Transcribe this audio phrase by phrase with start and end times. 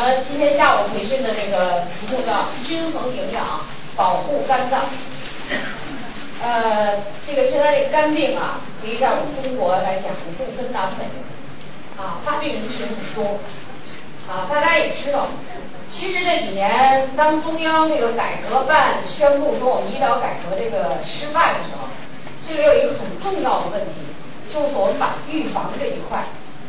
[0.00, 3.60] 们今天下午培训的这个题目叫“均衡营养，
[3.96, 4.82] 保护肝脏”。
[6.40, 11.04] 呃，这个现在这个肝病啊，可以在我们中国来讲不分南北，
[12.00, 13.38] 啊，发病人群很多。
[14.28, 15.26] 啊，大家也知道，
[15.90, 21.88] 其实这几年当中央这个改革办宣布说我们医疗改革这个失败的时候，
[22.46, 23.94] 这里有一个很重要的问题，
[24.52, 26.24] 就是我们把预防这一块，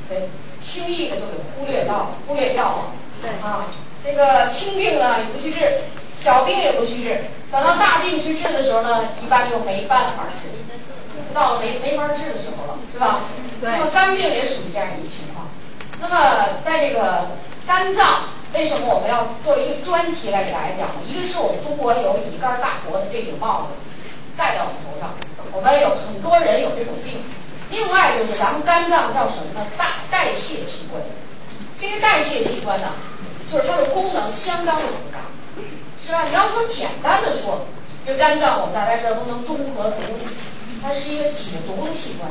[0.08, 0.30] 对，
[0.62, 2.94] 轻易的就给忽略到忽略掉了。
[3.22, 3.66] 对啊，
[4.04, 5.82] 这个轻病呢也不去治，
[6.20, 7.20] 小病也不去治，
[7.52, 10.50] 等到大病去治的时候呢，一般就没办法治，
[11.34, 13.22] 到了没没法治的时候了，是吧？
[13.60, 15.48] 对那么肝病也属于这样一个情况。
[16.00, 17.28] 那么在这个
[17.68, 21.04] 肝脏，为什么我们要做一个专题来给大家讲呢？
[21.06, 23.76] 一个是我们中国有乙肝大国的这顶帽子
[24.38, 25.12] 戴在我们头上，
[25.52, 27.20] 我们有很多人有这种病。
[27.70, 29.68] 另外就是咱们肝脏叫什么呢？
[29.78, 31.04] 大代谢器官。
[31.80, 32.88] 这个代谢器官呢，
[33.50, 35.20] 就是它的功能相当的复杂，
[36.06, 36.26] 是吧？
[36.28, 37.66] 你要说简单的说，
[38.06, 39.98] 这肝脏我们大家知道都能中和毒，
[40.84, 42.30] 它是一个解毒的器官，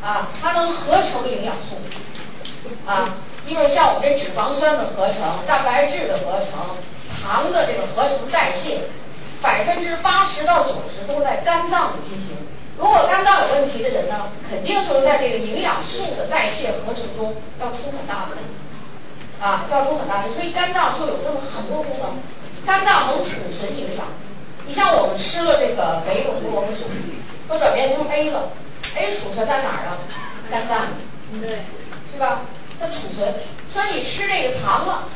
[0.00, 1.74] 啊，它能合成营养素，
[2.86, 6.78] 啊，因为像我们这脂肪酸的合成、蛋白质的合成、
[7.10, 8.82] 糖的这个合成代谢，
[9.42, 12.36] 百分之八十到九十都是在肝脏里进行。
[12.78, 18.50] 如果肝脏有问题的人呢，肯定就是在这个营养素的代谢合成中要出很大的问题。
[19.40, 22.16] 啊，要出很大力，所以肝脏就有这么很多功能。
[22.64, 24.06] 肝脏能储存营养，
[24.66, 26.84] 你像我们吃了这个维种胡萝卜素，
[27.48, 28.50] 都转变成 A 了
[28.96, 29.98] ，A 储存在哪儿啊？
[30.50, 30.88] 肝脏，
[31.40, 31.50] 对，
[32.12, 32.40] 是吧？
[32.80, 33.32] 它储存，
[33.72, 35.08] 说你吃这个糖了，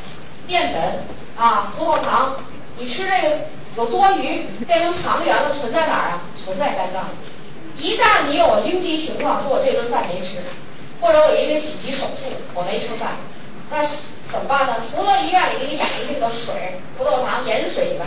[0.47, 1.03] 淀粉
[1.37, 2.35] 啊，葡萄糖，
[2.77, 3.37] 你吃这个
[3.75, 6.21] 有多余，变成糖原了，存在哪儿啊？
[6.43, 7.05] 存在肝脏。
[7.77, 10.37] 一旦你有应激情况，说我这顿饭没吃，
[10.99, 13.15] 或者我因为紧急手术我没吃饭，
[13.71, 14.75] 那是怎么办呢？
[14.83, 18.05] 除了医院里给你打的那个水、葡萄糖、盐水以外，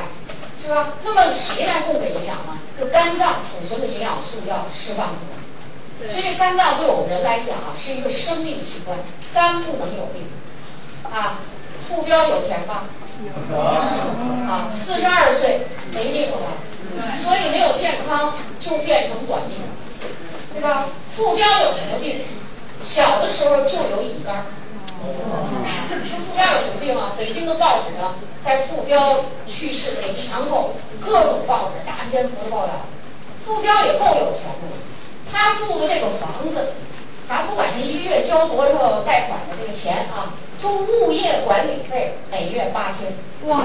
[0.62, 0.92] 是吧？
[1.02, 2.52] 那么谁来供给营养呢？
[2.78, 6.12] 就肝脏储存的营养素要释放出来。
[6.12, 8.98] 所以肝脏对我们人来讲啊，是一个生命器官，
[9.32, 10.28] 肝不能有病。
[11.10, 11.40] 啊，
[11.88, 12.84] 副标有钱吧？
[14.46, 15.60] 啊，四十二岁
[15.94, 16.52] 没命了吧？
[17.22, 19.56] 所以没有健康就变成短命，
[20.52, 20.86] 对吧？
[21.16, 22.20] 副标有什么病？
[22.82, 24.44] 小的时候就有乙肝。
[25.04, 27.12] 傅彪有什么病啊？
[27.16, 32.72] 北京的报纸上，在傅彪去世的那前后，各种报纸大篇幅的报道。
[33.44, 34.66] 傅彪也够有钱的，
[35.30, 36.72] 他住的这个房子，
[37.28, 40.32] 咱不管他一个月交多少贷款的这个钱啊，
[40.62, 43.12] 就物业管理费每月八千。
[43.48, 43.58] 哇，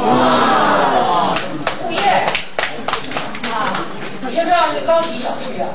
[1.85, 1.99] 物业
[3.51, 3.73] 啊，
[4.27, 5.69] 你就知道是高级小区啊，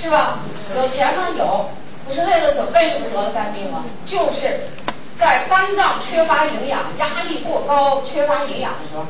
[0.00, 0.38] 是吧？
[0.74, 1.28] 有钱吗？
[1.36, 1.68] 有。
[2.06, 3.84] 可是为了怎么为什么得了肝病啊？
[4.06, 4.60] 就是
[5.18, 9.04] 在肝脏缺乏营养、压力过高、缺乏营养的时候，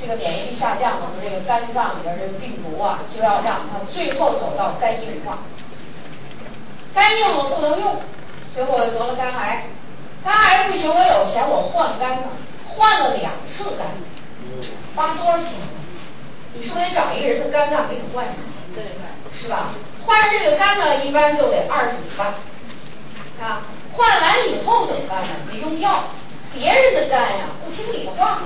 [0.00, 5.38] 这个免疫力下降了，这个肝脏里边这个病毒啊，就要让它最后走到肝硬化。
[6.94, 7.96] 肝硬了不能用，
[8.54, 9.66] 最后得了肝癌。
[10.24, 12.28] 肝癌不行，我有钱我换肝呢，
[12.68, 13.86] 换了两次肝，
[14.94, 15.48] 花多少钱？
[16.54, 18.74] 你是不是得找一个人的肝脏给你换上去？
[18.74, 18.84] 对，
[19.40, 19.70] 是吧？
[20.04, 22.28] 换上这个肝呢，一般就得二十几万，
[23.40, 23.62] 啊，
[23.92, 25.28] 换完以后怎么办呢？
[25.50, 26.04] 得用药，
[26.54, 28.40] 别人的肝呀不听你的话，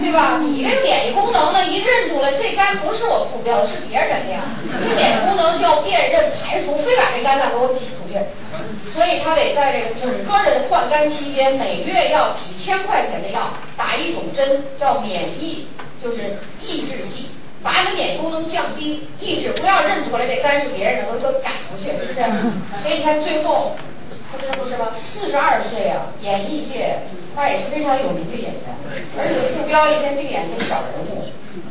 [0.00, 0.38] 对吧？
[0.40, 4.40] 你这个免疫功能呢，一认出来这肝不是我副标的，是别人的呀，
[4.80, 8.18] 这免疫功能叫辨认排除，非把这肝脏给我挤出去，
[8.90, 15.68] 所以他得在这个整个的换肝期间，每月要几千块钱的药，打一种针叫免疫，
[16.02, 17.30] 就是抑制剂。
[17.62, 22.20] 把你的免疫功能降低，抑制，不要认出来这肝是别人的，都都赶出去，是不是？
[22.82, 23.76] 所以你看最后，
[24.32, 24.88] 不是不是吗？
[24.94, 27.00] 四十二岁啊，演艺界
[27.36, 28.62] 他也是非常有名的演员，
[29.18, 31.24] 而且傅彪一天净演这小人物，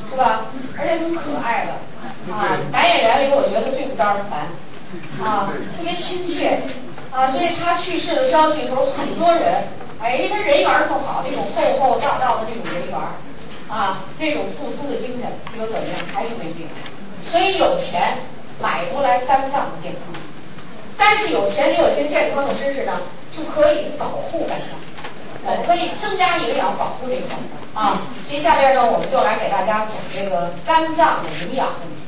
[0.10, 0.46] 是吧？
[0.78, 2.58] 而且很可爱的啊。
[2.72, 4.48] 男演员里我觉得最不招人烦
[5.26, 6.60] 啊，特别亲切
[7.12, 7.32] 啊。
[7.32, 9.64] 所以他去世的消息的时候，很多人
[10.00, 13.18] 哎，他人缘儿特好，那种厚厚道道的那种人缘儿。
[13.70, 15.98] 啊，那种付出的精神，结果怎么样？
[16.12, 16.68] 还是没病。
[17.22, 18.18] 所以有钱
[18.60, 20.22] 买不来肝脏的健康，
[20.98, 23.00] 但是有钱你有些健康的知识呢，
[23.36, 24.80] 就可以保护肝脏，
[25.46, 28.02] 呃，可以增加营养，保护这个肝脏啊。
[28.28, 32.02] 所以下边呢，我们就来给大家讲这个肝脏的营养问题。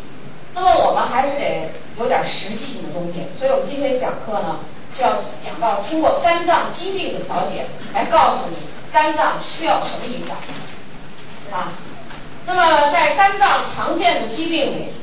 [0.53, 1.69] 那么我们还是得
[1.99, 4.59] 有点实际性的东西，所以我们今天讲课呢，
[4.97, 5.13] 就要
[5.45, 8.57] 讲到通过肝脏疾病的调节，来告诉你
[8.91, 10.37] 肝脏需要什么营养。
[11.51, 11.73] 啊，
[12.45, 14.93] 那么在肝脏常见的疾病里，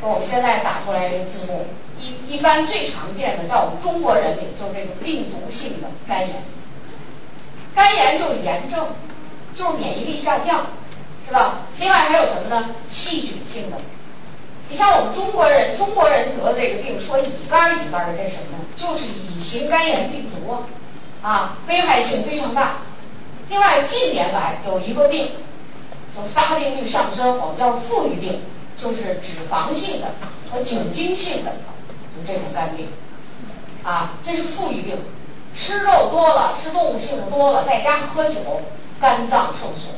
[0.00, 1.66] 我们现在打出来这个字幕，
[1.98, 6.42] 一一般最常见的，在我们中国人里就是这个病毒性的肝炎。
[7.74, 8.88] 肝炎就是炎症，
[9.54, 10.66] 就是免疫力下降，
[11.26, 11.66] 是吧？
[11.78, 12.74] 另外还有什么呢？
[12.88, 13.76] 细菌性的。
[14.68, 18.64] 你像我们中国人，中国人得这个病，说乙肝乙肝的，这什么呢？
[18.76, 20.62] 就是乙型肝炎病毒啊，
[21.22, 22.78] 啊，危害性非常大。
[23.48, 25.30] 另外，近年来有一个病，
[26.14, 28.40] 就发病率上升，我们叫富裕病，
[28.76, 30.08] 就是脂肪性的
[30.50, 31.52] 和酒精性的，
[32.14, 32.88] 就这种肝病，
[33.84, 34.96] 啊，这是富裕病，
[35.54, 38.62] 吃肉多了，吃动物性的多了，在家喝酒，
[39.00, 39.94] 肝脏受损。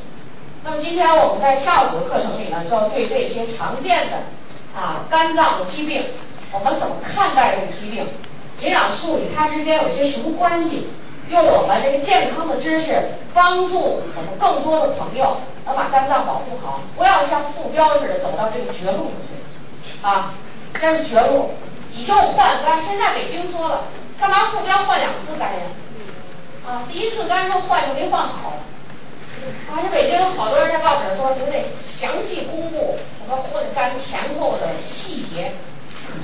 [0.63, 4.17] 那么今天我们在下午的课程里呢，就要对这些常见的。
[4.75, 6.01] 啊，肝脏的疾病，
[6.51, 8.07] 我们怎么看待这个疾病？
[8.59, 10.87] 营养素与它之间有些什么关系？
[11.33, 12.93] 用我们这个健康的知识，
[13.33, 19.33] 帮助我们更多的朋友能把肝脏保护好，不要像副标似的走到这个绝路上去。
[20.05, 20.31] 啊，
[20.79, 21.49] 这是绝路，
[21.91, 22.79] 你就换肝。
[22.79, 23.81] 现在北京说了，
[24.19, 25.65] 干嘛副标换两次肝呀？
[26.67, 28.53] 啊，第一次肝说换就没换好。
[29.73, 35.51] 啊，这北京好多人在报纸上说，你得详细公布什么换肝前后的细节，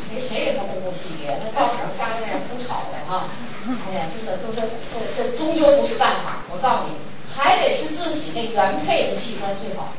[0.05, 3.25] 谁谁也他公布细节，那报纸上瞎跟人胡炒的哈。
[3.69, 4.57] 哎呀，真的就是
[4.89, 6.41] 这这终究不是办法。
[6.51, 6.97] 我告诉你，
[7.29, 9.93] 还得是自己那原配的器官最好，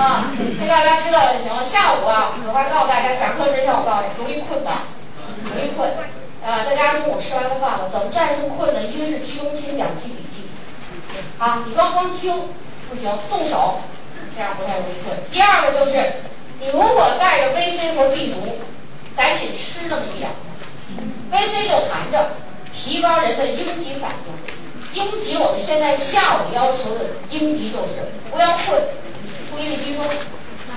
[0.00, 0.30] 啊。
[0.38, 1.64] 这大家知道就行了。
[1.64, 4.86] 下午啊，我还告诉大家，讲课之前我告诉你，容易困吧，
[5.52, 5.90] 容易困。
[6.40, 8.80] 呃，再加上中午吃完了饭了，怎么战胜困呢？
[8.82, 10.46] 一个是集中听讲记笔记。
[11.38, 12.32] 啊，你光光听
[12.88, 13.80] 不行，动手，
[14.34, 15.18] 这样不太容易困。
[15.32, 16.22] 第二个就是，
[16.60, 18.58] 你如果带着 VC 和 B 毒，
[19.16, 20.47] 赶紧吃那么一两颗。
[21.30, 22.30] VC 就含着
[22.72, 24.32] 提高人的应激反应。
[24.94, 28.80] 应急，我们现在下午要求的应急就是不要困，
[29.52, 30.02] 注意力集中，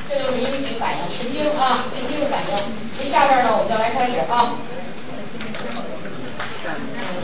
[0.09, 2.51] 这就是应急反应，神经啊，应激反应。
[2.98, 4.59] 这下边呢，我们就来开始啊。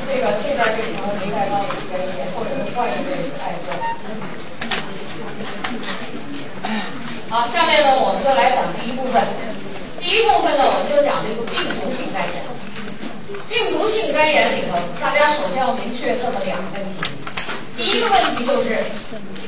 [0.07, 1.59] 这个这边这里头没带到
[1.91, 1.99] 这个，
[2.33, 3.75] 或者是换一位艾哥。
[7.29, 9.21] 好，下面呢我们就来讲第一部分。
[9.99, 12.47] 第一部分呢，我们就讲这个病毒性肝炎。
[13.49, 17.03] 病毒性肝炎里头，大家首先要明确这么两个问题。
[17.77, 18.83] 第一个问题就是，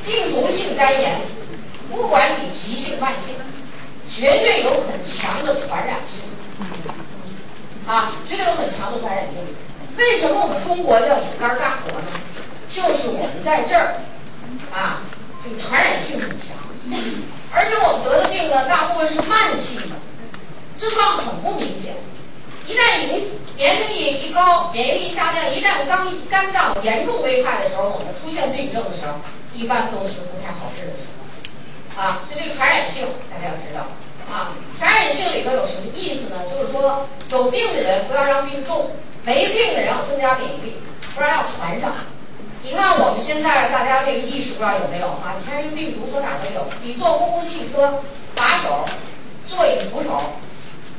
[0.06, 1.20] 病毒性肝炎，
[1.90, 3.34] 不管你急性慢性，
[4.08, 6.30] 绝对有很强的传染性。
[7.86, 9.36] 啊，绝对有很强的传染性。
[9.96, 12.06] 为什么我们中国叫乙肝大国呢？
[12.68, 13.96] 就是我们在这儿，
[14.72, 15.02] 啊，
[15.42, 16.56] 这个传染性很强，
[17.52, 19.96] 而且我们得的病呢，大部分是慢性的，
[20.78, 21.96] 症状很不明显。
[22.70, 23.20] 一旦年
[23.56, 29.18] 年龄一一高，免疫力下降，一旦肝肝脏严重危害的时候，我们出现病症的时候，
[29.52, 32.00] 一般都是不太好治的时候。
[32.00, 33.90] 啊，就这个传染性，大家要知道。
[34.30, 36.42] 啊，传染性里头有什么意思呢？
[36.46, 38.92] 就是说，有病的人不要让病重。
[39.24, 40.76] 没病的人要增加免疫力，
[41.16, 41.92] 不然要传上。
[42.62, 45.34] 你看我们现在大家这个意识不知道有没有啊？
[45.38, 46.64] 你看这个病毒说哪都有。
[46.82, 48.00] 你坐公共汽车
[48.34, 48.84] 把手、
[49.48, 50.38] 座椅扶手，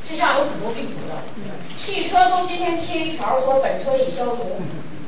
[0.08, 1.22] 这上有很多病毒的。
[1.78, 4.62] 汽车都今天贴一条说本车已消毒，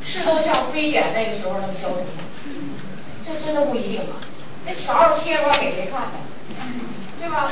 [0.05, 2.23] 是都像非典那个时候那么消毒吗？
[3.25, 4.17] 这真的不一定啊。
[4.65, 6.17] 那条贴出来给谁看的？
[7.19, 7.51] 对吧？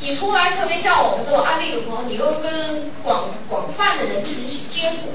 [0.00, 5.12] 你出来特别像我们这种安利的朋友，你又跟广广泛的人群去接触，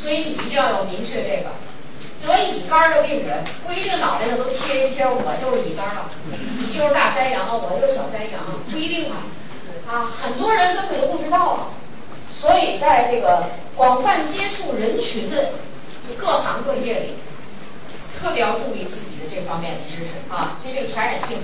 [0.00, 1.50] 所以你一定要有明确这个。
[2.26, 6.10] 得乙肝的病人不一定脑袋上都贴一贴，我就是乙肝了，
[6.58, 8.40] 你就是大山羊，我就是小山羊，
[8.70, 9.22] 不一定啊。
[9.88, 11.66] 啊，很多人根本就不知道啊。
[12.30, 15.52] 所以在这个广泛接触人群的
[16.16, 17.14] 各行各业里，
[18.20, 21.38] 特别要注意自己的这方面的知识啊，就这个传染性。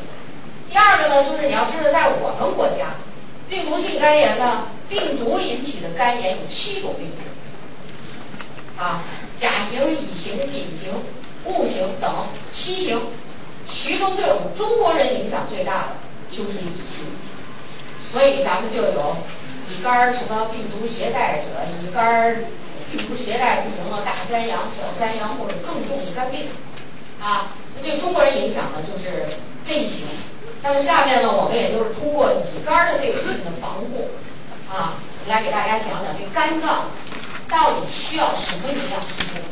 [0.70, 2.94] 第二个呢，就是你要知道，在我们国家，
[3.48, 9.02] 病毒性肝炎呢，病毒引起的肝炎有七种病毒，啊，
[9.40, 10.92] 甲型、乙型、丙型、
[11.44, 12.12] 戊型等
[12.52, 13.00] 七型，
[13.64, 15.88] 其中对我们中国人影响最大的
[16.30, 17.06] 就是乙型，
[18.14, 19.16] 所以咱们就有
[19.68, 22.37] 乙肝什么病毒携带者，乙肝
[22.92, 26.47] 病毒携带不行了，大三阳、小三阳或者更重的肝病，
[27.21, 27.50] 啊，
[27.83, 29.26] 对中国人影响呢就是
[29.66, 30.06] 这一型。
[30.62, 34.09] 那么下面呢，我们也就是通过乙肝的这个病的防护，
[34.71, 34.94] 啊，
[35.26, 36.87] 来给大家讲讲这肝脏
[37.50, 39.42] 到底需要什么营养素。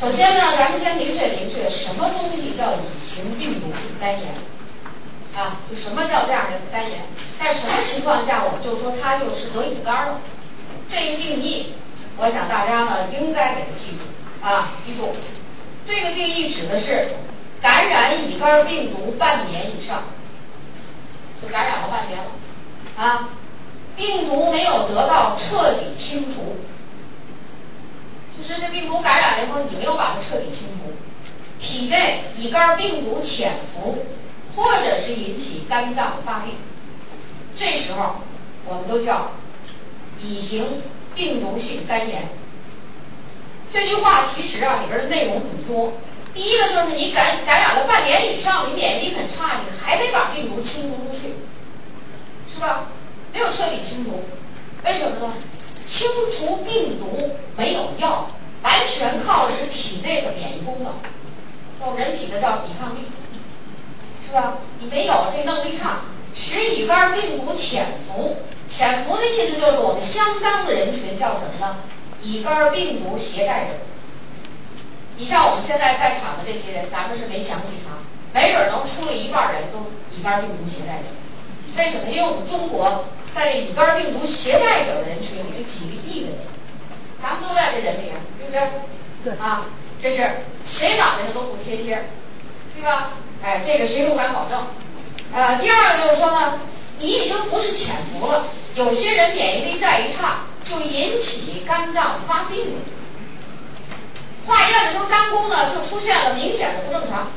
[0.00, 4.32] 首先呢，咱们先明确明确什么东西叫乙型病毒性肝炎，
[5.38, 6.98] 啊，就什么叫这样的肝炎，
[7.38, 10.20] 在什么情况下我们就说它就是得乙肝了。
[10.88, 11.74] 这个定义，
[12.16, 15.14] 我想大家呢应该给它记住，啊，记住，
[15.86, 17.06] 这个定义指的是。
[17.60, 20.04] 感染乙肝病毒半年以上，
[21.42, 22.30] 就感染了半年了，
[22.96, 23.30] 啊，
[23.96, 26.58] 病毒没有得到彻底清除，
[28.36, 30.92] 就是这病毒感染了以后，你没有把它彻底清除，
[31.58, 34.06] 体内乙肝病毒潜伏，
[34.58, 36.54] 或者是引起肝脏发病，
[37.54, 38.16] 这时候
[38.64, 39.30] 我们都叫
[40.20, 40.82] 乙型
[41.14, 42.28] 病毒性肝炎。
[43.72, 45.92] 这句话其实啊里边的内容很多。
[46.34, 51.34] 第一个就是你感感染了半年以上，你免疫力很差，你还得把病毒清除出去，
[52.52, 52.90] 是吧？
[53.32, 54.24] 没有彻底清除，
[54.84, 55.32] 为什么呢？
[55.86, 58.28] 清除病毒没有药，
[58.62, 60.92] 完全靠的是体内的免疫功能，
[61.80, 62.98] 叫人体的叫抵抗力，
[64.28, 64.58] 是吧？
[64.78, 66.00] 你没有这能力差，
[66.34, 68.36] 使乙肝病毒潜伏。
[68.68, 71.78] 潜伏的意思就是我们相当的人群叫什么呢？
[72.22, 73.70] 乙肝病毒携带者。
[75.16, 77.96] 你像我们现在在场的这些人，咱们是没详细查，
[78.34, 79.78] 没准能出了一半人都
[80.16, 81.04] 乙肝病毒携带者。
[81.76, 82.10] 为什么？
[82.10, 86.38] 因为我们中国在这乙肝病毒携带者的人群里是几个亿的人，
[87.22, 88.60] 咱们都在这人里啊，对不对？
[89.24, 89.32] 对。
[89.38, 89.64] 啊，
[90.00, 90.22] 这是
[90.66, 92.04] 谁打的都不贴贴，
[92.76, 93.12] 对吧？
[93.42, 94.66] 哎，这个谁不敢保证？
[95.32, 96.60] 呃，第二个就是说呢，
[96.98, 102.80] 你已经不是潜伏了，有些人免疫力再一差，就引起肝脏发病了。
[104.46, 107.28] 化验的时候肝功呢就出现了明显的不正常。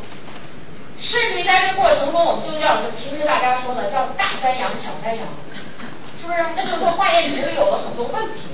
[0.97, 5.25] 甚至于在这个过程中，我们就叫平时大家说的叫大三阳、小三阳，
[6.21, 6.39] 是不是？
[6.55, 8.53] 那就是说化验值里有了很多问题。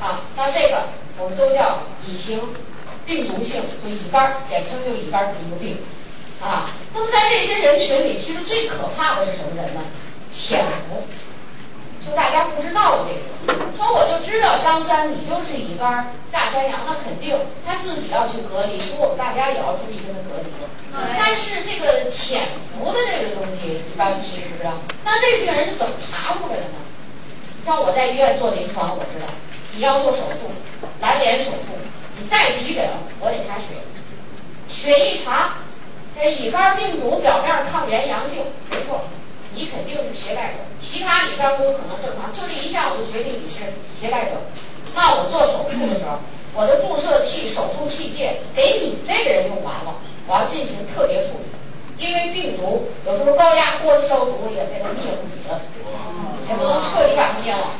[0.00, 0.88] 啊，那这个
[1.18, 2.40] 我们都叫乙型
[3.06, 5.78] 病毒性，就乙肝，简称就乙肝的一个病。
[6.40, 9.80] 啊，那么在这些人群里，其实最可怕的是什么人呢？
[10.30, 11.04] 潜伏。
[12.04, 20.46] 就大家不知道的这个，说我就知道张三你就是乙肝大三阳，那肯定他自己要去隔离，所以我们大家也要注意跟他隔离。
[21.18, 24.70] 但是这个潜伏的这个东西一般平时不是。
[25.02, 26.78] 那这病人是怎么查出来的呢？
[27.64, 29.26] 像我在医院做临床，我知道
[29.74, 30.46] 你要做手术，
[31.02, 31.74] 阑尾手术，
[32.20, 32.86] 你再急诊
[33.18, 33.82] 我得查血，
[34.70, 35.58] 血一查，
[36.18, 39.02] 这乙肝病毒表面抗原阳性，没错。
[39.54, 44.32] 你肯定是携带者，其他你肝功可能正常，就这一项我就决定你是携带者。
[44.94, 46.18] 那我做手术的时候，
[46.54, 49.96] 我的注射器、手术器械给你这个人用完了，
[50.26, 55.48] 我要进行特别处理，因为病毒有时候高压锅消毒也给它灭不死，
[56.48, 57.72] 也不能彻底把它灭了。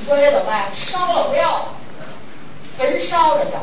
[0.00, 0.66] 你说这怎么办？
[0.74, 1.74] 烧了不要，
[2.76, 3.62] 焚烧着叫，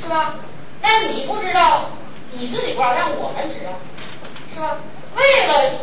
[0.00, 0.36] 是吧？
[0.80, 1.90] 但你不知道，
[2.32, 3.72] 你自己不知道，让我们知道，
[4.54, 4.78] 是吧？
[5.16, 5.80] 为了。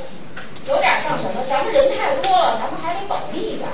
[0.68, 1.42] 有点像什么？
[1.50, 3.70] 咱们人太多了，咱们还得保密一点。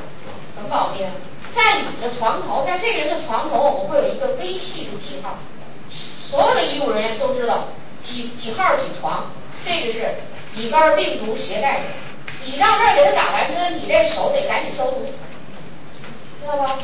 [0.53, 1.09] 怎么保密啊？
[1.51, 5.39] 在你的床头，在这个人的床头，我们会有一个微细的记号。
[6.15, 7.69] 所有的医务人员都知道
[8.03, 9.31] 几几号几床。
[9.65, 10.13] 这个是
[10.53, 11.85] 乙肝病毒携带者。
[12.45, 15.03] 你到这儿给他打完针，你这手得赶紧消毒，
[16.41, 16.77] 知道吧？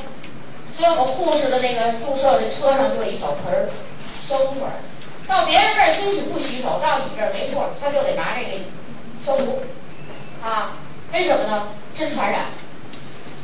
[0.76, 3.70] 所以我们护士的那个注射的车上就有一小盆儿
[4.20, 4.64] 消毒水。
[5.30, 8.58] 到别人这儿兴许不洗手，到你这儿没错，他就得拿这个
[9.24, 9.62] 消毒。
[10.42, 10.74] 啊，
[11.14, 11.68] 为什么呢？
[11.94, 12.50] 这是传染，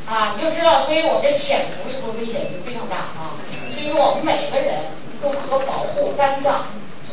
[0.09, 3.37] 啊，你就知道，所以我们这潜伏是不是危险性非常大啊？
[3.69, 4.89] 所以说，我们每个人
[5.21, 6.65] 都和保护肝脏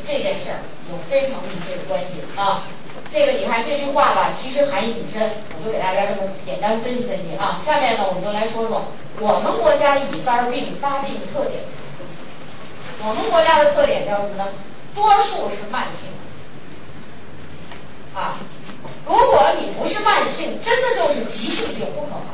[0.06, 2.64] 这件事儿有非常密切的关系啊。
[3.12, 5.20] 这个你看这句话吧，其实含义挺深，
[5.60, 7.60] 我就给大家这么简单分析分析啊。
[7.66, 8.88] 下面呢，我们就来说说
[9.20, 11.60] 我们国家乙肝病发病特点。
[13.04, 14.46] 我们国家的特点叫什么呢？
[14.94, 16.10] 多数是慢性，
[18.14, 18.38] 啊。
[19.04, 22.32] 如果你不是慢性，真的就是急性病，不可怕。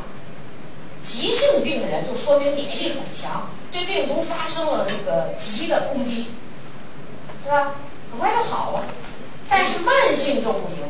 [1.00, 6.26] 急性病的人就说明免疫力很强，对病毒发生了那个急的攻击，
[7.44, 7.74] 是吧？
[8.10, 8.84] 很快就好了。
[9.48, 10.84] 但是慢性就不行，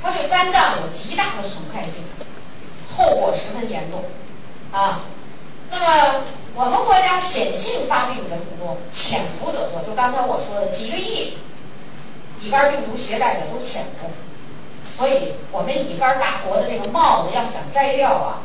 [0.00, 1.94] 它对肝脏有极大的损害性，
[2.96, 4.04] 后果十分严重
[4.70, 5.00] 啊。
[5.70, 11.38] 那么我们国家显性发病的人不多，潜伏者多，就刚才我说的几个亿
[12.40, 14.10] 乙肝病毒携带者都潜伏。
[14.96, 18.42] 所以，我们乙肝大国的这个帽子要想摘掉啊，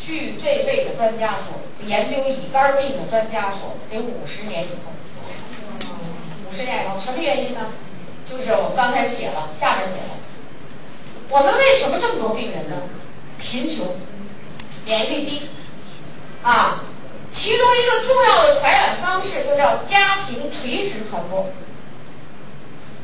[0.00, 4.92] 据这辈的专家说，就研究乙肝病的专家说，得五十年以后。
[6.48, 7.66] 五十年以后，什么原因呢？
[8.24, 10.16] 就是我们刚才写了，下面写了，
[11.28, 12.76] 我们为什么这么多病人呢？
[13.38, 13.86] 贫穷，
[14.86, 15.50] 免疫力低，
[16.42, 16.82] 啊，
[17.32, 21.46] 其中一个重要的传染方式就叫家庭垂直传播。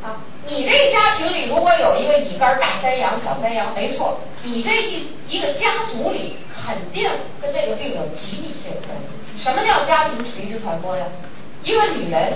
[0.02, 7.08] 啊，你这个家庭里如果有一个乙肝大三阳、小三阳，没错，你这一一个家族里肯定
[7.40, 9.42] 跟这个病有极密切的关系。
[9.42, 11.04] 什么叫家庭垂直传播呀？
[11.62, 12.32] 一个女人，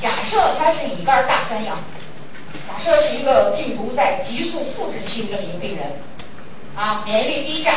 [0.00, 1.76] 假设她是乙肝大三阳，
[2.68, 5.86] 假设是一个病毒在急速复制期的这么一个病人，
[6.76, 7.72] 啊，免疫力低下，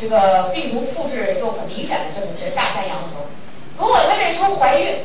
[0.00, 3.24] 这个病毒复制又很明显的这么这大三阳的时候，
[3.78, 4.96] 如果她这时候怀孕，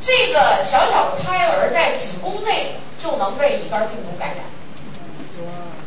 [0.00, 4.38] 这个小小的胎儿在子宫内就能被乙肝病毒感染。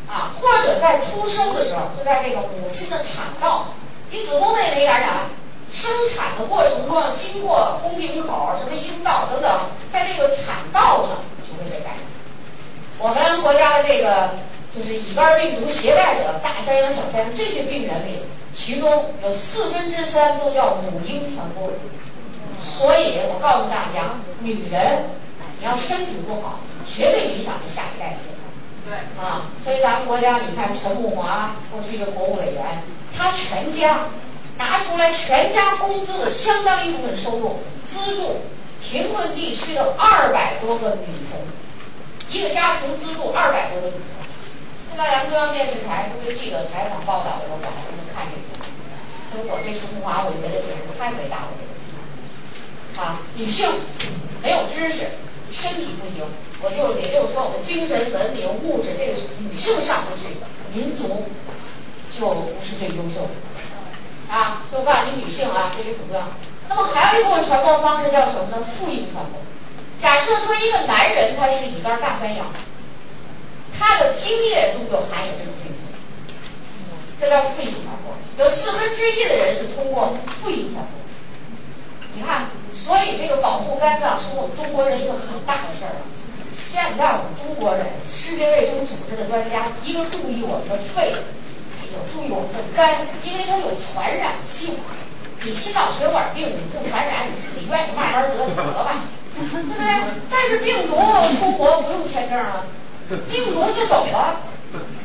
[0.09, 3.67] 啊，或者在出生的时候，就在这个母亲的产道，
[4.11, 5.09] 你子宫内没感染，
[5.71, 9.51] 生产的过程中经过宫颈口、什么阴道等等，
[9.91, 12.01] 在这个产道上就会被感染。
[12.99, 14.29] 我们国家的这个
[14.75, 18.17] 就是乙肝病毒携带者，大三阳、小三阳这些病人里，
[18.55, 21.69] 其中有四分之三都叫母婴传播。
[22.63, 25.03] 所以我告诉大家，女人
[25.59, 26.59] 你要身体不好，
[26.91, 28.49] 绝对影响你下一代的健康。
[28.89, 32.81] 对啊，所以咱们国家，你看陈慕华过去的国务委员，
[33.15, 34.07] 他全家
[34.57, 38.37] 拿出来全家工资的相当一部分收入，资助
[38.81, 41.39] 贫困地区的二百多个女童，
[42.29, 44.22] 一个家庭资助二百多个女童。
[44.93, 48.45] 现在咱们中央电视台都有记者采访报道的时候，我还能看这些。
[49.33, 51.57] 所以我对陈慕华，我觉得简直太伟大了。
[53.01, 53.65] 啊，女性
[54.43, 55.17] 没有知识，
[55.49, 56.21] 身体不行，
[56.61, 60.37] 我就也就是说，我们精神文明、物质这个是女性上不去，
[60.69, 61.25] 民族
[62.13, 63.33] 就不是最优秀的。
[64.29, 66.21] 啊，就告诉你，女性啊，这个很重要。
[66.69, 68.61] 那么还有一部分传播方式叫什么呢？
[68.77, 69.41] 复印传播。
[69.97, 72.45] 假设说一个男人他是乙肝大三阳，
[73.77, 75.93] 他的精液中就含有这种病毒，
[77.19, 78.13] 这叫复印传播。
[78.37, 80.91] 有四分之一的人是通过复印传播。
[82.15, 86.05] 你看，所以这个保护肝脏是我们中国人一个很大的事儿啊。
[86.55, 91.09] 现在我们中国人，世界卫生组织的专家，一个注意我们的肺，
[91.81, 94.77] 一个注意我们的肝，因为它有传染性。
[95.45, 98.45] 你心脑血管病你不传染，你自己愿意慢慢得得
[98.85, 99.03] 吧，
[99.35, 99.83] 对不对？
[100.29, 100.95] 但是病毒
[101.35, 102.63] 出国不用签证啊，
[103.29, 104.41] 病毒就走了。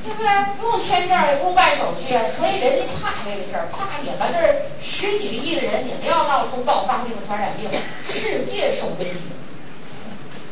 [0.01, 0.31] 对不对？
[0.57, 4.41] 不用签证，也不用办手续，所以人家怕这个事儿，怕你们这
[4.81, 7.69] 十几个亿的人，你们要闹出爆发性的传染病，
[8.09, 9.37] 世界受威胁，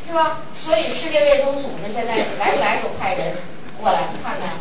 [0.04, 0.44] 是吧？
[0.52, 3.32] 所以世界卫生组织现在来不来就派人
[3.80, 4.60] 过来看看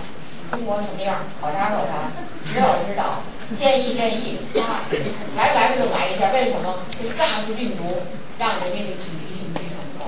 [0.52, 2.08] 中国什么样，考察考察，
[2.48, 3.19] 指导指导，
[3.60, 4.88] 建议建议啊，
[5.36, 6.32] 来不来就来一下。
[6.32, 6.80] 为什么？
[6.96, 8.04] 这 SARS 病毒
[8.39, 10.08] 让人家的警惕性非常高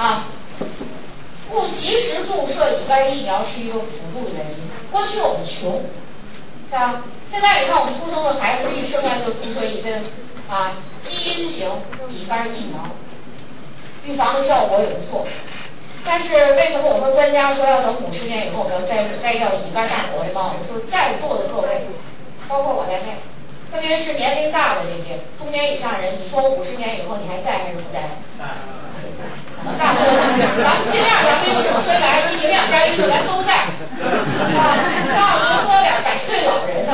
[0.00, 0.26] 啊。
[1.50, 4.56] 不及时注射乙肝疫苗是一个辅助的原因。
[4.92, 5.80] 过去我们穷，
[6.70, 7.02] 是吧？
[7.30, 10.04] 现在你看我们出生的孩子一生下来就注射一针，
[10.48, 11.68] 啊，基因型
[12.08, 12.88] 乙肝疫苗，
[14.04, 15.26] 预防的效果也不错。
[16.04, 20.72] 但是为什么我说专家说要等五十年以后我们要摘摘掉乙肝大国的帽子？
[20.72, 21.84] 就在座的各位，
[22.48, 23.16] 包括我在内，
[23.70, 28.00] 特别是年龄大的这些中年以上人，你说我五十年以后你还在还是不在？
[29.78, 30.08] 大部分，
[30.64, 33.52] 咱们尽量，咱们有有谁来，一营养干预的，咱都在。
[34.56, 34.80] 啊，
[35.14, 36.92] 大多多点百岁老人的，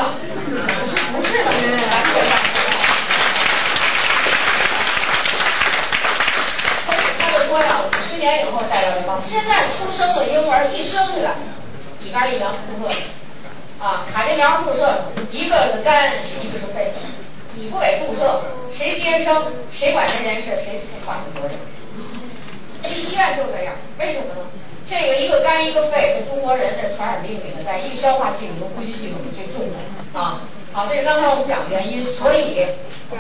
[1.12, 2.32] 不是的，咱这样。
[6.86, 9.20] 所以他就说呀，五十年以后摘掉这帮。
[9.20, 11.36] 现在出生的婴儿一生下来，
[12.00, 12.94] 乙肝疫苗注射，
[13.84, 16.90] 啊，卡介苗注射，一个是肝，一个是肺，
[17.52, 18.40] 你不给注射，
[18.72, 21.52] 谁接生，谁管这件事，谁负法律责任？
[22.82, 24.48] 这医院就这样，为什么呢？
[24.86, 29.76] 这个一个肝一个肺是中国人的传染病里面，在一个消化系统和呼吸系统里最重的
[30.18, 30.40] 啊。
[30.72, 32.64] 好，这是刚才我们讲的原因，所以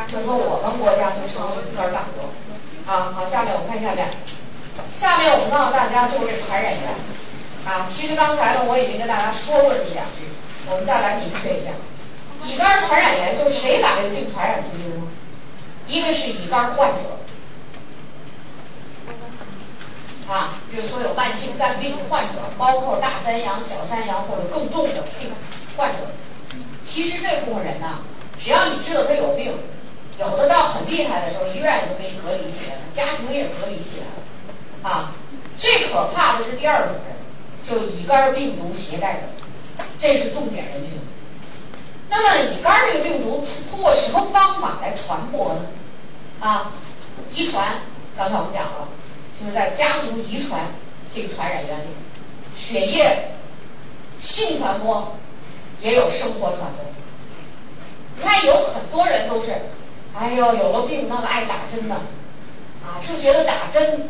[0.08, 2.32] 就说我们国家就成为一肝大国
[2.90, 3.12] 啊。
[3.12, 4.08] 好，下面我们看下面，
[4.98, 6.88] 下面我们告诉大家就是这传染源
[7.68, 7.84] 啊。
[7.92, 10.32] 其实刚才呢我已经跟大家说过这两句，
[10.70, 11.72] 我们再来明确一下，
[12.42, 15.02] 乙肝传染源就是谁把这个病传染出去的呢？
[15.86, 16.98] 一个是乙肝患者。
[20.26, 25.30] 啊，比如说有慢性肝病的患者，包括大三阳、小三阳或者更重的病
[25.76, 25.98] 患者。
[26.82, 27.98] 其实这部分人呢，
[28.42, 29.54] 只要你知道他有病，
[30.18, 34.88] 有的到很厉害的时候，医院都给你隔离起来了，家庭也隔离起来了。
[34.88, 35.12] 啊，
[35.58, 37.16] 最可怕的是第二种人，
[37.62, 39.20] 就乙肝病毒携带者，
[39.98, 40.98] 这是重点人群。
[42.08, 45.60] 那么乙肝这个病毒通过什么方法来传播呢？
[46.40, 46.72] 啊，
[47.32, 47.64] 遗传，
[48.16, 48.88] 刚才我们讲了。
[49.38, 50.60] 就是在家族遗传
[51.12, 51.88] 这个传染源里，
[52.56, 53.32] 血液
[54.20, 55.16] 性传播
[55.80, 56.84] 也有生活传播。
[58.16, 59.52] 你看有很多人都是，
[60.16, 61.96] 哎呦有了病那么爱打针呢，
[62.84, 64.08] 啊就觉得打针，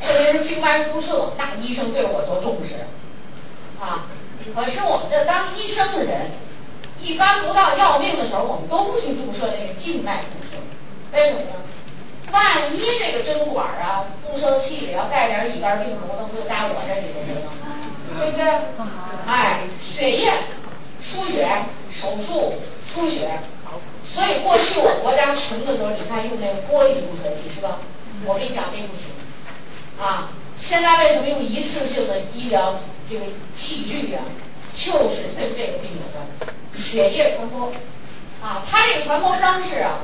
[0.00, 2.86] 特别是静脉注射，那医生对我多重视，
[3.84, 4.06] 啊，
[4.52, 6.30] 可是我们这当医生的人，
[7.00, 10.60] 一般不到要命的时候，我们都不去注射那个静脉注射，
[11.12, 11.52] 为什么呢？
[12.32, 17.40] 万一这个针管啊，注射器里要带点乙肝病毒，那不就扎我这里头去了？
[18.18, 18.44] 对不对？
[19.26, 20.32] 哎，血液
[21.00, 21.46] 出血，
[21.94, 22.54] 手术
[22.92, 23.38] 出血，
[24.04, 27.78] 所以过去我国家穷的时候，你看用那个玻璃注射器是吧？
[28.24, 29.10] 我跟你讲那不行，
[29.98, 32.74] 啊，现在为什么用一次性的医疗
[33.10, 34.20] 这个器具呀？
[34.72, 36.26] 就是跟这个病有关
[36.74, 37.70] 系，血液传播，
[38.42, 40.00] 啊，它这个传播方式啊，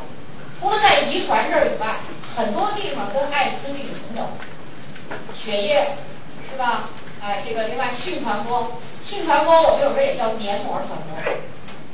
[0.60, 1.96] 除了在遗传这儿以外，
[2.36, 4.28] 很多地方跟艾滋病同等，
[5.34, 5.96] 血液
[6.48, 6.90] 是吧？
[7.20, 11.32] 哎，这个另外性传播，性传播我们有时候也叫黏膜传播，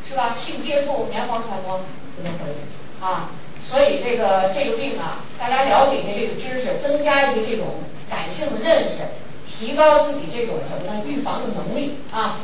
[0.06, 0.34] 是吧？
[0.36, 1.80] 性接触、黏膜传播
[2.14, 2.56] 这都可以
[3.02, 3.30] 啊。
[3.58, 7.66] 所以这个这个病啊，大家了解一下这个知识，增加一个这种
[8.08, 9.04] 感性的认识，
[9.46, 11.02] 提高自己这种什么呢？
[11.06, 12.38] 预防的能力啊。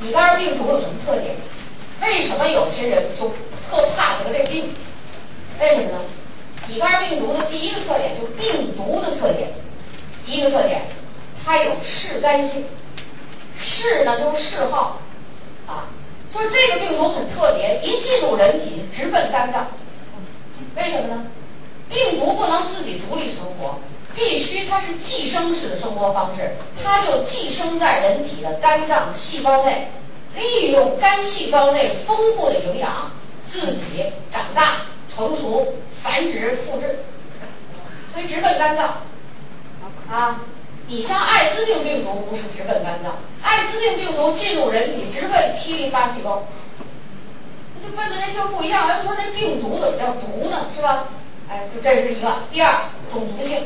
[0.00, 1.34] 乙肝病毒有什么特点？
[2.02, 3.28] 为什么有些人就
[3.68, 4.70] 特怕得这病？
[5.58, 6.00] 为什么呢？
[6.68, 9.50] 乙肝病毒的第一个特点就是病毒的特点，
[10.26, 10.82] 第一个特点，
[11.44, 12.66] 它有嗜干性，
[13.56, 15.00] 嗜呢就是嗜好，
[15.66, 15.88] 啊，
[16.32, 19.68] 就是这个病毒很特别，一进入人体直奔肝脏。
[20.76, 21.26] 为什么呢？
[21.88, 23.78] 病毒不能自己独立生活，
[24.16, 26.50] 必须它是寄生式的生活方式，
[26.82, 29.88] 它就寄生在人体的肝脏细胞内，
[30.34, 34.78] 利用肝细胞内丰富的营养，自己长大、
[35.14, 36.98] 成熟、繁殖、复制，
[38.14, 39.02] 所以直奔肝脏。
[40.10, 40.40] 啊，
[40.86, 46.42] 你像艾滋病病毒不是直奔肝脏，艾滋病病毒进入人体直奔 T 淋巴细胞。
[47.74, 50.68] 那就问的那就不一样，人说这病毒怎么叫毒呢？
[50.74, 51.08] 是吧？
[51.50, 52.38] 哎，就这是一个。
[52.50, 53.58] 第二，种族性，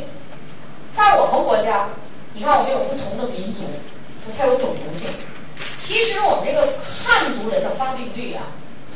[0.97, 1.89] 在我们国家，
[2.35, 3.65] 你看我们有不同的民族，
[4.37, 5.09] 它有种族性。
[5.79, 6.75] 其实我们这个
[7.05, 8.43] 汉族人的发病率啊，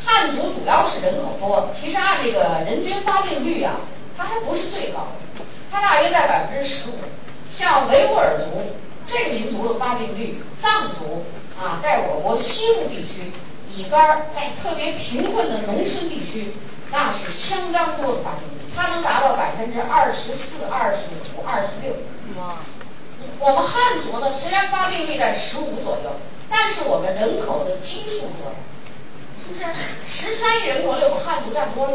[0.05, 3.81] 汉族主要是人口多，其实按这个人均发病率啊，
[4.17, 6.95] 它还不是最高的，它大约在百分之十五。
[7.49, 8.75] 像维吾尔族
[9.07, 11.25] 这个民族的发病率，藏族
[11.59, 13.33] 啊，在我国西部地区。
[13.77, 16.53] 乙肝在特别贫困的农村地区，
[16.93, 20.99] 那是相当多的发病率，它能达到百分之二十四、二十
[21.37, 21.95] 五、二十六。
[22.39, 22.59] 哇！
[23.39, 26.11] 我们汉族呢，虽然发病率在十五左右，
[26.51, 28.57] 但是我们人口的基数多呀，
[29.43, 29.65] 是不是？
[30.07, 31.95] 十三亿人口里，我们汉族占多少？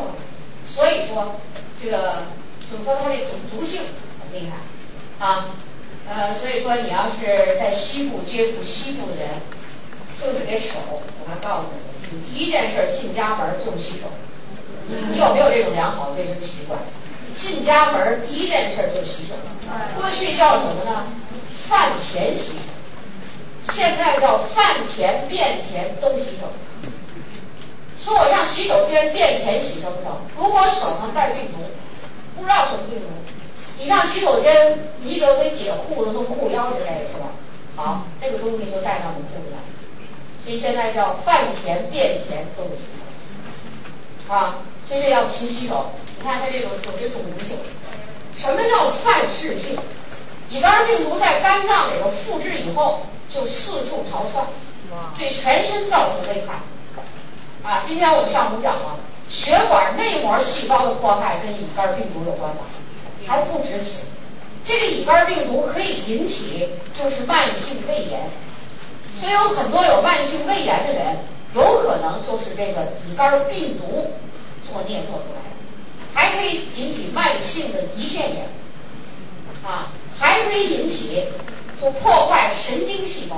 [0.65, 1.35] 所以说，
[1.81, 2.23] 这个
[2.69, 3.81] 就是说，它这种族性
[4.19, 5.55] 很厉害啊。
[6.07, 9.29] 呃，所以说，你要是在西部接触西部的人。
[10.19, 11.67] 就是这手，我来告诉
[12.11, 14.11] 你，你第一件事进家门就是洗手。
[15.11, 16.79] 你有没有这种良好的卫生习惯？
[17.35, 19.35] 进家门第一件事就是洗手。
[19.95, 21.05] 过去叫什么呢？
[21.69, 26.51] 饭前洗手，现在叫饭前便前都洗手。
[28.03, 30.21] 说我上洗手间便前洗什么手？
[30.35, 31.59] 如果手上带病毒，
[32.35, 33.05] 不知道什么病毒，
[33.77, 37.29] 你上洗手间你就得解裤子、弄裤腰之类的，是吧？
[37.75, 39.59] 好，这个东西就带到你裤子上。
[40.43, 42.83] 所以现在叫饭前便前都得洗
[44.27, 44.57] 手，啊，
[44.89, 45.91] 所以这要勤洗手。
[46.17, 47.55] 你看它这个有这种毒性。
[48.35, 49.77] 什么叫泛噬性？
[50.49, 54.43] 乙肝病毒在肝脏里头复制以后，就四处逃窜，
[55.15, 56.55] 对全身造成危害。
[57.61, 58.97] 啊，今天我们上午讲了，
[59.29, 62.63] 血管内膜细胞的破坏跟乙肝病毒有关吧？
[63.27, 63.99] 还不止此，
[64.65, 68.21] 这个乙肝病毒可以引起就是慢性胃炎。
[69.19, 71.17] 所以有很多有慢性胃炎的人，
[71.53, 74.09] 有可能就是这个乙肝病毒
[74.71, 75.41] 作孽做出来，
[76.13, 78.47] 还可以引起慢性的胰腺炎，
[79.63, 81.25] 啊，还可以引起
[81.81, 83.37] 就破坏神经细胞。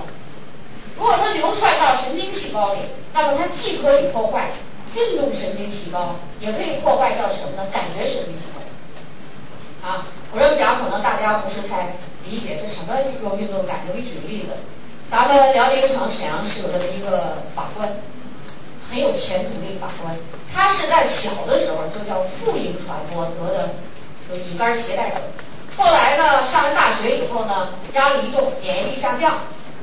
[0.97, 2.79] 如果它流窜到神经细胞里，
[3.13, 4.51] 那么它既可以破坏
[4.95, 7.67] 运动神经细胞，也可以破坏叫什么呢？
[7.71, 9.87] 感觉神经细胞。
[9.87, 13.89] 啊，我这么讲可能大家不是太理解，这什么有运动感觉？
[13.89, 14.53] 我给你举个例子。
[15.09, 17.89] 咱们辽宁省沈阳市有这么一个法官，
[18.91, 20.13] 很有前途的一个法官。
[20.53, 23.69] 他是在小的时候就叫副营传播得的，
[24.27, 25.15] 就乙肝携带者。
[25.77, 29.37] 后来呢，上了大学以后呢，压力一重，免疫力下降，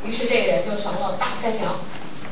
[0.05, 1.75] 于是这个人就成了大山羊。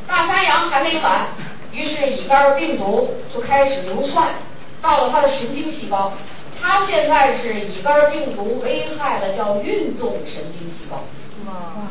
[0.07, 1.29] 大山羊还没完，
[1.73, 4.35] 于是乙肝病毒就开始流窜
[4.83, 6.13] 到了他的神经细胞。
[6.61, 11.03] 他现在是乙肝病毒危害了叫运动神经细胞。
[11.47, 11.89] 哇！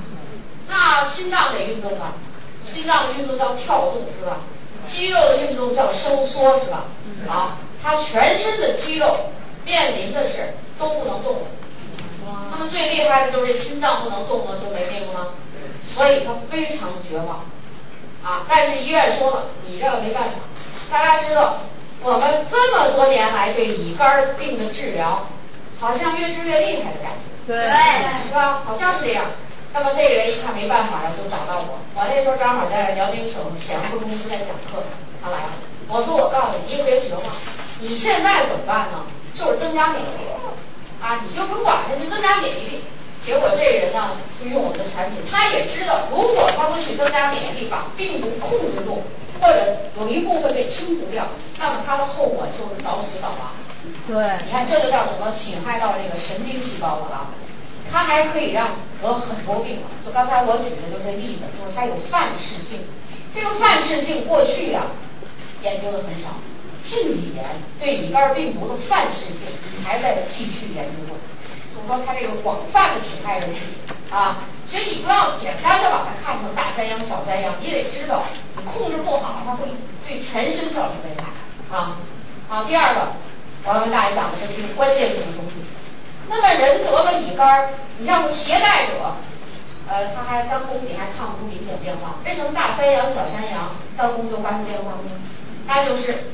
[0.67, 2.13] 那心脏得运动啊，
[2.63, 4.37] 心脏的运动叫跳动，是吧？
[4.85, 6.85] 肌肉的运动叫收缩，是吧？
[7.27, 9.31] 好，他全身的肌肉
[9.65, 11.41] 面临的是都不能动了。
[12.51, 15.27] 他们最厉害的就是这心脏不能动了，就没命了吗？
[15.83, 17.45] 所以他非常绝望
[18.23, 18.45] 啊！
[18.49, 20.31] 但是医院说了，你这个没办法。
[20.91, 21.57] 大家知道，
[22.01, 25.27] 我们这么多年来对乙肝病的治疗，
[25.79, 27.11] 好像越治越厉害的感
[27.45, 27.57] 觉，对，
[28.27, 28.63] 是吧？
[28.65, 29.25] 好像是这样。
[29.75, 31.75] 那么这个人一看没办法了，就找到我。
[31.99, 34.79] 我那时候正好在辽宁省沈阳分公司在讲课，
[35.21, 35.51] 他来了，
[35.91, 37.35] 我说我告诉你，你可别学话。
[37.83, 39.03] 你现在怎么办呢？
[39.35, 40.31] 就是增加免疫力
[41.03, 42.87] 啊，你就甭管他，就增加免疫力。
[43.19, 49.03] 结果这人呢，就用我们的产品，他也知道，如果他不去增加免疫力，把病毒控制住，
[49.43, 49.59] 或者
[49.99, 51.27] 有一部分被清除掉，
[51.59, 53.51] 那么他的后果就是早死早亡。
[54.07, 54.15] 对，
[54.47, 55.35] 你看这就叫什么？
[55.35, 57.27] 侵害到这个神经细胞了啊！
[57.91, 58.69] 它还可以让
[59.01, 59.87] 得很多病了。
[60.05, 62.87] 就刚才我举的就这例子，就是它有范式性。
[63.33, 64.83] 这个范式性过去呀，
[65.61, 66.39] 研究的很少。
[66.83, 67.43] 近几年
[67.79, 69.47] 对乙肝病毒的范式性
[69.83, 71.17] 还在继续研究中，
[71.73, 73.59] 就是说它这个广泛的侵害人体
[74.11, 78.23] 啊，所以你不要简单的把它看成大三阳、小三阳，你得知道
[78.55, 79.65] 你控制不好，它会
[80.07, 81.97] 对全身造成危害啊。
[82.47, 83.13] 好，第二个
[83.65, 85.65] 我要跟大家讲的是这个关键性的东西。
[86.29, 89.15] 那么人得了乙肝儿，你像携带者，
[89.87, 95.11] 呃，他还肝功底还看不出明显变化，为什么大三阳、小三阳肝功就发生变化呢？
[95.67, 96.31] 那就是。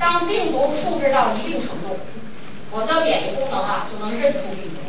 [0.00, 2.00] 当病毒复制到一定程度，
[2.70, 4.80] 我的免疫功能啊就能认出病毒，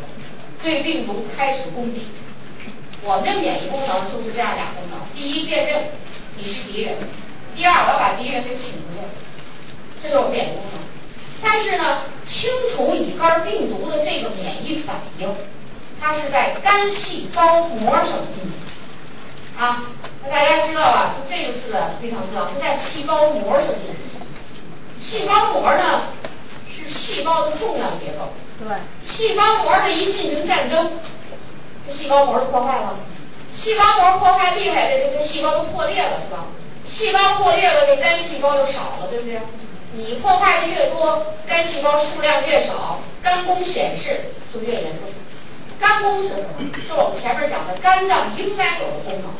[0.63, 2.07] 对病毒开始攻击。
[3.03, 5.83] 我们这免疫功能就是这样俩功能：第一，辨认
[6.37, 6.95] 你是敌人；
[7.53, 9.03] 第二，我要把敌人给请出去。
[10.01, 10.79] 这就是免疫功能。
[11.43, 15.27] 但是呢，清除乙肝病毒的这个免疫反应，
[15.99, 18.51] 它是在肝细胞膜上进行。
[19.57, 19.83] 啊，
[20.23, 21.15] 那大家知道啊？
[21.17, 23.95] 就这个字啊非常重要，是在细胞膜上进行。
[24.99, 26.01] 细胞膜呢，
[26.67, 28.33] 是细胞的重要结构。
[28.59, 30.91] 对，细胞膜的一进行战争，
[31.87, 32.95] 这细胞膜就破坏了。
[33.53, 36.45] 细胞膜破坏厉害的，这个细胞都破裂了，是吧？
[36.87, 39.41] 细胞破裂了，这肝细胞就少了，对不对？
[39.93, 45.09] 你破坏的越多，肝细胞数量越少，肝功显示就越严重。
[45.79, 46.43] 肝功是什么？
[46.73, 49.33] 就是我们前面讲的肝脏应该有的功能，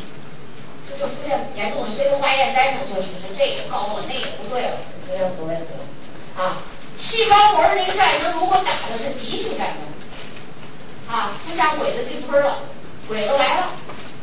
[0.90, 1.96] 这就出现严重的。
[1.96, 4.78] 所以化验单上就显示这个高了，那个不对了。
[5.08, 6.58] 不要不要不要啊！
[6.96, 12.60] 细胞膜那个战争，如果打的是急性战争，啊，就像鬼子进村了，
[13.10, 13.72] 鬼子来了，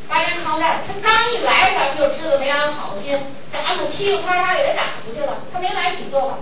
[0.08, 3.18] 八年抗战，他刚一来，咱们就知道没安好心，
[3.52, 5.36] 咱们噼里啪啦给他打出去了。
[5.52, 6.38] 他没来几个吧？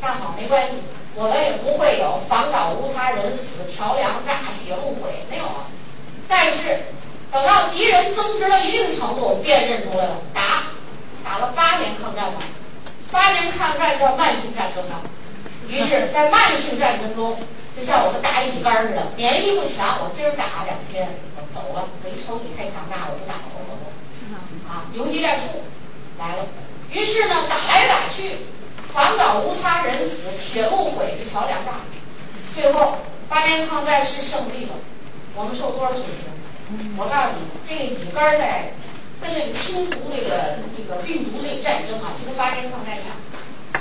[0.00, 0.72] 那好，没关系，
[1.14, 5.66] 我们也不会有房倒无他人死、桥梁炸、铁路毁，没有啊。
[6.28, 6.84] 但是
[7.30, 10.64] 等到敌人增值到一定程度，辨认出来了，打，
[11.24, 12.38] 打了八年抗战嘛。
[13.10, 15.00] 八年抗战叫慢性战争嘛，
[15.66, 17.38] 于是，在慢性战争中，
[17.78, 21.86] 就像我们打乙肝似的，免疫力不强，我今儿打两天，我走了。
[22.02, 23.94] 我一瞅你太强大，我不打了，我走了。
[24.66, 25.62] 啊，游击战术
[26.18, 26.42] 来了。
[26.90, 28.50] 于是呢，打来打去，
[28.92, 31.86] 反倒无他人死，铁路毁，桥梁炸。
[32.52, 34.74] 最后，八年抗战是胜利了。
[35.36, 36.26] 我们受多少损失？
[36.98, 38.72] 我告诉你，这个乙肝在。
[39.20, 43.18] 跟这个清除这个这个病毒的战争啊，就跟八年抗战一样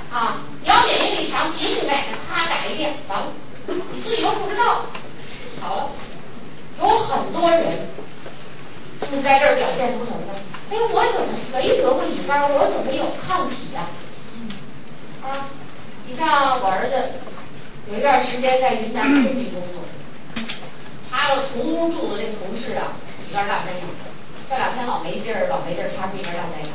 [0.10, 0.42] 啊！
[0.64, 3.28] 你要免疫力强，急性感染，咔打一遍完了，
[3.68, 4.86] 你自己都不知道。
[5.60, 5.90] 好了，
[6.80, 7.66] 有很多人
[9.12, 10.40] 就在这儿表现出什么呢？
[10.70, 12.44] 哎，我怎么没得过乙肝？
[12.54, 13.88] 我怎么有抗体呀？
[15.24, 15.50] 啊，
[16.06, 16.28] 你像
[16.62, 17.20] 我儿子
[17.90, 19.82] 有一段时间在云南昆明工作，
[21.10, 22.94] 他的同屋住的这同事啊，
[23.28, 23.84] 乙肝大三阳。
[24.50, 26.72] 这两天老没劲儿，老没劲儿，插出一根大三阳。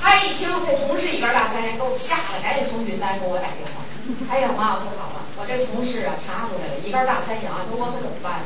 [0.00, 3.80] 他一听这同事一根大三阳，给我吓得赶紧从云南给我打电话。
[4.30, 8.44] 哎呀妈，我说好了，我这同事啊查出来了，一根大三阳，说我可怎么办呀？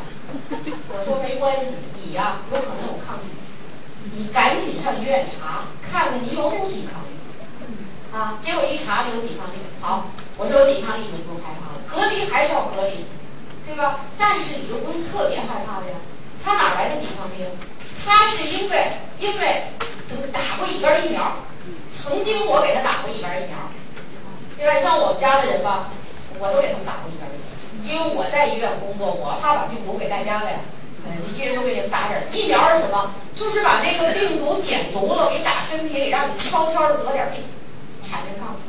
[0.95, 3.35] 我说没关系，你呀有可能有抗体，
[4.15, 7.19] 你赶紧上医院查，看看你有没有抵抗力。
[8.15, 10.07] 啊，结果一查你有抵抗力，好，
[10.39, 13.05] 我说有抵抗力你就不用害怕了，隔离还是要隔离，
[13.67, 14.01] 对吧？
[14.17, 15.97] 但是你就不是特别害怕的呀，
[16.43, 17.45] 他哪来的抵抗力？
[18.07, 19.65] 他是因为因为
[20.33, 21.37] 打过乙肝疫苗，
[21.93, 23.59] 曾经我给他打过乙肝疫苗，
[24.59, 24.81] 对吧？
[24.83, 25.91] 像我们家的人吧，
[26.39, 27.25] 我都给他们打过疫苗，
[27.87, 30.59] 因为我在医院工作，我怕把病毒给带家了呀。
[31.07, 33.15] 嗯，一人都给你们打点疫苗是什么？
[33.35, 37.45] 就是把那个病毒减毒了，给打身体里，让你悄悄的得点病，
[38.03, 38.63] 产生抗体，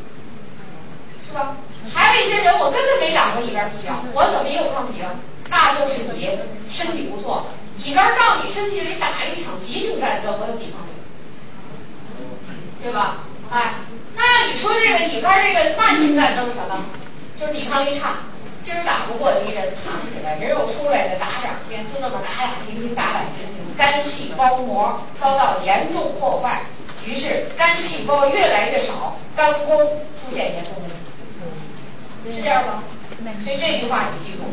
[1.27, 1.57] 是吧？
[1.91, 5.17] 还有一些人，我根本没打过乙肝疫苗，我怎么也有抗体啊？
[5.49, 6.37] 那就是你
[6.69, 7.47] 身体不错。
[7.77, 10.91] 乙肝到你身体里打了一场急性战争，我有抵抗力，
[12.83, 13.23] 对吧？
[13.51, 13.75] 哎，
[14.15, 16.85] 那你说这个乙肝这个慢性战争是什么？
[17.39, 18.17] 就是抵抗力差，
[18.63, 26.61] 今儿打不过敌人，藏起来，人又出来了打两天，就那么打打停停，打打停停，肝细胞膜遭到严重破坏，
[27.05, 32.83] 于是肝细胞越来越少，肝功出现严重问题，是这样吗？
[33.43, 34.43] 所以这句话你记住，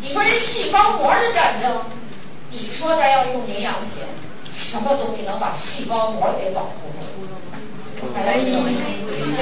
[0.00, 1.82] 你说这细胞膜的战争。
[2.48, 4.04] 你说咱要用营养品，
[4.56, 7.36] 什么东西能把细胞膜给保护住？
[8.14, 8.56] 大家一起
[9.38, 9.40] ，A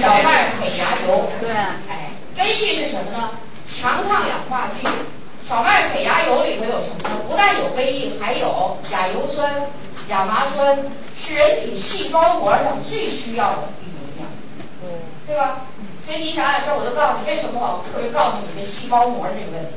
[0.00, 1.28] 小麦胚芽油。
[1.40, 3.30] 对，哎，根系是什么呢？
[3.64, 4.88] 强抗氧化剂。
[5.40, 7.10] 小麦胚芽油里头有什么呢？
[7.28, 9.68] 不但有根系，还有亚油酸、
[10.08, 10.76] 亚麻酸，
[11.14, 14.26] 是人体细胞膜上最需要的一种营养，
[15.26, 15.62] 对吧？
[16.04, 19.72] 所以你想想这，我就告诉你为什么我特别告诉你这细胞膜这个问题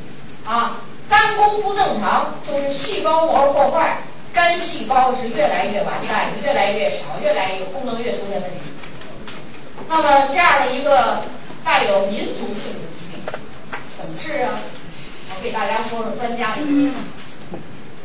[0.46, 0.82] 啊。
[1.10, 8.58] 肝功不正常，就是细胞膜破坏，肝细胞是越来越完蛋，越来越少，越来越功能越出现问题。
[9.88, 11.22] 那么这样的一个
[11.64, 13.22] 带有民族性的疾病，
[13.98, 14.60] 怎么治啊？
[15.32, 16.94] 我给大家说说专家的意见。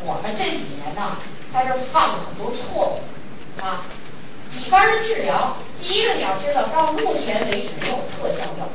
[0.05, 1.19] 我们这几年呢，
[1.53, 3.85] 在这犯了很多错误啊。
[4.53, 8.69] 乙肝的治疗，第一个你要知道，到目前为止没有特效药，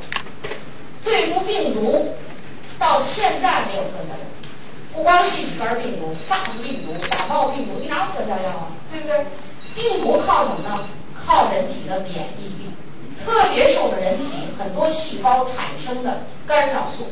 [1.04, 2.16] 对付病毒。
[2.78, 4.24] 到现在没有特效药，
[5.00, 8.68] 不光是乙肝病毒、SARS 病毒、感冒病毒，你哪有特效药啊？
[8.92, 9.26] 对不对？
[9.74, 10.84] 病毒靠什么呢？
[11.16, 12.74] 靠人体的免疫力，
[13.24, 14.26] 特别受着人体
[14.60, 17.08] 很多细胞产生的干扰素，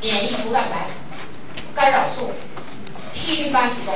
[0.00, 0.86] 免疫球蛋白、
[1.74, 2.30] 干扰素、
[3.12, 3.92] T 淋巴细胞。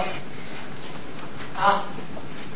[1.62, 1.84] 啊，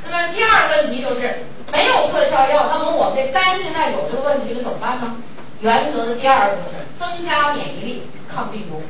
[0.02, 5.18] 那么第二个问题就是没有特效药，那么我们这肝现在有这个问题了，怎么办呢？
[5.60, 8.82] 原则的第二个就是增加免疫力抗病毒，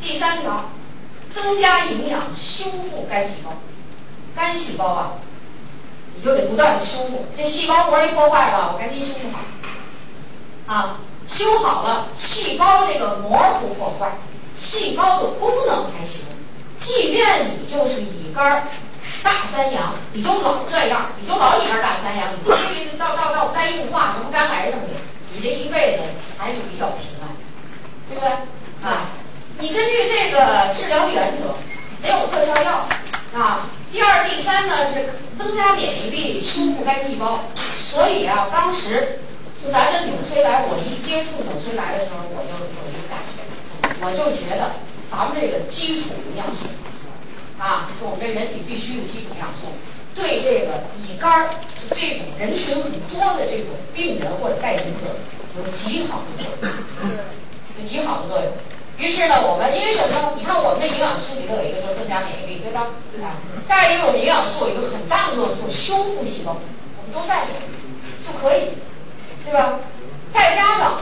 [0.00, 0.70] 第三条，
[1.30, 3.52] 增加营养修复肝细胞。
[4.34, 5.12] 肝细胞啊，
[6.14, 7.26] 你就得不断的修复。
[7.36, 9.40] 这细胞膜一破坏了，我赶紧修复好。
[10.74, 14.12] 啊，修好了，细胞这个膜不破坏，
[14.56, 16.22] 细胞的功能还行。
[16.78, 18.66] 即便你就是乙肝
[19.22, 22.56] 大三阳，你就老这样，你就老乙肝大三阳，你不会
[22.96, 24.94] 到到到肝硬化什么肝癌什么的。
[25.32, 26.02] 你这一辈子
[26.38, 27.28] 还是比较平安，
[28.08, 28.30] 对不对？
[28.82, 29.04] 啊，
[29.60, 31.54] 你根据这个治疗原则，
[32.00, 32.88] 没有特效药
[33.34, 33.68] 啊。
[33.92, 37.44] 第二、第三呢是增加免疫力，修复肝细胞。
[37.54, 39.18] 所以啊，当时
[39.62, 43.44] 就咱这纽崔莱，我一接触纽崔莱的时候，我就有一个感觉，
[44.00, 44.72] 我就觉得
[45.10, 46.64] 咱们这个基础营养素
[47.58, 49.76] 啊，是我们这人体必须的基础营养素。
[50.14, 51.50] 对这个乙肝
[51.90, 55.20] 这种人群很多的这种病人或者带菌者
[55.58, 57.12] 有极好的作用，
[57.76, 58.48] 有极好的作用。
[59.00, 60.32] 于是呢，我们因为什么呢？
[60.36, 62.92] 你看我们的营养素里头有一个就是增加免疫力，对吧？
[63.24, 67.56] 啊，再一个我们营养素有一个很大的作用，就是修复细胞，我们都带着
[68.20, 68.76] 就可以，
[69.42, 69.80] 对吧？
[70.30, 71.00] 再加上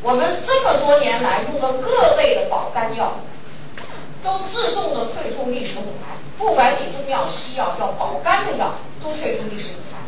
[0.00, 3.12] 我们这么多年来用的各类的保肝药，
[4.24, 6.16] 都自动的退出历史舞台。
[6.38, 8.72] 不管你中药西药，叫保肝的药
[9.04, 10.00] 都退出历史舞台，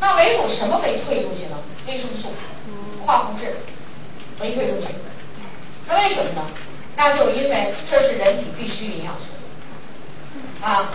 [0.00, 1.60] 那唯独什么没退出去呢？
[1.86, 2.32] 维生素、
[3.04, 3.60] 矿物质
[4.40, 4.88] 没退出去。
[5.94, 6.42] 为什么呢？
[6.94, 10.90] 那就因为这是人体必需营养素啊！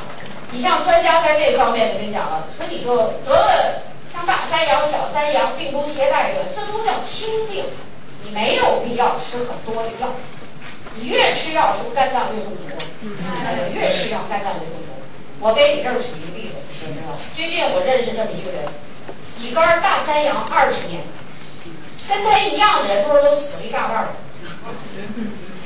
[0.52, 3.82] 你像专家在这方面就跟你讲了，说你就得了
[4.14, 7.66] 像大三阳、小三阳病毒携带者，这都叫轻病，
[8.24, 10.08] 你没有必要吃很多的药。
[10.96, 12.62] 你越吃药，是不是肝脏越中毒？
[13.44, 14.94] 哎，越吃药，肝脏越中毒。
[15.40, 16.56] 我给你这儿举一个例子，
[16.88, 17.18] 你知道吗？
[17.36, 18.64] 最近我认识这么一个人，
[19.40, 21.02] 乙肝大三阳二十年，
[22.08, 24.08] 跟他一样的人，不是都死了一大半儿。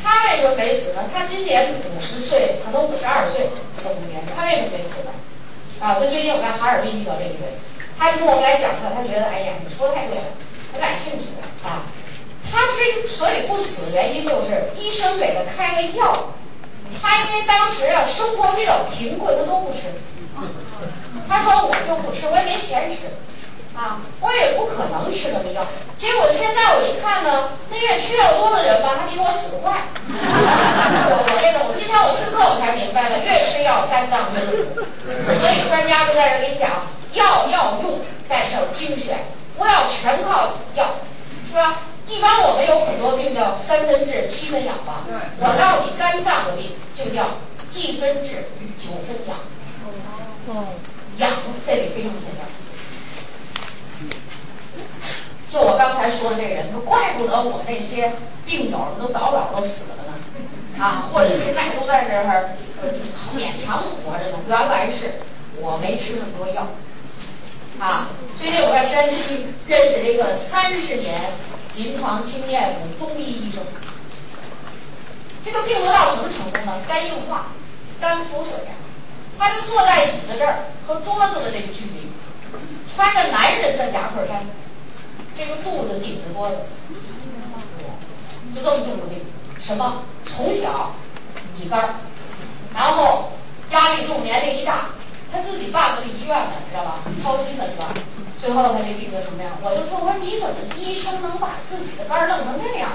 [0.03, 1.03] 他为什么没死呢？
[1.13, 3.49] 他今年五十岁，可能五十二岁，
[3.81, 5.11] 这五年他为什么没死呢？
[5.79, 7.53] 啊，就最近我在哈尔滨遇到这一个人，
[7.97, 10.23] 他跟我们来讲他，他觉得，哎呀，你说的太对了，
[10.73, 11.83] 很感兴趣了啊。
[12.51, 16.33] 他之所以不死的原因，就是医生给他开了药，
[17.01, 19.79] 他因为当时啊生活比较贫困，他都不吃。
[21.29, 23.07] 他说我就不吃，我也没钱吃，
[23.81, 25.65] 啊，我也不可能吃那么药。
[25.97, 29.73] 结果现在我一看呢，那越吃药多的人吧，他比我死得快。
[30.05, 34.85] 我我这个，我今天我听课我才明白了，越吃药肝脏越苦。
[35.41, 36.69] 所以专家都在这给你讲，
[37.17, 37.97] 药要用，
[38.29, 39.17] 但是要精选，
[39.57, 41.01] 不要全靠药，
[41.49, 41.81] 是吧？
[42.05, 45.01] 一般我们有很多病叫三分治七分养吧，
[45.39, 47.41] 我告诉你肝脏的病就叫
[47.73, 48.45] 一分治
[48.77, 49.41] 九分养。
[50.53, 50.69] 哦，
[51.17, 51.31] 养
[51.65, 52.45] 这里非常重要。
[55.51, 58.13] 就我刚才说的这个人，说怪不得我那些
[58.45, 62.55] 病友们都早早都死了呢，啊，或者现在都在这儿
[63.35, 64.39] 勉强活着呢。
[64.47, 65.21] 原来是
[65.59, 66.67] 我没吃那么多药，
[67.79, 68.07] 啊，
[68.39, 71.19] 最近我在山西认识了一个三十年。
[71.73, 73.63] 临床经验的中医医生，
[75.41, 76.81] 这个病得到什么程度呢？
[76.85, 77.53] 肝硬化、
[77.97, 78.51] 肝腹水，
[79.39, 82.11] 他就坐在椅子这儿和桌子的这个距离，
[82.93, 84.45] 穿着男人的夹克衫，
[85.37, 86.57] 这个肚子顶着锅子，
[88.53, 89.19] 就这么重的病，
[89.59, 90.03] 什么？
[90.25, 90.91] 从小
[91.59, 91.95] 乙肝，
[92.73, 93.31] 然后
[93.71, 94.89] 压力重，年龄一大，
[95.31, 96.99] 他自己办个医院的，知道吧？
[97.21, 97.93] 操心的是吧？
[98.39, 99.51] 最后他这病得什么样？
[99.61, 102.91] 我就说，我说你怎么医生能把自己的肝弄成这样？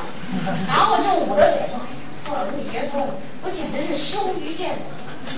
[0.67, 4.79] 然后就捂着嘴说，哎呀，宋老师你别说了，我简直是羞于见人。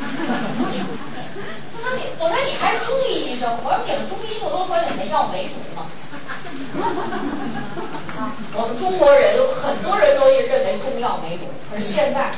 [1.72, 5.86] 他说你，我说你还是中医医生，我说你们中医不都说你那药没毒吗？
[8.54, 12.32] 我们中国人很多人都认为中药没毒，可是现在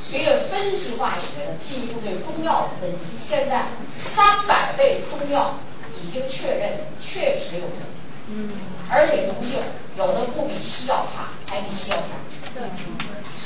[0.00, 3.64] 随着分析化学的进一步对中药的分析，现在
[3.98, 5.54] 三百味中药
[6.00, 7.76] 已经确认确实有毒，
[8.28, 8.50] 嗯，
[8.90, 9.60] 而且毒性
[9.96, 12.08] 有的不比西药差，还比西药强。
[12.54, 12.62] 对，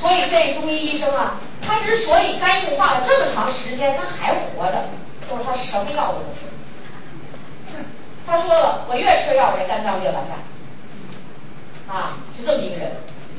[0.01, 4.85] 所以这中医医生啊，他之所以肝硬化了这么长时间，他还活着，
[5.29, 6.47] 就是他什么药都不吃。
[8.27, 10.39] 他说了，我越吃药，这肝脏越完蛋。
[11.87, 12.93] 啊，就这么一个人，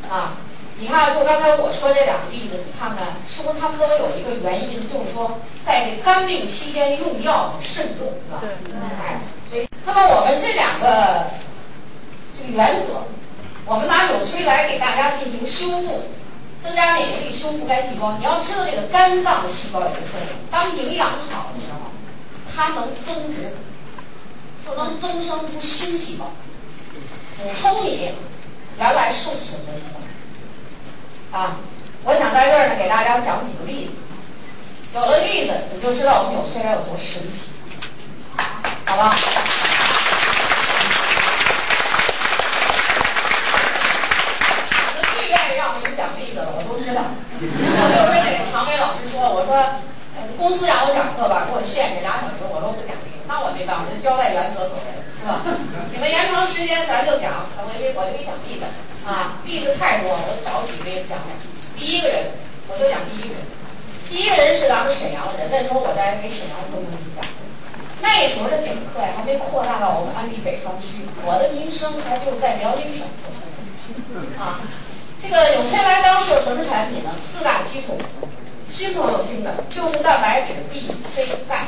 [0.07, 0.37] 啊，
[0.77, 8.39] 你看，就刚才我说这两个例子，你看看，是不是他们都有一个原因，就是说，在这肝病期间用药慎重，是吧？
[8.39, 8.49] 对。
[8.77, 9.19] 哎，
[9.49, 11.25] 所以，那么我们这两个
[12.37, 13.01] 这个原则，
[13.65, 16.03] 我们拿纽崔莱给大家进行修复，
[16.63, 18.15] 增加免疫力，修复肝细胞。
[18.19, 21.89] 你要知道，这个肝脏的细胞有个特点，当营养好的时候，
[22.55, 23.51] 它能增殖。
[24.65, 26.31] 就能增生出新细胞，
[27.37, 28.11] 补充你
[28.77, 31.37] 原来受损的细胞。
[31.37, 31.57] 啊，
[32.03, 33.91] 我想在这儿呢给大家讲几个例子，
[34.95, 37.51] 有了例子你就知道我们纽崔莱有多神奇，
[38.85, 39.13] 好吧？
[44.95, 47.03] 我最愿意让你们讲例子了，我都知道。
[47.37, 49.53] 我就跟那个常伟老师说，我说
[50.37, 52.95] 公司让我讲课吧，给我限制俩小时，我说不讲。
[53.35, 55.43] 那我没办法，就交代原则走人，是吧？
[55.91, 58.63] 你们延长时间，咱就讲，我给我给讲例子
[59.03, 61.19] 啊，例子太多了，我找几个讲。
[61.75, 62.31] 第一个人，
[62.71, 63.43] 我就讲第一个人。
[64.07, 67.19] 第一个人是咱们沈阳人，那时候我在给沈阳分公司讲，
[67.99, 73.03] 那时候的讲课呀还没扩大到我们安利北方区，我的名声还就在辽宁省
[74.39, 74.63] 啊。
[75.19, 77.11] 这个纽崔莱当时有什么产品呢？
[77.19, 77.99] 四大基础，
[78.63, 81.67] 新朋友听着，就是蛋白质、B、C、钙。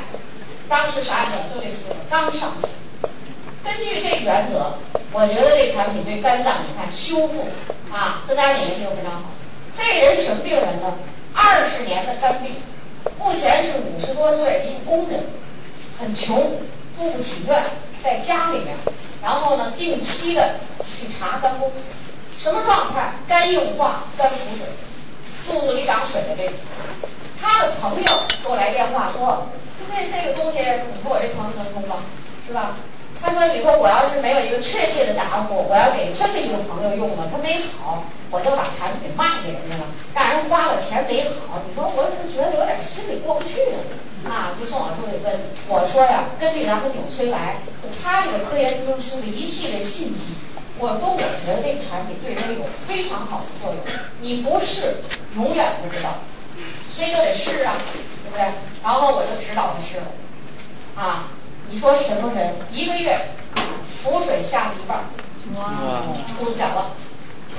[0.69, 2.67] 当时啥也没有，就这四个刚上市。
[3.63, 4.73] 根据这原则，
[5.11, 7.47] 我觉得这产品对肝脏你看修复
[7.91, 9.31] 啊，增加免疫力非常好。
[9.77, 10.93] 这人什么病人呢？
[11.33, 12.55] 二十年的肝病，
[13.17, 15.25] 目前是五十多岁，一个工人，
[15.97, 16.59] 很穷，
[16.97, 17.63] 住不起院，
[18.03, 18.75] 在家里面，
[19.21, 20.55] 然后呢，定期的
[20.99, 21.71] 去查肝功，
[22.37, 23.13] 什么状态？
[23.27, 24.67] 肝硬化、肝腹水，
[25.47, 26.51] 肚子里长水的这个。
[27.39, 28.11] 他的朋友
[28.43, 29.47] 给我来电话说。
[29.77, 32.03] 就这这个东西，你说我这朋友能通吗？
[32.47, 32.77] 是吧？
[33.19, 41.57] 他说：“你说我要是没有一个确切的答复，我要给这么一个朋友用了，他没好，我就把产品卖给人家了，让人花了钱没好。
[41.65, 43.81] 你说我是觉得有点心里过不去了
[44.29, 45.33] 啊！”就宋老师给问
[45.67, 50.37] 我说呀：“根据咱们纽崔莱，就他这个科研中心出的一系列信息，
[50.77, 53.81] 我说我觉得这个产品对人有非常好的作用。
[54.21, 55.01] 你不试，
[55.35, 56.21] 永远不知道，
[56.93, 57.73] 所以就得试啊。”
[58.37, 58.53] 对不对？
[58.83, 60.05] 然后我就指导他试了，
[60.95, 61.29] 啊，
[61.69, 63.19] 你说什么人一个月
[64.03, 64.99] 浮水下了一半，
[65.55, 66.03] 哇，
[66.37, 66.91] 肚子小了。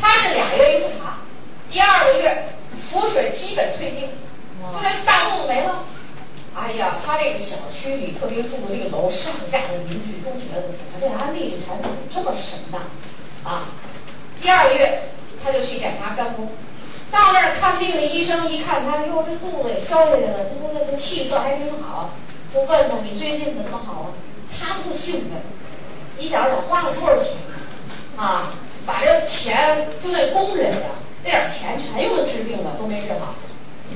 [0.01, 1.19] 他是俩月一复查，
[1.69, 2.51] 第二个月
[2.89, 4.09] 浮水基本退订，
[4.73, 5.85] 就这大肚子没了。
[6.55, 12.79] 哎呀，他这个小区里，特别住的这个楼，上下的邻居都觉得，怎么这安利这产品这么神呐？
[13.43, 13.67] 啊，
[14.41, 15.03] 第二个月
[15.43, 16.53] 他就去检查肝功。
[17.11, 22.11] 到那儿看病的医生一看他，哟，这肚子也消下来了，这这这气色还挺好，
[22.53, 24.07] 就问他你最近怎么好啊？
[24.59, 25.41] 他就兴奋，
[26.19, 27.37] 你想想花了多少钱
[28.17, 28.53] 啊？
[28.87, 30.89] 把这钱就那工人呀，
[31.23, 33.35] 那点钱全用治病了，都没治好。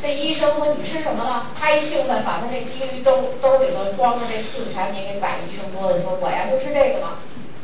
[0.01, 1.47] 这医生说你吃什么了？
[1.59, 7.19] 他一兴奋，把他那滴滴兜兜里头装着这四个产品给摆医生桌子，说我呀就吃这个嘛。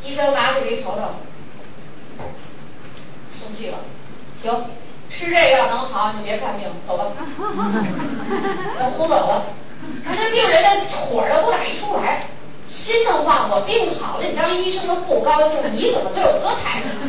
[0.05, 1.01] 医生拿起来一瞅瞅，
[3.39, 3.79] 生气了，
[4.43, 4.71] 行。
[5.11, 7.07] 吃这个要能好，你就别看病，走吧。
[8.79, 9.43] 我轰走了。
[10.05, 12.21] 他这病人的火都不打一处来，
[12.69, 16.89] 心疼话我病好了，你当医生都不高兴，你怎么对我哥态度？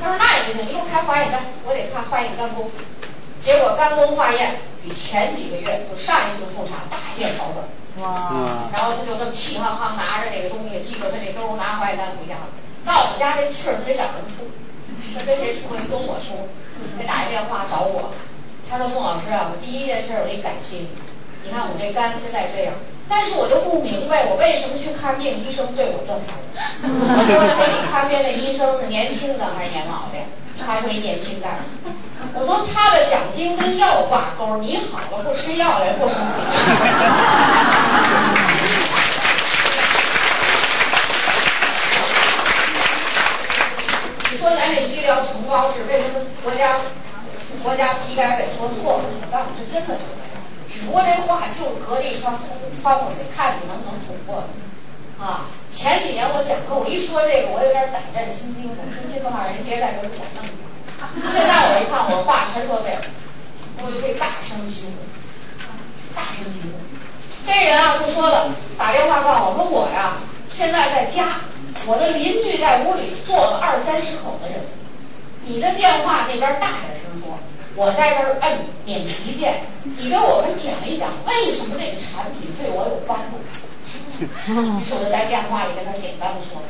[0.00, 2.70] 他说那也不行，又开化验单，我得看化验肝功。
[3.40, 7.64] 结果肝功化验比前几个月就上一次复查大见好转。
[8.02, 8.32] 哇！
[8.74, 12.48] 然后他就这么气哼哼拿着那个东西，提着他那兜拿化验单回家了。
[12.84, 14.50] 到我们家这气儿他得长着出。
[15.16, 15.72] 他跟谁说？
[15.88, 16.48] 跟我说，
[16.98, 18.10] 他打一电话找我，
[18.68, 20.88] 他说：“宋老师啊，我第一件事我得感谢你。
[21.44, 22.74] 你看我这肝现在这样，
[23.08, 26.52] 但是我就不明白，我为什么去看病，医生对我这态度？
[26.84, 30.18] 我说给你看病的医生是年轻的还是年老的？
[30.58, 31.46] 他说年轻的。
[32.34, 36.36] 我说他的奖金跟药挂钩，你好了不吃药，人不生气。
[44.36, 46.78] 说咱这医疗承包是为什么国家
[47.62, 49.04] 国家体改委说错了？
[49.30, 49.94] 但我是真的
[50.68, 52.38] 是，只不过这话就隔着一窗
[52.82, 54.44] 窗户，看你能不能捅破。
[55.18, 60.44] 啊，前几年我讲课，我一说这个，我有点胆战心惊，我说心里话，人别再给我弄。
[61.32, 63.00] 现在我一看，我话全说对了，
[63.80, 65.00] 我就可以大声疾呼，
[66.14, 66.76] 大声疾呼。
[67.46, 70.20] 这人啊，就说了，打电话告诉我说我呀，
[70.50, 71.40] 现在在家，
[71.86, 74.58] 我的邻居在屋里坐了二三十口的人，
[75.44, 77.38] 你的电话那边大点声说，
[77.76, 83.38] 我在这儿摁免提键，你给我们讲一讲为什么这个产品对我有帮助。
[84.18, 86.66] 于是我就在电话里跟他简单的说了，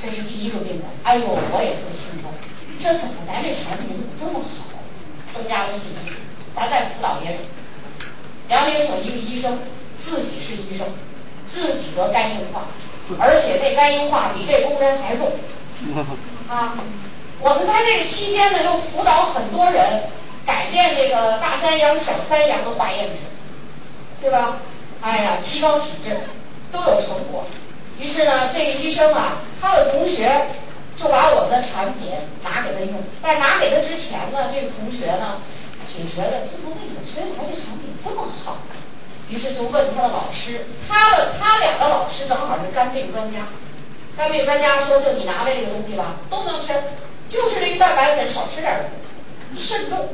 [0.00, 0.82] 这是第一个病人。
[1.02, 2.30] 哎呦，我也特兴奋，
[2.78, 4.78] 这怎么咱这产品怎么这么好？
[5.34, 6.14] 增加了信心，
[6.54, 7.40] 咱再辅导别人。
[8.48, 9.58] 辽宁省一个医生
[9.98, 10.86] 自己是医生，
[11.48, 12.68] 自己得肝硬化，
[13.18, 15.30] 而且那肝硬化比这工人还重。
[16.48, 16.74] 啊，
[17.40, 20.04] 我们在这个期间呢，又辅导很多人
[20.44, 23.16] 改变这个大三阳、小三阳的化验值，
[24.20, 24.58] 对吧？
[25.02, 26.16] 哎呀，提高体质。
[26.72, 27.46] 都有成果，
[27.96, 30.46] 于是呢，这个医生啊，他的同学
[30.96, 32.10] 就把我们的产品
[32.42, 32.92] 拿给他用。
[33.22, 35.40] 但是拿给他之前呢，这个同学呢，
[35.96, 38.58] 也觉得这怎么这个学来这产品这么好？
[39.28, 43.40] 于是就问他的老师，他的他两个老师正好是肝病专家。
[44.16, 46.72] 肝病专家说：“就你拿的这个东西吧，都能吃，
[47.28, 48.84] 就是这个蛋白粉少吃点儿，
[49.58, 50.08] 慎重。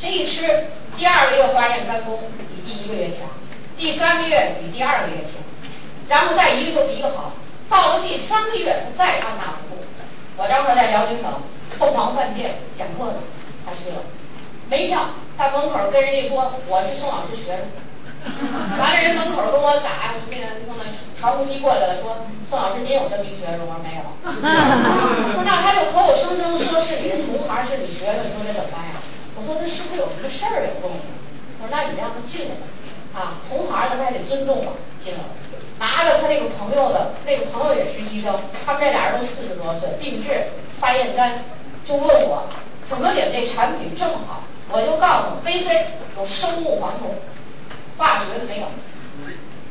[0.00, 3.28] 这一吃，第二个月化验肝功比第一个月强。”
[3.76, 5.42] 第三个月比第二个月强，
[6.08, 7.32] 然后再一个就比一个好。
[7.68, 9.82] 到了第三个月，他再按捺不住。
[10.36, 11.32] 我正好在辽宁省
[11.70, 13.18] 凤凰饭店讲课呢，
[13.64, 13.96] 他去了，
[14.70, 17.58] 没票，在门口跟人家说我是宋老师学生。
[18.78, 20.84] 完了，人门口跟我打那个那个
[21.20, 23.60] 传呼机过来了，说宋老师您有这么一学生？
[23.64, 24.04] 我说没有。
[25.44, 29.00] 那他就口口声声说是你的同行，是你学生，你说这怎么办呀？
[29.38, 31.02] 我说他是不是有什么事儿有动静？
[31.62, 32.66] 我说那你让他进来吧。
[33.16, 34.72] 啊，同行的他得尊重嘛，
[35.02, 35.32] 进来了，
[35.78, 41.44] 拿着他那个朋友的，那个朋友也是医生，他们这俩人都四十多岁，病治化验单，
[41.86, 42.44] 就问我
[42.84, 45.80] 怎么领这产品正好，我就告诉 VC
[46.18, 47.14] 有生物黄酮，
[47.96, 48.66] 化学的没有，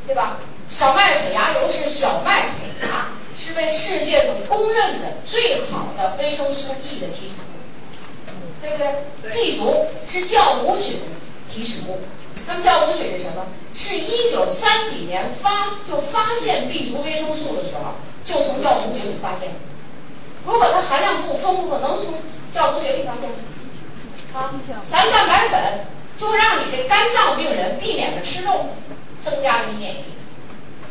[0.06, 0.38] 对吧？
[0.68, 3.06] 小麦胚芽油是小麦胚芽，
[3.38, 11.00] 是被世界上公认的最好的维生素 E 的提取物，对不对？B 族是酵母菌
[11.48, 12.00] 提取物。
[12.48, 13.46] 那么酵母菌是什么？
[13.74, 19.50] 是一九三几年发就发现 B 族维生素的时候，就从酵母菌里发现。
[20.44, 22.14] 如果它含量不丰富，能从
[22.54, 23.36] 酵母菌里发现吗？
[24.34, 24.50] 啊，
[24.90, 25.86] 咱蛋白粉
[26.16, 28.66] 就让你这肝脏病人避免了吃肉，
[29.20, 30.04] 增加了你免疫力。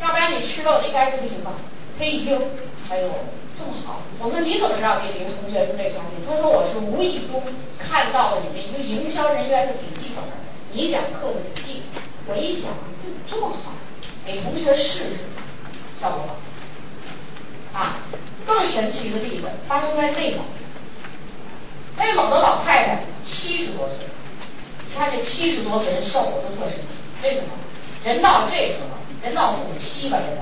[0.00, 1.52] 要不然你吃肉，你该是不行吧？
[1.98, 2.38] 他一听，
[2.90, 3.08] 哎呦，
[3.58, 4.02] 这么好！
[4.18, 6.20] 我说你怎么知道给你个同学用这产品？
[6.28, 7.42] 他说我是无意中
[7.78, 10.22] 看到了你们一个营销人员的笔记本。
[10.72, 11.82] 你讲课的笔记，
[12.26, 12.70] 我一想，
[13.30, 13.72] 这么好，
[14.26, 15.04] 给同学试试，
[15.98, 16.36] 效果。
[17.72, 17.96] 啊，
[18.46, 20.44] 更神奇的例子发生在内蒙，
[21.96, 23.96] 内蒙的老太太七十多岁，
[24.96, 27.48] 你看这七十多岁人效果都特神奇，为什么？
[28.02, 30.40] 人到这时候，人到古稀了，这叫，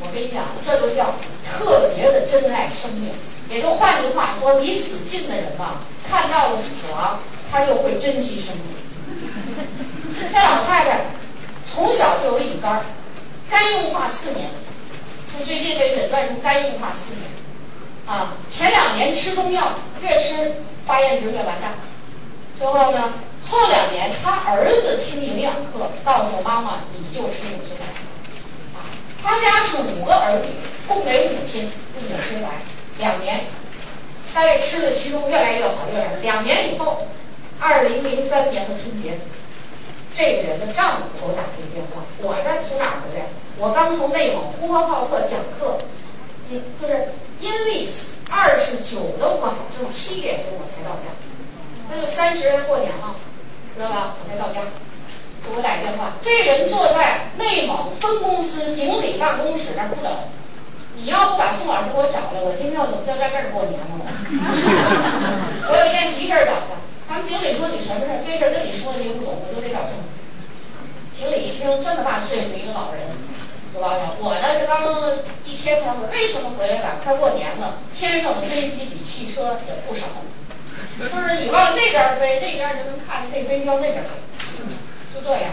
[0.00, 1.12] 我跟你讲，这就叫
[1.44, 3.10] 特别的珍爱生命。
[3.50, 7.18] 也就换句话说，离死近的人吧，看到了死亡，
[7.50, 8.64] 他就会珍惜生命。
[10.32, 11.00] 这老太太
[11.70, 12.82] 从小就有乙肝，
[13.50, 14.48] 肝硬化四年，
[15.28, 17.24] 就最近被诊断出肝硬化四年。
[18.06, 21.72] 啊，前两年吃中药，越吃化验值越完蛋。
[22.62, 23.12] 最后呢，
[23.44, 28.78] 后两年他儿子听营养课，告诉妈妈你就吃乳清白。
[28.78, 28.86] 啊，
[29.20, 30.48] 他家是五个儿女，
[30.86, 32.62] 供给母亲用乳清白，
[32.98, 33.40] 两年，
[34.32, 37.08] 但是吃的其中越来越好，越来越两年以后，
[37.58, 39.18] 二零零三年的春节。
[40.16, 43.26] 这个人的丈夫给我打这个电话，我这从哪儿回来？
[43.58, 45.78] 我刚从内蒙呼和浩特讲课，
[46.48, 47.08] 嗯，就是
[47.40, 47.90] 阴历
[48.30, 51.10] 二十九的晚上七点钟我才到家，
[51.92, 53.16] 那就三十过年了，
[53.76, 54.16] 知道吧？
[54.16, 54.64] 我才到家，
[55.44, 56.16] 给我打电话。
[56.22, 60.10] 这人坐在内蒙分公司经理办公室那儿不等，
[60.96, 64.00] 你要不把宋老师给我找来，我今天要怎么就在这儿过年了？
[65.68, 66.80] 我有一件急事儿找他。
[67.12, 68.24] 他们经理说：“你什么事儿？
[68.24, 70.00] 这事儿跟你说你也不懂，我就得找宋。”
[71.12, 73.04] 经理一听这么大岁数一个老人，
[73.68, 74.16] 就完了。
[74.16, 74.80] 我呢是刚
[75.44, 76.96] 一天才回，为什么回来晚？
[77.04, 80.08] 快过年了，天上的飞机比汽车也不少。
[80.98, 84.10] 就是你往这边飞，这边就能看见那飞机往那边飞，
[85.14, 85.50] 就这样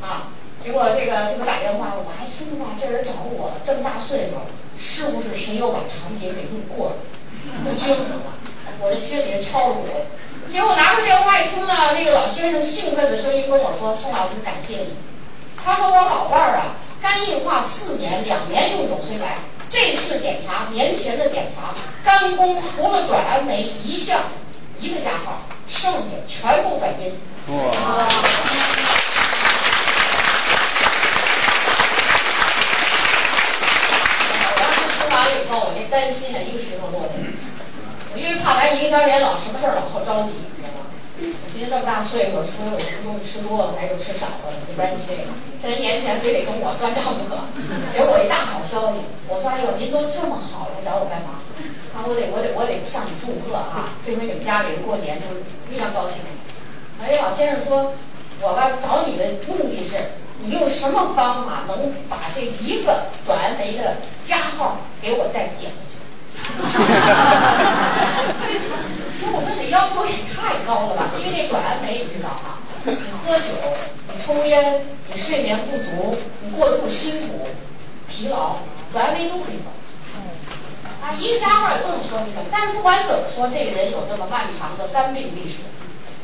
[0.00, 0.32] 啊。
[0.62, 4.42] 结果这个这个打电话，我还心话，这人找我这么大岁数，
[4.78, 6.96] 是不是谁又把产品给用过了？
[7.62, 8.34] 不均衡了。
[8.80, 9.86] 我这心里敲鼓，
[10.50, 14.96] 结果拿个电话一听呢，那个老先生兴奋的声音跟我说：“宋老师，感谢你。”
[15.58, 19.38] 他说：“我老伴儿啊，肝硬化四年，两年用纽崔莱，
[19.70, 24.20] 这次检查年前的检查，肝功除了转氨酶一项
[24.80, 27.12] 一个加号，剩下全部转阴。”
[27.48, 27.56] 哇！
[35.10, 37.14] 完了以后，我那担心啊，一个石头落地。
[38.12, 40.86] 我因为怕咱营销员老什么事儿老好着急，你知道吗？
[41.18, 45.32] 我寻思这么大岁数，除了有什么东西吃多了，还是吃少了，就担心这个。
[45.62, 47.48] 这人年前非得跟我算账不可。
[47.90, 51.40] 结果一大好消息，我说：“哎呦，您都这么好，来找我干嘛？”
[52.06, 53.88] ：“我得，我得，我得向你祝贺啊！
[54.04, 55.40] 这回你们家里人过年就是
[55.70, 56.16] 非常高兴。”
[57.02, 57.94] 哎，老先生说
[58.42, 59.96] ：“我吧找你的目的是。”
[60.40, 65.98] 你用什么方法能把这一个转氨酶的加号给我再减下去？
[69.18, 71.10] 说我说这要求也太高了吧？
[71.18, 72.94] 因为这转氨酶你知道啊，你
[73.26, 73.50] 喝酒、
[74.06, 77.48] 你抽烟、你睡眠不足、你过度辛苦、
[78.06, 78.58] 疲劳，
[78.92, 79.72] 转氨酶都可以走。
[81.16, 82.46] 一个加号也不能说明什么。
[82.50, 85.64] 但是不管怎么说，这个人有这么漫长的肝病历史。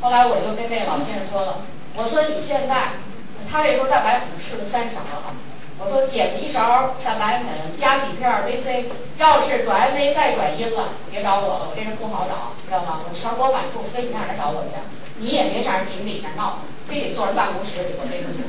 [0.01, 1.59] 后来我就跟这个老先生说了，
[1.97, 3.01] 我说你现在。
[3.47, 5.37] 他这时候蛋白粉吃了三勺了，
[5.79, 7.47] 我说减一勺蛋白粉，
[7.79, 8.87] 加几片 VC，
[9.19, 13.05] 要是转氨酶再转阴了，别找我了，我这人不好找，知道吗？
[13.05, 14.81] 我全国满处飞，你上哪找我去？
[15.19, 18.43] 你也别上人井里那闹，非得坐人办公室里，我这不行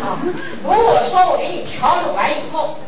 [0.00, 0.16] 啊！
[0.64, 2.80] 如果说我给你调整完以后，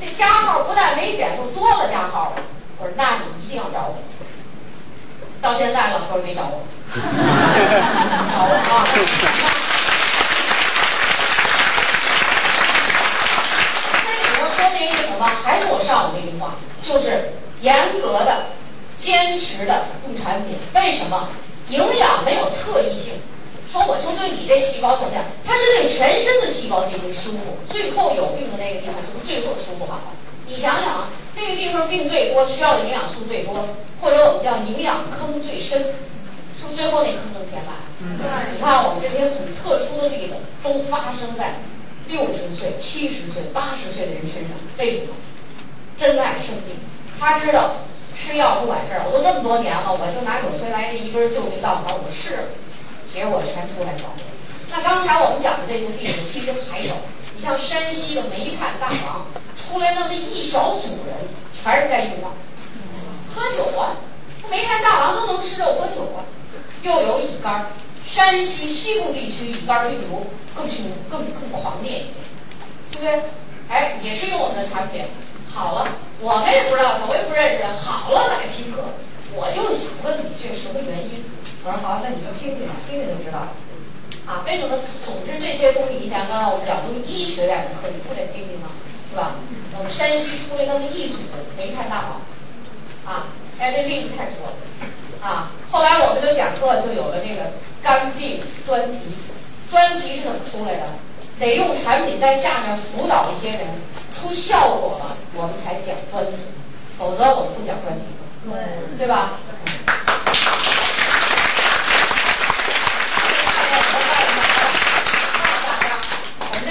[0.00, 2.42] 这加号不但没减，就多了加号了，
[2.78, 3.98] 我说那你一定要找我。
[5.42, 6.96] 到现在老头没找我， 找
[8.44, 8.84] 我啊！
[14.56, 15.24] 说明一个什么？
[15.44, 18.46] 还是我上午那句话，就是严格的、
[18.98, 20.58] 坚持的用产品。
[20.74, 21.28] 为什么？
[21.68, 23.14] 营养没有特异性。
[23.70, 25.24] 说我就对你这细胞怎么样？
[25.46, 27.56] 它是对全身的细胞进行修复。
[27.70, 30.12] 最后有病的那个地方是不是最后修复好了？
[30.46, 33.54] 你想想啊，这个地方病最多，需要的营养素最多，
[34.00, 35.78] 或者我们叫营养坑最深，
[36.58, 37.78] 是不是最后那坑能填满？
[38.18, 38.52] 对？
[38.52, 41.54] 你看我们这些很特殊的例子，都发生在。
[42.08, 45.14] 六十岁、七十岁、八十岁的人身上，为什么？
[45.96, 46.74] 珍爱生命，
[47.20, 47.70] 他知道
[48.18, 49.06] 吃药不管事儿。
[49.06, 52.42] 我都这么多年了，我就拿纽崔莱这一根救命稻草，我试了，
[53.12, 54.22] 结果全出来效果。
[54.70, 56.94] 那刚才我们讲的这个病，其实还有，
[57.34, 61.16] 你像山西的煤炭大王，出来那么一小组人，
[61.62, 62.30] 全是肝硬化，
[63.34, 63.96] 喝酒啊，
[64.42, 66.22] 那煤炭大王都能吃肉喝酒啊，
[66.82, 67.66] 又有乙肝。
[68.06, 73.22] 山西西部地区乙肝病毒更凶、更更狂烈一些，对不对？
[73.68, 75.04] 哎，也是用我们的产品
[75.46, 75.86] 好了，
[76.20, 78.82] 我们也不知道他，我也不认识，好了来听课，
[79.32, 81.24] 我就想问你这是什么原因？
[81.62, 83.52] 我说好，那你就听听，听听就知道了。
[84.26, 84.78] 啊，为什么？
[85.04, 88.68] 总之这些东西，你想刚刚我们讲都是医学院的课，你不得听听吗？
[89.10, 89.34] 是吧？
[89.76, 91.18] 我们山西出了那么一组
[91.56, 92.22] 煤炭大王，
[93.04, 93.26] 啊，
[93.58, 94.54] 哎，这例子太多了，
[95.20, 97.52] 啊，后来我们就讲课就有了这个。
[97.82, 98.98] 肝病专题，
[99.70, 100.82] 专题是怎么出来的？
[101.38, 103.60] 得用产品在下面辅导一些人
[104.14, 106.36] 出效果了，我们才讲专题，
[106.98, 108.04] 否则我们不讲专题，
[108.44, 108.52] 对
[108.98, 109.32] 对吧？
[113.46, 114.09] 我们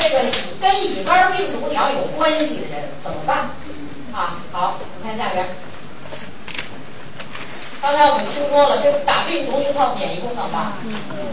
[0.02, 0.16] 这个
[0.60, 3.50] 跟乙肝病毒你要有关系的人怎么办？
[4.14, 5.46] 啊，好，你看下边。
[7.82, 10.74] 刚才我们听说了，这打病毒是靠免疫功能吧？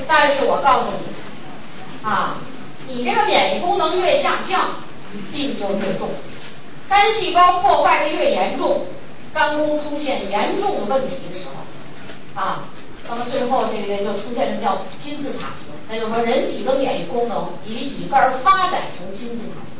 [0.07, 2.37] 但是我告诉你，啊，
[2.87, 4.71] 你这个免疫功能越下降，
[5.33, 6.11] 病就越重，
[6.89, 8.87] 肝细胞破坏的越严重，
[9.35, 12.65] 肝功出现严重的问题的时候，啊，
[13.09, 15.73] 那么最后这个就出现什么叫金字塔型？
[15.89, 19.77] 那就是说，人体的免疫功能以乙肝发展成金字塔型。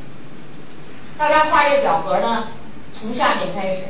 [1.19, 2.49] 大家画这表格呢，
[2.93, 3.85] 从下面开始，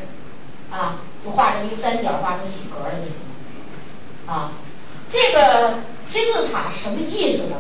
[0.70, 1.01] 啊。
[1.24, 4.32] 就画成一个三角，画成几格了就行了。
[4.32, 4.53] 啊，
[5.11, 7.57] 这个金字塔什么意思呢？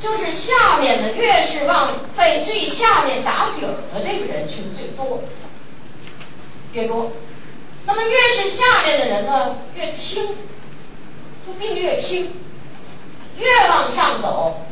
[0.00, 5.24] 就是下面的越是往在最下面打底儿的这个人群最多，
[6.72, 7.12] 越多。
[7.84, 10.24] 那么越是下面的人呢，越轻，
[11.46, 12.32] 就病越轻。
[13.38, 14.62] 越往上走，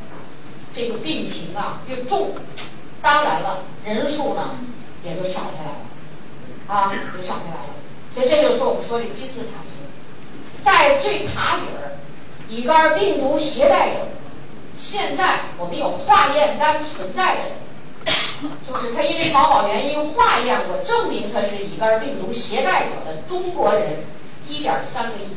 [0.74, 2.34] 这个病情啊越重。
[3.02, 4.58] 当然了，人数呢
[5.02, 5.84] 也就少下来了，
[6.66, 7.74] 啊，就少下来了。
[8.10, 9.74] 所以这就是，我们说这金字塔型，
[10.62, 11.98] 在最塔底儿，
[12.48, 14.08] 乙肝病毒携带者，
[14.74, 17.52] 现在我们有化验单存在的人，
[18.66, 24.04] 就是他因为某某原因化验过，证明他是乙肝病毒携带者的中国人
[24.48, 25.36] 一点三个亿。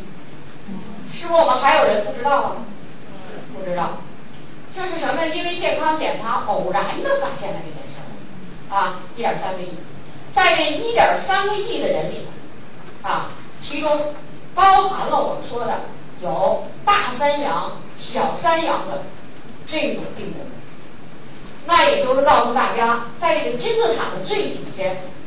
[1.13, 2.55] 是不是我们还有人不知道啊？
[3.53, 3.97] 不知道，
[4.73, 5.25] 这是什么？
[5.27, 9.75] 因为健康检查偶然的发现了这件事儿啊，一点三个亿，
[10.31, 12.27] 在这一点三个亿的人里，
[13.01, 14.13] 啊，其中
[14.53, 15.81] 包含了我们说的
[16.21, 19.03] 有大三阳、小三阳的
[19.65, 20.45] 这种病人。
[21.65, 24.83] 那也就是告诉大家，在这个金字塔的最底下，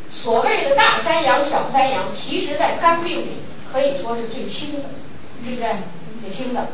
[0.08, 4.88] 所谓的大三阳、小三阳，其实在肝病里可以说是最轻的。
[5.44, 5.68] 对不对？
[6.20, 6.68] 最轻的，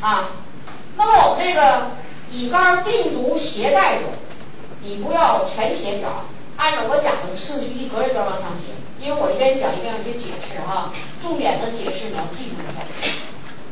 [0.00, 0.30] 啊，
[0.96, 1.90] 那么我们这个
[2.30, 4.04] 乙肝病毒携带者，
[4.80, 6.24] 你不要全写表，
[6.56, 10.90] 按照我讲的次序一格一格往上写，因为我一边讲一边有些解释哈，
[11.20, 12.82] 重点的解释你要记住一下。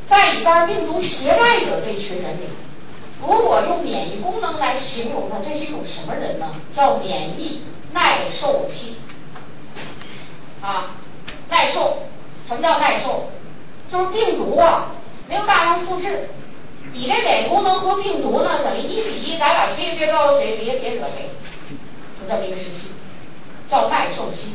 [0.06, 2.48] 在乙肝病毒携带者这群人里，
[3.22, 5.64] 如果用免疫功能来形容它，这是？
[5.64, 6.46] 一种什么人呢？
[6.74, 7.62] 叫免疫
[7.92, 8.96] 耐受期，
[10.60, 10.96] 啊，
[11.48, 12.02] 耐受，
[12.48, 13.30] 什么叫耐受？
[13.90, 14.86] 就是病毒啊，
[15.28, 16.28] 没有大量复制，
[16.92, 21.28] 你这免疫功能和病毒呢等于一比一，咱俩谁也别招谁，别别惹谁，
[22.20, 22.92] 就这么一个时期，
[23.66, 24.54] 叫耐受期。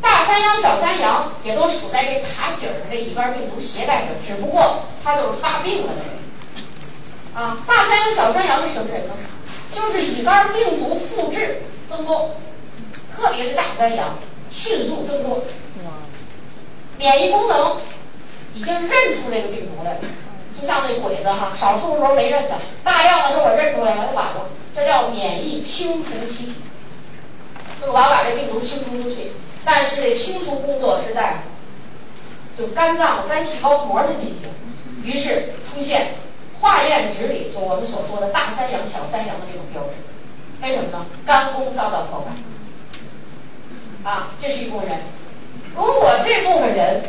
[0.00, 5.92] 大三阳、小三阳也都属在这塔底儿的这乙肝病毒携带者，只不过他就是发病了。
[7.34, 9.12] 啊，大三阳、小三阳是什么人呢？
[9.70, 12.30] 就是乙肝病毒复制增多，
[13.14, 14.16] 特别是大三阳
[14.50, 15.44] 迅速增多。
[17.00, 17.78] 免疫功能
[18.52, 20.00] 已经认出这个病毒来了，
[20.60, 24.50] 就像那鬼子哈，少数时候没认的，大量的时候我认出来了，就完了。
[24.74, 26.52] 这叫免疫清除期，
[27.80, 29.32] 就我要把这病毒清除出去。
[29.64, 31.44] 但是这清除工作是在
[32.56, 34.50] 就肝脏肝细胞膜上进行，
[35.02, 36.08] 于是出现
[36.60, 39.88] 化验值里就我们所说的大三阳、小三阳的这种标志。
[40.60, 41.06] 为什么呢？
[41.24, 42.26] 肝功遭到破坏
[44.10, 44.98] 啊，这是一部分人。
[45.76, 47.02] 如果这部分人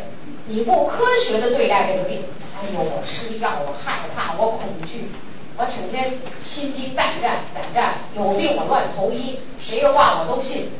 [0.46, 2.22] 你不科学的对待这个病，
[2.56, 5.10] 哎呦，我吃药，我害怕，我恐惧，
[5.56, 10.70] 我整天心惊胆战，胆战，有病我乱投医，谁的话我都信。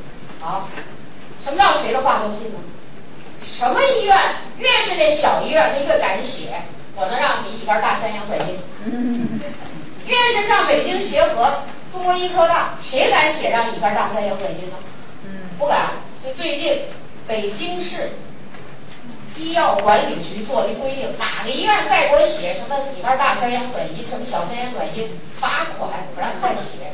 [0.41, 0.69] 好，
[1.45, 2.59] 什么叫谁的话都信呢？
[3.41, 4.17] 什么医院
[4.59, 6.51] 越是这小医院，他越敢写，
[6.95, 9.41] 我能让你乙肝大三阳转阴。
[10.07, 11.63] 越是上北京协和、
[11.93, 14.77] 中国医科大，谁敢写让乙肝大三阳转阴呢？
[15.59, 15.91] 不敢。
[16.23, 16.83] 所以最近。
[17.27, 18.11] 北京市
[19.37, 25.09] 医药管理局做了一规定，哪个医院再给我写什么乙肝大三阳转移，什么小三阳转移，
[25.41, 26.93] 罚款不让再写，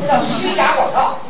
[0.00, 1.18] 这叫虚假广告。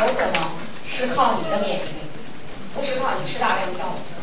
[0.00, 0.42] 有可能
[0.88, 2.00] 是靠你的免疫力，
[2.74, 4.19] 不是靠你吃大量药物。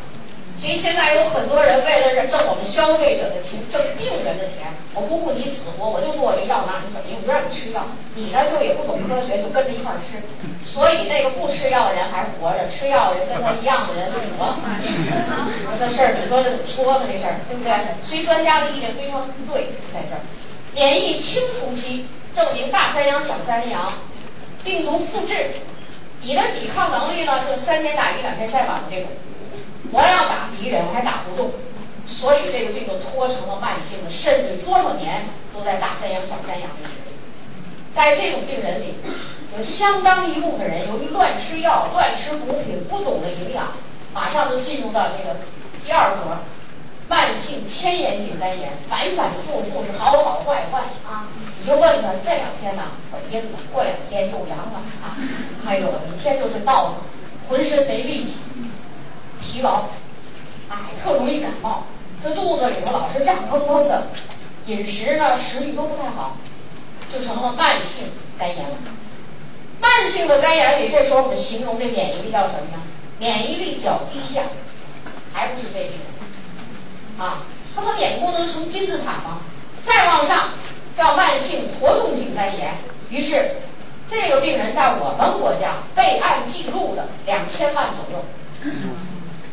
[0.60, 7.86] 所以现在有很多人为了挣我们消费者的钱，挣病人的钱，我不顾你死活，我就说我这药拿你怎么用，不让你吃药。
[8.18, 10.18] 你呢就也不懂科学，就跟着一块儿吃。
[10.66, 14.58] 所以那个不吃药的人还活着，吃药的人跟他一样的人死了。
[15.78, 17.06] 这事儿你说这怎么说呢？
[17.06, 17.70] 这事儿对不对？
[18.02, 20.26] 所以专家的意见非常对，在这儿。
[20.74, 23.94] 免疫清除期证明大三阳、小三阳
[24.66, 25.54] 病毒复制，
[26.26, 29.10] 你的抵抗能力呢就三天打鱼两天晒网的这种。
[29.92, 31.52] 我要打敌人，我还打不动，
[32.06, 36.88] 所以这个病就拖成了慢性的，甚至多少年都在大三阳、小三阳里。
[37.94, 38.96] 在这种病人里，
[39.58, 43.68] 有相当一部分人由于乱吃药、乱吃补品、不懂得营养，
[44.14, 45.38] 马上就进入到这个
[45.84, 46.38] 第二格——
[47.10, 51.30] 慢性迁延性肝炎，反反复复是好好坏坏啊！
[51.60, 52.84] 你就问他这两天呢
[53.32, 55.18] 阴了，过两天又阳了啊！
[55.66, 56.94] 哎呦，一天就是闹腾，
[57.50, 58.42] 浑身没力气。
[59.42, 59.86] 疲劳，
[60.70, 61.84] 哎，特容易感冒，
[62.24, 64.08] 这肚子里头老是胀砰砰的，
[64.66, 66.38] 饮食呢食欲都不太好，
[67.12, 68.08] 就成了慢性
[68.38, 68.76] 肝炎了。
[69.80, 72.82] 慢性的肝炎里，这时候我们形容这免疫力叫什么呢？
[73.20, 74.42] 免疫力较低下，
[75.34, 75.92] 还不是这病
[77.20, 77.44] 啊？
[77.76, 79.42] 它不免疫功能成金字塔吗？
[79.84, 80.50] 再往上
[80.96, 82.74] 叫慢性活动性肝炎。
[83.10, 83.58] 于是，
[84.10, 88.26] 这个病人在我们国家备案记录的两千万左右。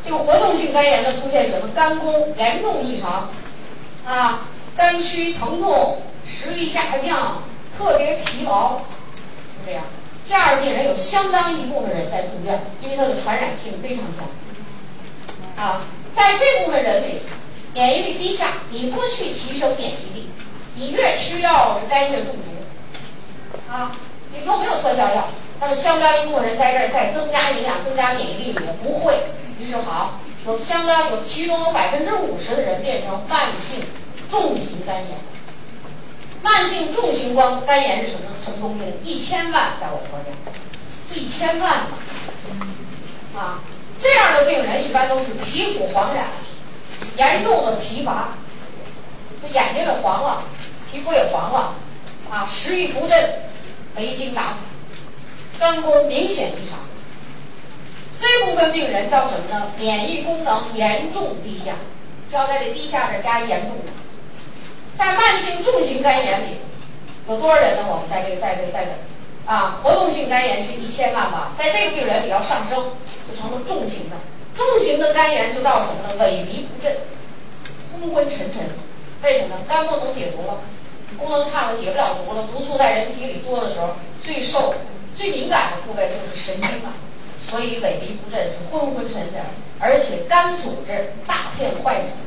[0.05, 1.69] 这个活动性肝炎的出现什么？
[1.75, 3.31] 肝功严重异常，
[4.05, 4.47] 啊，
[4.77, 7.43] 肝区疼痛，食欲下降，
[7.79, 9.83] 特别疲劳，是这样。
[10.27, 14.27] 这样的病人有相当一部分人在住院，因为它的传染性非常强。
[15.57, 15.81] 啊，
[16.15, 17.21] 在这部分人里，
[17.73, 20.29] 免疫力低下，你不去提升免疫力，
[20.75, 23.71] 你越吃药肝越中毒。
[23.73, 23.91] 啊，
[24.31, 25.29] 你又没有特效药，
[25.61, 29.15] 那么相当一部分人在这儿再增加营养、增加免疫力也不会。
[29.59, 33.85] 于是好，有相当有其中有百分之五十的人变成慢性
[34.29, 35.19] 重型肝炎。
[36.43, 38.21] 慢性重型肝肝炎是什么？
[38.45, 38.93] 什么东西呢？
[39.03, 40.31] 一千万在我们国家，
[41.15, 43.61] 一千万嘛，啊，
[43.99, 46.27] 这样的病人一般都是皮肤黄染，
[47.17, 48.35] 严重的疲乏，
[49.41, 50.45] 这眼睛也黄了，
[50.93, 51.75] 皮肤也黄了，
[52.31, 53.43] 啊，食欲不振，
[53.97, 54.57] 没精打采，
[55.59, 56.81] 肝功明显异常。
[58.19, 59.73] 这部分病人叫什么呢？
[59.79, 61.73] 免疫功能严重低下，
[62.31, 63.77] 就要在这低下这加严重。
[64.97, 66.59] 在慢性重型肝炎里，
[67.29, 67.83] 有多少人呢？
[67.89, 72.93] 我们在这个在这个在这，啊，活动性肝炎是一千万吧，在这个病人里要上升，
[73.29, 74.17] 就成了重型的。
[74.55, 76.25] 重型的肝炎就到什么呢？
[76.25, 76.97] 萎靡不振，
[77.93, 78.63] 昏昏沉沉。
[79.23, 79.63] 为什么呢？
[79.69, 80.61] 肝不能解毒了，
[81.19, 82.47] 功能差了，解不了毒了。
[82.53, 84.75] 毒素在人体里多的时候，最受、
[85.17, 86.95] 最敏感的部位就是神经啊，
[87.51, 89.41] 所以萎靡不振，是昏昏沉沉，
[89.79, 92.19] 而且肝组织大片坏死。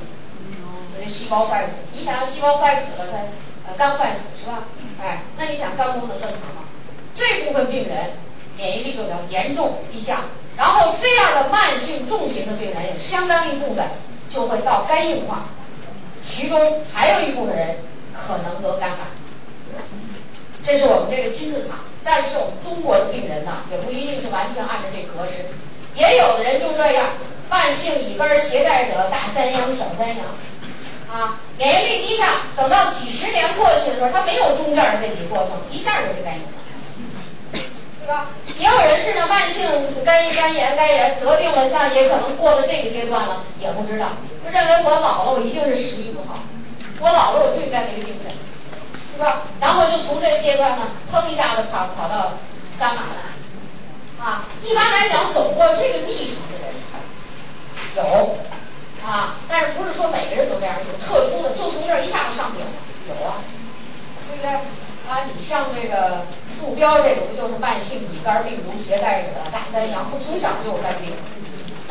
[0.99, 4.63] 这细胞坏死，你想要细胞坏死了，它呃肝坏死是吧？
[5.01, 6.67] 哎，那你想肝功能正常吗？
[7.13, 8.11] 这部分病人
[8.57, 10.25] 免疫力就比较严重低下，
[10.57, 13.85] 然后这样的慢性重型的病人有相当一部分
[14.29, 15.45] 就会到肝硬化，
[16.21, 17.77] 其中还有一部分人
[18.13, 18.97] 可能得肝癌。
[20.63, 25.43] 这是我们这个金字塔，但是我们中国的病人呢，也不一定是完全按照这格式，
[25.93, 27.09] 也有的人就这样，
[27.49, 30.23] 慢性乙肝携带者大三阳小三阳。
[31.11, 36.59] 啊，免疫力低下，等到几十年过去的时候，他没有中间的这几个过程，一下就是肝硬化，
[37.51, 38.27] 对吧？
[38.59, 39.63] 也有人是呢，慢性
[40.03, 46.39] 肝炎肝炎、肝炎得病了，像也可能过了这个阶段了，也不知道，就认为我老了，我一定是食欲不好，
[46.99, 48.31] 我老了我就应该没精神，
[49.17, 49.41] 是吧？
[49.59, 52.37] 然后就从这个阶段呢，砰一下子跑跑到
[52.77, 56.69] 肝癌了，啊，一般来讲，走过这个历程的人
[57.95, 58.37] 有。
[59.07, 60.75] 啊，但是不是说每个人都这样？
[60.83, 62.71] 有特殊的，就从这儿一下子上顶了，
[63.07, 63.39] 有啊，
[64.27, 64.51] 对不对？
[65.07, 66.25] 啊，你像这个
[66.59, 70.05] 傅彪这个，不就是慢性乙肝病毒携带者大三阳？
[70.11, 71.15] 他从小就有肝病，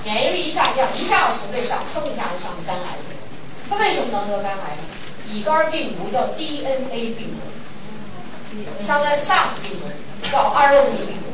[0.04, 3.22] 免疫力一下降，一下子从这上蹭一下就上肝癌去了。
[3.70, 4.82] 他为什么能得肝癌呢？
[5.30, 9.86] 乙肝病毒叫 DNA 病毒，像在 SARS 病毒
[10.30, 11.26] 叫 RNA 病毒。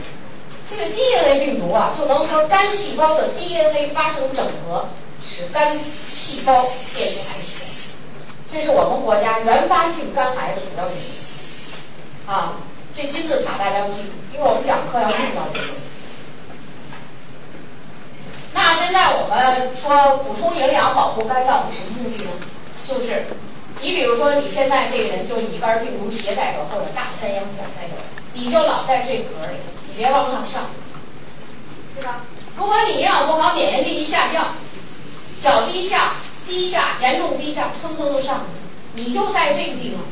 [0.71, 4.89] 这个 DNA 病毒啊，就能和肝细胞的 DNA 发生整合。
[5.25, 5.79] 使肝
[6.11, 6.67] 细胞
[6.97, 11.03] 变成癌细胞，这是我们国家原发性肝癌的主要原因。
[12.27, 12.57] 啊，
[12.93, 15.67] 这金字塔大家要记住，因为我们讲课要用到这个。
[18.53, 22.31] 那现在我们说补充营养保护肝到底什么目的呢？
[22.85, 23.27] 就是
[23.83, 27.99] 你比如说你现在这个人就乙肝病毒携带者或者大三阳小三阳，
[28.33, 29.59] 你就老在这格里，
[29.89, 30.71] 你别往上上，
[31.97, 32.21] 对吧？
[32.57, 34.47] 如果你营养不好，免疫力一下降。
[35.43, 36.13] 脚低下，
[36.47, 38.61] 低下，严重低下，蹭蹭就上去。
[38.95, 40.05] 你就在这个地方，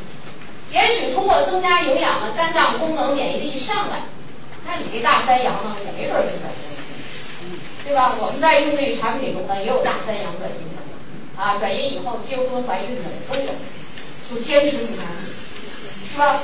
[0.72, 4.02] 也许通过增加营养呢，肝脏功能、免疫力一上来，
[4.66, 8.16] 那你这大三阳呢，也没准儿就转阴，对吧？
[8.18, 10.79] 我们在用这个产品中呢，也有大三阳转阴的，
[11.40, 13.48] 啊，转阴以后结婚怀孕的都有，
[14.28, 15.00] 就坚持不下，
[16.12, 16.38] 是吧？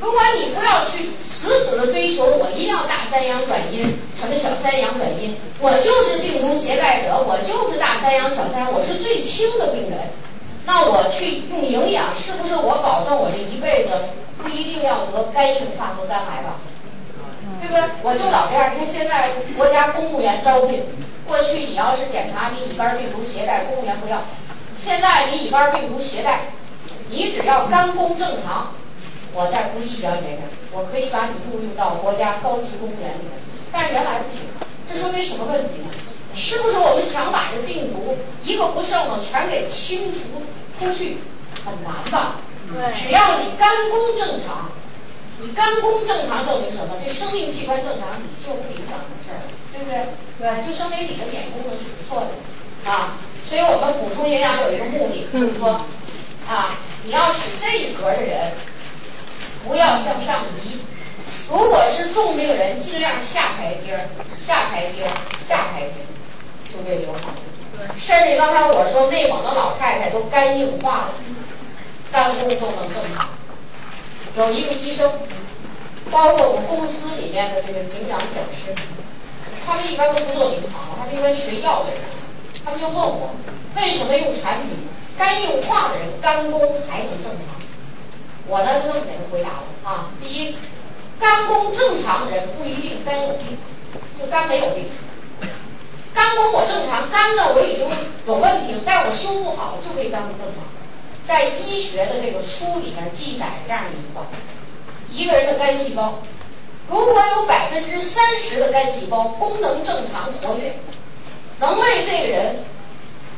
[0.00, 3.82] 如果你不要去死死的追求，我一定要大三阳转阴，
[4.14, 9.98] 什么小三阳转阴，我就是病毒携带者，我就是大三阳小三阳，我是最轻的病人。
[10.64, 13.90] 那我去用营养，是不是我保证我这一辈子
[14.38, 16.60] 不一定要得肝硬化和肝癌吧？
[17.60, 17.82] 对不对？
[18.02, 18.70] 我就老这样。
[18.74, 20.84] 你看现在国家公务员招聘，
[21.26, 24.22] 过去你要是检查你乙肝病毒携带，公务员不要。
[24.76, 26.40] 现在你乙肝病毒携带，
[27.10, 28.72] 你只要肝功正常。
[29.34, 33.36] 我再不计较你这个，我可以把你录用到国家高级公务员里面。
[33.70, 34.48] 但是原来不行，
[34.88, 35.90] 这说明什么问题呢？
[36.34, 40.40] 是不是我们想把这病毒一个不剩的全给清除
[40.78, 41.18] 出去，
[41.64, 42.36] 很难吧？
[42.96, 44.70] 只要你肝功正常，
[45.40, 46.96] 你肝功正常证明什么？
[47.04, 49.40] 这生命器官正常，你就不影响什么事儿，
[49.76, 50.00] 对不对？
[50.40, 53.18] 对，就说明你的免疫功能是不错的啊。
[53.48, 55.80] 所以我们补充营养有一个目的，就是说
[56.48, 56.74] 啊，
[57.04, 58.52] 你要使这一格的人。
[59.66, 60.78] 不要向上移，
[61.50, 64.06] 如果是重病人，尽量下台阶儿，
[64.40, 65.10] 下台阶儿，
[65.44, 66.06] 下台阶儿，
[66.70, 67.98] 就这有好处。
[67.98, 71.14] 甚至刚才我说内蒙的老太太都肝硬化了，
[72.12, 73.28] 肝功都能正常。
[74.36, 75.10] 有一个医生，
[76.12, 78.72] 包括我们公司里面的这个营养讲师，
[79.66, 82.00] 他们一般都不做临床，他们一般学药的人，
[82.64, 83.34] 他们就问我，
[83.74, 84.76] 为什么用产品
[85.18, 87.58] 肝硬化的人肝功还能正常？
[88.46, 90.10] 我呢就这么给他回答了啊。
[90.22, 90.56] 第一，
[91.18, 93.58] 肝功正常的人不一定肝有病，
[94.20, 94.86] 就肝没有病。
[96.14, 97.88] 肝功我正常，肝呢我已经
[98.24, 100.62] 有问题了，但是我修复好了就可以肝功正常。
[101.26, 104.26] 在医学的这个书里面记载这样一句话：
[105.10, 106.20] 一个人的肝细胞，
[106.88, 110.74] 如果有百分之三十的肝细胞功能正常活跃，
[111.58, 112.56] 能为这个人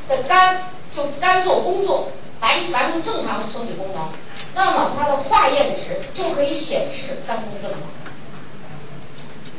[0.07, 0.61] 的肝
[0.95, 4.07] 就肝做工作，完完成正常生理功能，
[4.53, 7.79] 那么它的化验值就可以显示肝功正常。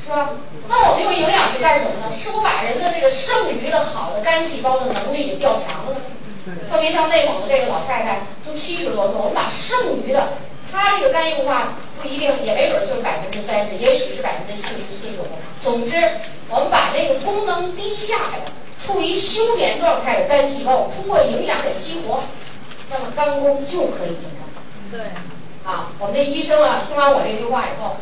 [0.03, 0.31] 是吧？
[0.69, 2.17] 那我们用营养去干什么呢？
[2.17, 5.97] 是不把人的这个剩余的好的肝细胞的能力给调强了？
[6.71, 10.33] 特别像内蒙的这个老太太，都七十多岁，我们把剩余的，
[10.73, 15.27] 她这个肝硬化不一定，也没准就是百分之三十，也许是百分之四十、四十五。
[15.63, 15.97] 总之，
[16.49, 18.53] 我们把那个功能低下的、
[18.85, 22.21] 处于休眠状态的肝细胞，通过营养给激活，
[22.91, 24.49] 那么肝功就可以正常。
[24.91, 25.01] 对。
[25.63, 27.97] 啊，我们这医生啊，听完我这句话以后，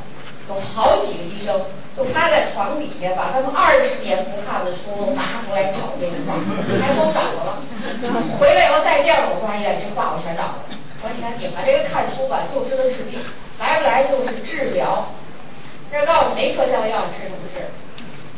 [0.48, 1.60] 有好几个医生。
[1.98, 6.38] 就趴在床底下，把他们二十年不看的书拿出来找这句话，
[6.78, 7.58] 还都找着了。
[8.38, 10.54] 回来以后再见了，我说哎呀，这话我全找了。
[11.00, 13.20] 我说你看你们这个看书吧，就知道治病，
[13.60, 15.14] 来不来就是治疗。
[15.92, 17.70] 这告诉你没特效药吃什么治？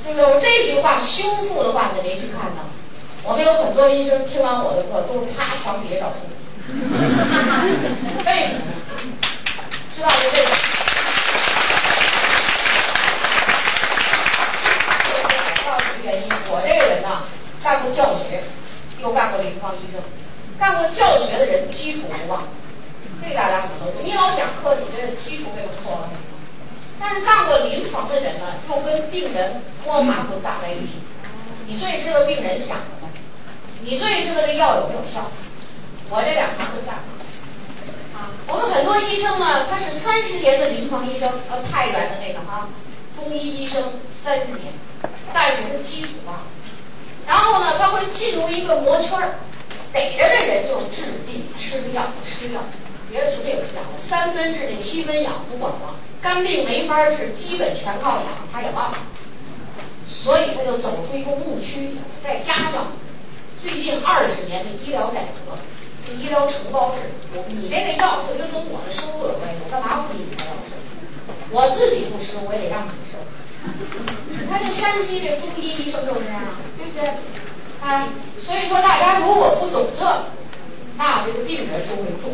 [0.05, 2.69] 就有这句话修复的话，你没去看呢。
[3.23, 6.19] 我们有很多医生听完我的课，都是趴床底下找书。
[8.27, 8.61] 为什么？
[9.97, 10.57] 知道是为什么？
[16.53, 17.23] 我这个人呢，
[17.63, 18.43] 干过教学，
[19.01, 20.03] 又干过临床医生。
[20.61, 22.45] 干过教学的人基础不忘，
[23.25, 26.11] 这大家可能都知你老讲课，你这基础给我错了。
[27.01, 31.01] 但是干过临床的人呢，又跟病人摸爬滚打在一起。
[31.67, 33.09] 你最知道病人想什么？
[33.81, 35.31] 你最知道这药有没有效？
[36.11, 36.97] 我这两行都干。
[38.13, 42.69] 啊，我们很多医生呢，他是三十年的临床医生，呃，太原的那个哈，
[43.17, 44.75] 中医医生三十年。
[45.33, 46.43] 但是它基础忘了，
[47.27, 49.39] 然后呢，他会进入一个魔圈儿，
[49.93, 52.61] 逮着这人就治病吃药吃药，
[53.11, 58.99] 别的什么也不讲了，三分治这七分养不管了，肝病没法治，基本全靠养，他也忘了，
[60.07, 62.93] 所以他就走出一个误区，再加上
[63.63, 65.59] 最近二十年的医疗改革，
[66.07, 66.99] 这医疗承包制，
[67.49, 70.71] 你这个药它跟我的收入有关系，我干嘛不给你开药吃？
[71.51, 73.19] 我自己不吃，我也得让你吃。
[74.31, 76.41] 你看这山西这中医医生就这样，
[76.79, 77.13] 对不对？
[77.81, 78.09] 啊，
[78.39, 80.05] 所以说大家如果不懂这，
[80.97, 82.33] 那这个病人就会重。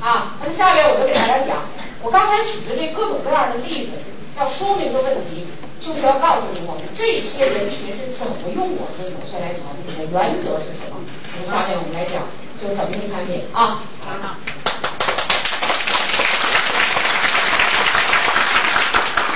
[0.00, 1.66] 啊，那么下面我就给大家讲，
[2.02, 3.98] 我刚才举的这各种各样的例子，
[4.38, 5.48] 要说明的问题，
[5.80, 11.02] 就是要告诉你我们这些人群是怎么用我们的纽崔莱产品的原则是什么。
[11.34, 12.22] 那么下面我们来讲，
[12.54, 13.82] 就怎么用产品啊。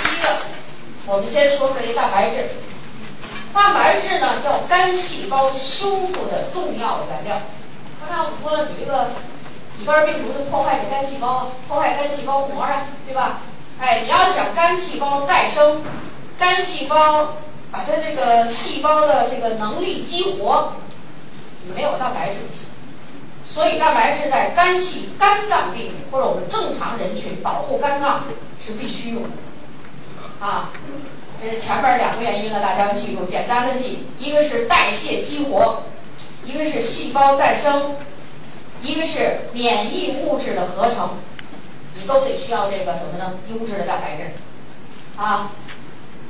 [0.05, 0.47] 第一个
[1.07, 2.49] 我们先说说这蛋白质。
[3.53, 7.37] 蛋白质呢，叫肝细胞修复的重要原料。
[8.01, 9.11] 刚才我们说了，你这个
[9.79, 13.41] 乙肝病毒就破坏这肝细胞，破坏肝细胞膜啊，对吧？
[13.79, 15.83] 哎，你要想肝细胞再生，
[16.39, 17.35] 肝细胞
[17.71, 20.73] 把它这个细胞的这个能力激活，
[21.65, 22.41] 你没有蛋白质。
[23.45, 28.23] 所以蛋白质在肝系肝脏病或者我们正常人群保护肝脏
[28.65, 29.29] 是必须用的。
[30.41, 30.71] 啊，
[31.43, 35.83] 这是前面两个原因了，大家要记住，简单的记，一个是代谢激活，
[36.45, 37.97] 一个是细胞再生，
[38.81, 41.11] 一个是免疫物质的合成，
[41.97, 43.41] 你都得需要这个什么呢？
[43.51, 44.31] 优质的蛋白质。
[45.17, 45.51] 啊，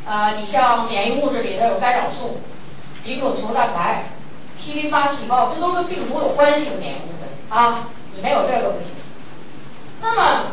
[0.07, 2.41] 呃，你像免疫物质里头有干扰素、
[3.05, 4.07] 一种球蛋白、
[4.59, 8.89] T 淋巴细胞，这都跟病毒有关系的免疫物质啊，你没有这个不行。
[10.01, 10.53] 那么，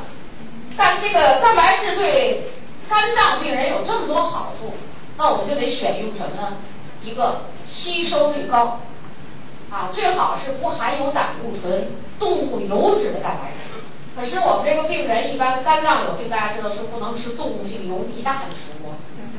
[0.76, 2.44] 但这个蛋白质对
[2.90, 4.74] 肝脏病人有这么多好处，
[5.16, 6.58] 那我们就得选用什么呢？
[7.04, 8.80] 一个吸收率高，
[9.70, 13.80] 啊，最好是不含有胆固醇、动物油脂的蛋白质。
[14.16, 18.92] 可是我们这个病人一般肝脏有病，大家知道是不能吃动物性油腻大的食物，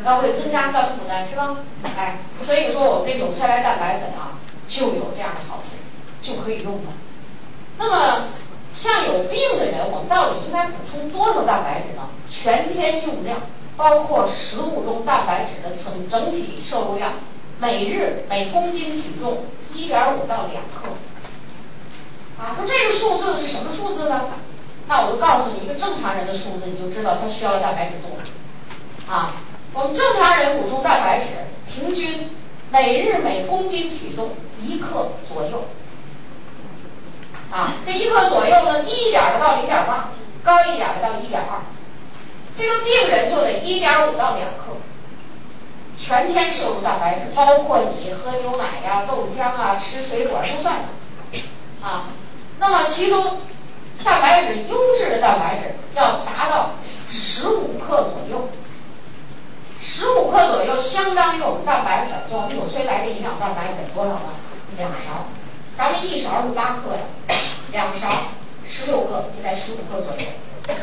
[0.05, 1.57] 那会增加肝负担，是吧？
[1.97, 4.39] 哎，所以说我们这纽崔莱蛋白粉啊，
[4.69, 5.77] 就有这样的好处，
[6.23, 6.93] 就可以用了。
[7.77, 8.29] 那么
[8.73, 12.09] 像有病的人，我们到底应该补充多少蛋白质呢？
[12.31, 13.41] 全天用量
[13.77, 17.13] 包括食物中蛋白质的总整体摄入量，
[17.59, 19.45] 每日每公斤体重
[19.75, 20.91] 一点五到两克。
[22.39, 24.27] 啊，说这个数字是什么数字呢？
[24.89, 29.13] 那我就告诉你一个正常人的数字，你就知道他需要蛋白质多少。
[29.13, 29.35] 啊，
[29.75, 31.27] 我们正常人补充蛋白质，
[31.67, 32.31] 平均
[32.71, 35.65] 每日每公斤体重一克左右。
[37.51, 40.09] 啊，这一克左右呢，低一点的到零点八，
[40.45, 41.61] 高一点的到一点二。
[42.57, 44.77] 这个病人就得一点五到两克，
[45.99, 50.85] 全天摄入蛋白质，包括你喝牛奶呀、豆浆啊、吃水果都算上。
[51.83, 52.05] 啊，
[52.59, 53.39] 那么其中
[54.05, 56.71] 蛋白质优质的蛋白质要达到
[57.11, 58.49] 十五克左右，
[59.81, 64.31] 十五克左右相当于我们蛋白粉，就我们纽崔莱的营养蛋白粉多少呢？
[64.77, 65.27] 两勺，
[65.81, 67.01] 咱们一勺是八克呀，
[67.73, 68.07] 两勺
[68.69, 70.77] 十六克，就在十五克左右。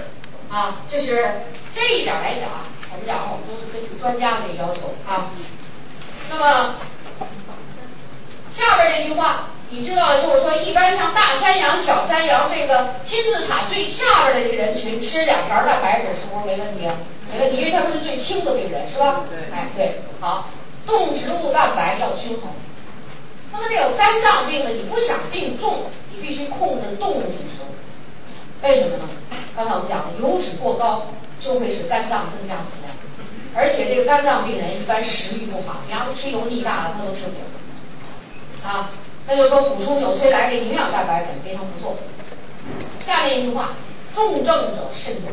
[0.49, 2.49] 啊，这是这一点来讲，
[2.91, 5.29] 我们讲我们都是根据专家的要求啊。
[6.31, 6.73] 那么
[8.51, 9.49] 下边这句话。
[9.69, 16.95] 你知道，就是说，一般像大山羊、小山羊这个金字塔最下边的这个人群，吃两勺蛋白质是不是没问题啊？
[17.33, 19.25] 没问题，因为他们是最轻的病人，是吧？
[19.51, 20.47] 哎，对，好，
[20.85, 22.49] 动植物蛋白要均衡。
[23.51, 27.71] 那么这有肝脏病的，你不想病重，你必须控制动物性食物。
[28.63, 29.09] 为什么呢？
[29.55, 31.07] 刚才我们讲的，油脂过高
[31.39, 32.91] 就会使肝脏增加负担，
[33.55, 38.69] 而且这个肝脏病人一般食欲不好，你要是吃油腻大的，他都吃不了。
[38.69, 38.89] 啊。
[39.29, 41.97] 那就说，补充纽崔莱这营养蛋白粉非常不错。
[43.05, 43.73] 下面一句话，
[44.13, 45.25] 重症者慎用。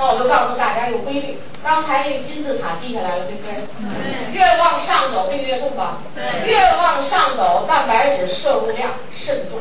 [0.00, 3.52] 那我就告诉大家一个规律，刚才那个金字塔记下来了，对不对？
[4.32, 5.98] 越往上走病越重吧？
[6.46, 9.60] 越往上走，蛋白质摄入量慎重。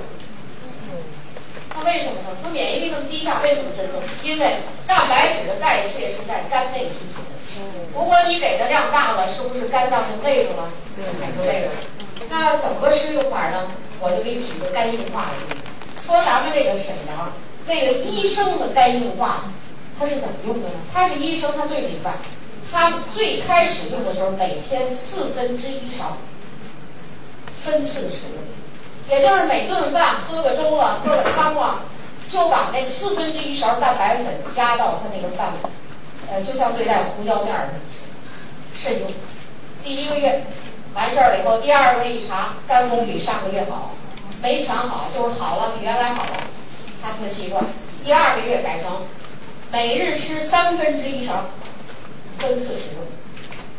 [1.76, 2.32] 那为什么呢？
[2.42, 4.00] 说免疫力那么低下，为什么慎重？
[4.24, 4.56] 因为
[4.88, 7.36] 蛋白质的代谢是在肝内进行的。
[7.94, 10.72] 如果你给的量大了，是不是肝脏就累着了？
[11.38, 11.72] 就累了。
[12.30, 13.68] 那怎么个适用法呢？
[14.00, 15.68] 我就给你举个肝硬化的例子。
[16.08, 17.30] 说咱们这个沈阳，
[17.66, 19.44] 那个医生的肝硬化，
[20.00, 20.76] 他是怎么用的呢？
[20.94, 22.14] 他是医生，他最明白。
[22.72, 26.18] 他最开始用的时候，每天四分之一勺，
[27.64, 28.42] 分次使用，
[29.10, 31.82] 也就是每顿饭喝个粥了，喝个汤了，
[32.30, 34.26] 就把那四分之一勺蛋白粉
[34.56, 35.58] 加到他那个饭里，
[36.32, 39.12] 呃，就像对待胡椒面儿似的，慎用。
[39.84, 40.44] 第一个月。
[40.96, 43.92] 完事儿了以后，第二个一查，肝功比上个月好，
[44.42, 46.32] 没全好，就是好了，比原来好了。
[47.00, 47.64] 他的习惯，
[48.04, 49.04] 第二个月改成
[49.72, 51.46] 每日吃三分之一勺，
[52.40, 53.06] 分次使用。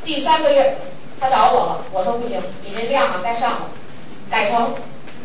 [0.05, 0.77] 第三个月
[1.19, 3.71] 他找我了，我说不行，你这量啊该上了，
[4.31, 4.73] 改成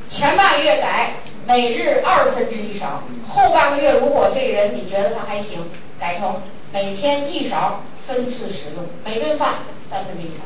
[0.08, 1.14] 前半个月改
[1.46, 6.42] 每日二分之一勺，后半个月如果这个人你觉得他还行，改成
[6.74, 9.56] 每天一勺，分次使用，每顿饭
[9.88, 10.44] 三分之一勺。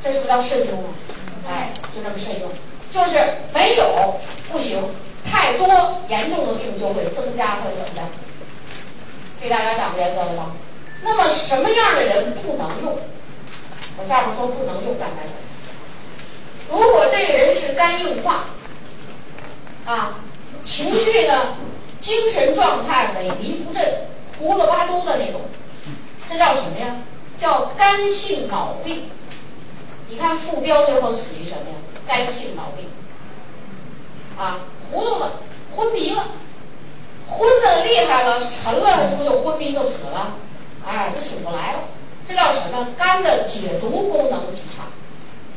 [0.00, 0.90] 这是不是叫慎用啊？
[1.48, 2.48] 哎，就这么慎用，
[2.88, 3.18] 就是
[3.52, 4.14] 没有
[4.52, 4.78] 不行，
[5.28, 8.08] 太多严重的病就会增加或者怎么样？
[9.44, 10.52] 给大家讲原则了吧？
[11.02, 12.98] 那么什么样的人不能用？
[13.98, 15.32] 我下面说不能用蛋白粉。
[16.70, 18.46] 如果这个人是肝硬化，
[19.84, 20.14] 啊，
[20.64, 21.58] 情绪呢，
[22.00, 24.06] 精神状态萎靡不振、
[24.38, 25.42] 胡了巴嘟的那种，
[26.30, 26.96] 这叫什么呀？
[27.36, 29.10] 叫肝性脑病。
[30.08, 31.76] 你看副标最后死于什么呀？
[32.08, 32.88] 肝性脑病，
[34.38, 35.32] 啊，糊涂了，
[35.76, 36.28] 昏迷了，
[37.28, 40.34] 昏的厉害了，沉了，这不就昏迷就死了？
[40.86, 41.78] 哎，就醒不来了。
[42.28, 42.88] 这叫什么？
[42.96, 44.84] 肝的解毒功能极差。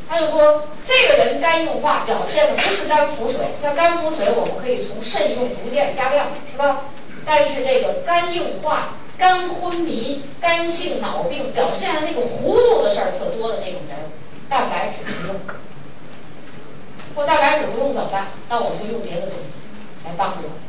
[0.09, 6.81] 他就说，这个人肝硬化表现的不是肝腹水，像肝腹水我们可以从肾用逐渐加量，是吧？
[7.25, 13.97] 但是这个肝硬化、肝昏迷、肝性脑病表现的那个糊涂的事儿特多的那种人。
[14.49, 15.35] 蛋白质不用，
[17.13, 18.27] 说蛋白质不用怎么办？
[18.47, 20.66] 那我们就用别的东西来帮助他。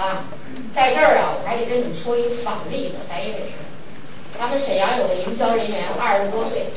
[0.00, 0.24] 啊，
[0.72, 3.68] 在这儿啊，我还得跟你说一个反例子，咱也得知道。
[4.38, 6.72] 咱们沈阳有个营销人员，二十多岁，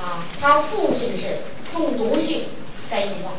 [0.00, 2.44] 啊，他父亲是中毒性
[2.88, 3.32] 肝硬化，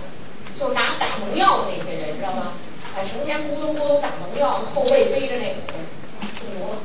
[0.60, 2.54] 就是拿打农药的那些人，知道吗？
[2.94, 6.78] 啊，成天咕咚咕咚打农药，后背背着那个中毒了。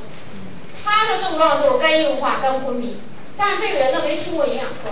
[0.83, 2.97] 他的症状就是肝硬化、肝昏迷。
[3.37, 4.89] 但是这个人呢没听过营养课，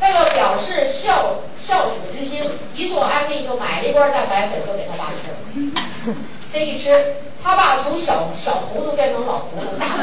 [0.00, 2.40] 为了表示孝孝子之心，
[2.76, 6.14] 一做安利就买了一罐蛋白粉，就给他爸吃了。
[6.54, 9.98] 这一吃，他爸从小小糊涂变成老糊涂，大糊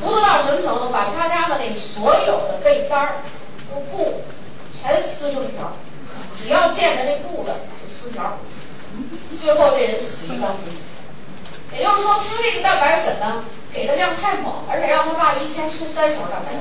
[0.00, 0.62] 涂，到什么？
[0.62, 0.92] 程度？
[0.92, 3.14] 把他家的那所有的被单儿、
[3.90, 4.22] 布
[4.80, 5.72] 全撕成条，
[6.38, 7.50] 只要见着这布子
[7.82, 8.38] 就撕条。
[9.42, 10.72] 最后这人死于肝病。
[11.72, 13.42] 也就是说，他这个蛋白粉呢？
[13.72, 16.60] 给的量太猛，而且让他爸一天吃三勺蛋白粉，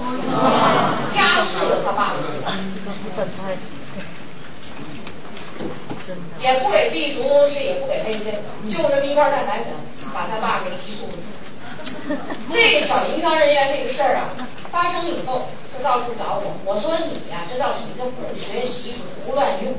[1.14, 2.42] 加速了他爸的死。
[6.42, 9.68] 也不给 B 族，是也不给 A、C，就这么一块蛋白粉，
[10.14, 11.18] 把他爸给激素死。
[12.52, 14.30] 这个小营销人员这个事儿啊，
[14.72, 18.96] 发生以后就到处找我，我说你呀，这叫什么叫不学习，
[19.26, 19.74] 胡乱用，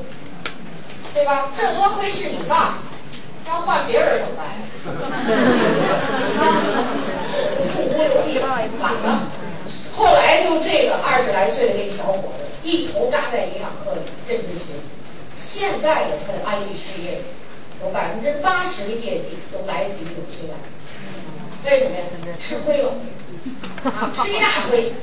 [1.13, 1.49] 对吧？
[1.57, 2.79] 这多亏是你爸。
[3.47, 4.45] 要换别人怎么办？
[6.39, 6.43] 啊，
[7.75, 8.47] 五五六七，懒
[9.03, 9.27] 了，
[9.97, 14.80] 后来就这个二十来岁的这个小伙子，一头扎在营养课里认真学习。
[15.53, 17.19] 现在的他的安利事业，
[17.83, 20.55] 有百分之八十的业绩都来自于纽崔莱。
[21.65, 22.03] 为什么呀？
[22.39, 22.93] 吃亏了，
[24.15, 24.93] 吃一大亏。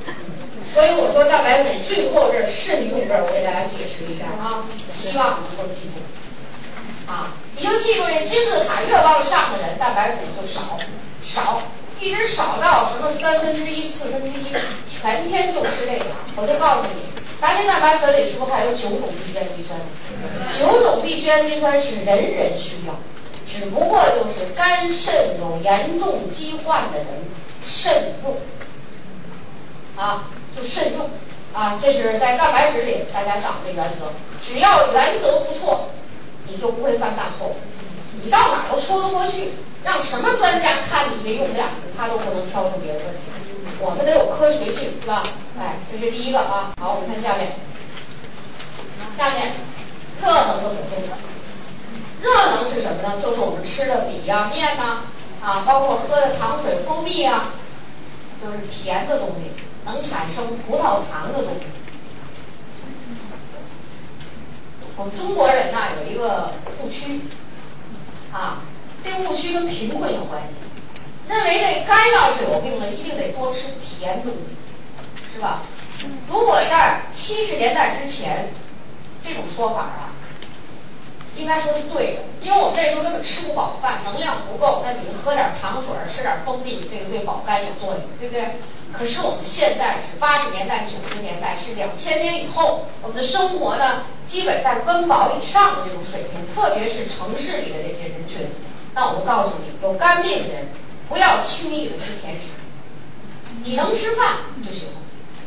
[0.73, 6.01] 所以我说蛋白粉最后这慎用这儿，我给大家解释一下啊，希望能够记住。
[7.05, 10.79] 啊，你就记住这金字塔越往上的人，蛋白粉就少，
[11.21, 11.61] 少，
[11.99, 14.49] 一直少到什么三分之一、四分之一，
[14.89, 16.05] 全天就吃这个。
[16.35, 17.05] 我就告诉你，
[17.39, 19.79] 咱这蛋白粉里是不是还有九种必需氨基酸？
[20.57, 22.93] 九种必需氨基酸是人人需要，
[23.47, 27.07] 只不过就是肝肾有严重疾患的人
[27.71, 28.37] 慎用。
[29.95, 30.25] 啊。
[30.57, 31.07] 就慎用，
[31.53, 34.11] 啊，这是在蛋白质里大家讲的原则。
[34.43, 35.89] 只要原则不错，
[36.47, 37.55] 你就不会犯大错误。
[38.21, 39.51] 你到哪都说得过去，
[39.83, 43.19] 让什么专家看你这用量，他都不能挑出别的问题。
[43.79, 45.21] 我们得有科学性，是吧？
[45.57, 46.73] 哎，这是第一个啊。
[46.81, 47.47] 好，我们看下面，
[49.17, 49.53] 下面
[50.21, 51.17] 热能的补充。
[52.21, 53.21] 热能是什么呢？
[53.21, 55.03] 就是我们吃的米呀、面呐，
[55.41, 57.53] 啊，包括喝的糖水、蜂蜜啊，
[58.41, 59.51] 就是甜的东西。
[59.85, 61.61] 能产生葡萄糖的东西。
[64.97, 67.21] 我们中国人呐有一个误区，
[68.31, 68.61] 啊，
[69.03, 70.53] 这误区跟贫困有关系，
[71.27, 74.37] 认为这肝要是有病了，一定得多吃甜东西，
[75.33, 75.63] 是吧？
[76.27, 78.49] 如果在七十年代之前，
[79.23, 80.08] 这种说法啊，
[81.39, 88.59] 应该说是对的，因为我们那时候根本吃不饱饭，能量不够，那你们喝点糖水，吃点蜂蜜，这个对保肝有作用，对不对？
[88.91, 98.49] 可是我们现在是八十年代、九十年代，是两千年以后，我们的生活呢，基本在温饱以上的这种水平，特别是城市里的这些人群。
[98.93, 100.67] 那我告诉你，有肝病的人
[101.07, 102.49] 不要轻易的吃甜食，
[103.63, 104.97] 你能吃饭就行了。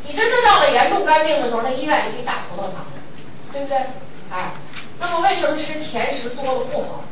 [0.05, 2.87] 你真的到了严重肝病的时候，那医院就给你打葡萄糖，
[3.53, 3.77] 对不对？
[4.31, 4.53] 哎，
[5.03, 7.05] 那么为什么吃甜食多了不好？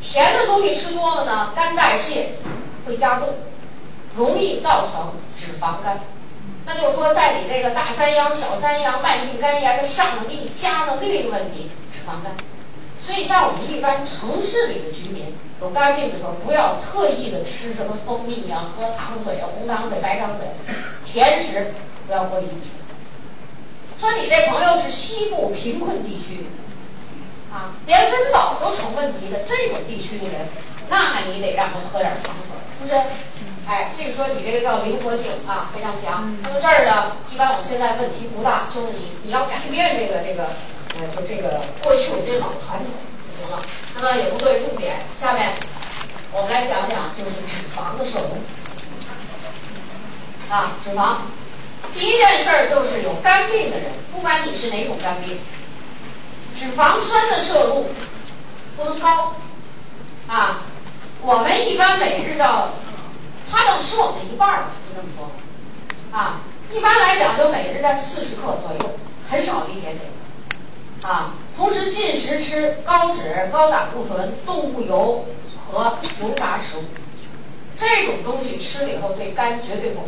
[0.00, 2.32] 甜的东西吃多了呢，肝代谢
[2.84, 3.28] 会加重。
[4.14, 5.98] 容易造成脂肪肝，
[6.66, 12.36] 那就是说，在你这个大三阳、小三阳、慢性肝炎的上头，给你加上另一个问题——脂肪肝。
[12.98, 20.46] 所以，像我们一般城市里的居民有肝病的时候，不要特意的吃什么蜂蜜呀、喝糖水啊、红糖水、白糖水，
[21.10, 21.72] 甜食
[22.06, 22.68] 不要过于吃。
[23.98, 26.48] 说你这朋友是西部贫困地区，
[27.52, 30.48] 啊，连温饱都成问题的这种地区的人，
[30.88, 32.94] 那你得让他喝点糖水，是不是？
[33.68, 36.34] 哎，这个说你这个叫灵活性啊，非常强。
[36.42, 40.50] 那么这儿呢，一般我们现在问题不大，就是你你要改变这个这个，
[40.98, 42.88] 呃，就这个过去我们这老传统
[43.22, 43.62] 就行了。
[43.94, 45.50] 那么也不作为重点，下面
[46.32, 48.40] 我们来讲讲就是脂肪的摄入。
[50.50, 51.16] 啊，脂肪，
[51.94, 55.38] 第一件事儿就是有肝病的人，不管你是哪种肝病，
[56.54, 57.86] 脂肪酸的摄入
[58.76, 59.34] 不能高。
[60.28, 60.60] 啊，
[61.22, 62.70] 我们一般每日要。
[63.54, 65.30] 它能吃我们的一半儿吧，就这么说，
[66.10, 66.40] 啊，
[66.72, 68.98] 一般来讲就每日在四十克左右，
[69.28, 70.10] 很少一点点，
[71.02, 75.26] 啊，同时进食吃高脂、高胆固醇、动物油
[75.68, 76.84] 和油炸食物，
[77.76, 80.00] 这种东西吃了以后对肝绝对不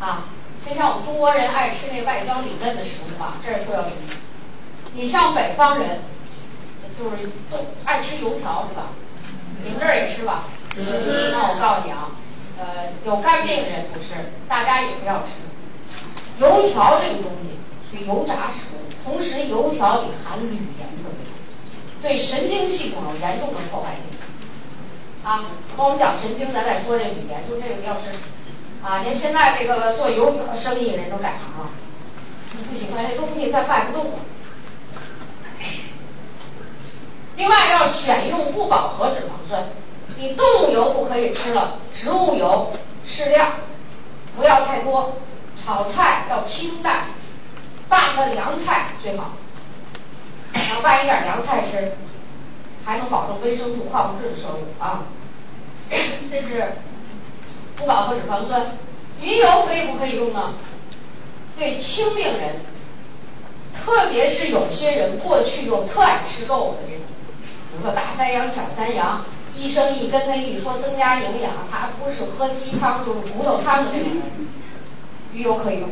[0.00, 0.24] 好，啊，
[0.66, 4.10] 就像我们中国人爱吃那外焦里嫩的食物吧，这儿说要注意，
[4.94, 5.98] 你像北方人，
[6.96, 8.90] 就是都爱吃油条是吧？
[9.62, 10.44] 你们这儿也吃吧？
[10.76, 12.10] 那我告诉你啊，
[12.58, 14.06] 呃，有肝病的人不吃，
[14.48, 15.42] 大家也不要吃。
[16.38, 17.58] 油条这个东西
[17.90, 21.10] 是油炸食物，同时油条里含铝盐的，
[22.00, 24.04] 对神经系统有严重的破坏性。
[25.24, 25.44] 啊，
[25.76, 28.14] 跟我们讲神经，咱再说这铝盐，就这个不要吃。
[28.82, 31.70] 啊，连现在这个做油条生意的人都改行了，
[32.68, 34.18] 不喜欢这东西，再卖不动了。
[37.36, 39.64] 另外要选用不饱和脂肪酸。
[40.16, 42.72] 你动物油不可以吃了，植物油
[43.04, 43.52] 适量，
[44.36, 45.16] 不要太多。
[45.64, 47.04] 炒菜要清淡，
[47.88, 49.32] 拌个凉菜最好。
[50.52, 51.92] 然后拌一点凉菜吃，
[52.84, 55.04] 还能保证维生素、矿物质的摄入啊。
[56.30, 56.74] 这是
[57.76, 58.76] 不饱和脂肪酸。
[59.20, 60.54] 鱼油可以不可以用呢？
[61.56, 62.56] 对轻病人，
[63.72, 67.03] 特别是有些人过去又特爱吃肉的这种，
[67.74, 69.24] 比如说大三阳、小三阳。
[69.56, 74.20] 医生一跟他一说增加营养，他不是喝鸡汤就是骨头汤的那种，
[75.32, 75.88] 鱼油可以用。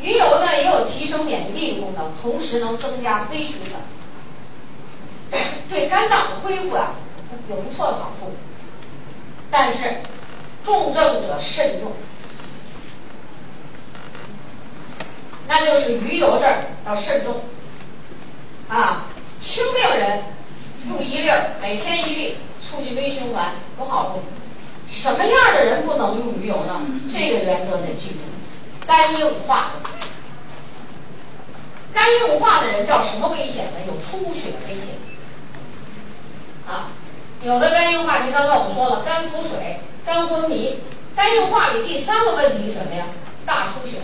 [0.00, 6.94] 鱼油呢也有提升免疫力的功能，同时能增加微循环，对肝脏的恢复啊
[7.50, 8.30] 有不错的好处。
[9.50, 9.96] 但是
[10.64, 11.90] 重症者慎用，
[15.48, 17.40] 那就是鱼油这儿要慎重
[18.68, 19.06] 啊。
[19.40, 20.22] 轻病人
[20.88, 24.22] 用一粒儿，每天一粒，促进微循环有好处。
[24.88, 26.82] 什么样的人不能用鱼油呢？
[27.10, 28.18] 这个原则得记住：
[28.86, 29.72] 肝硬化。
[31.92, 33.78] 肝硬化的人叫什么危险呢？
[33.86, 34.84] 有出血危险。
[36.66, 36.90] 啊，
[37.42, 40.80] 有的肝硬化，您刚才我们说了，肝腹水、肝昏迷。
[41.16, 43.06] 肝硬化里第三个问题是什么呀？
[43.46, 43.98] 大出血。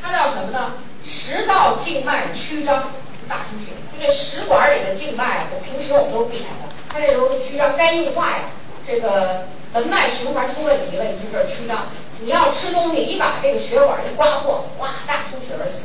[0.00, 0.74] 它叫什么呢？
[1.02, 2.84] 食道静脉曲张，
[3.26, 3.72] 大出血。
[4.00, 8.44] 这食管里的静脉啊，平时我们都是扁的，它这时候曲张，肝硬化呀，
[8.86, 9.44] 这个
[9.74, 11.84] 门脉循环出问题了，你就这儿曲张。
[12.22, 15.84] 你要吃东西，一把这个血管一刮破，哇，大出血而死。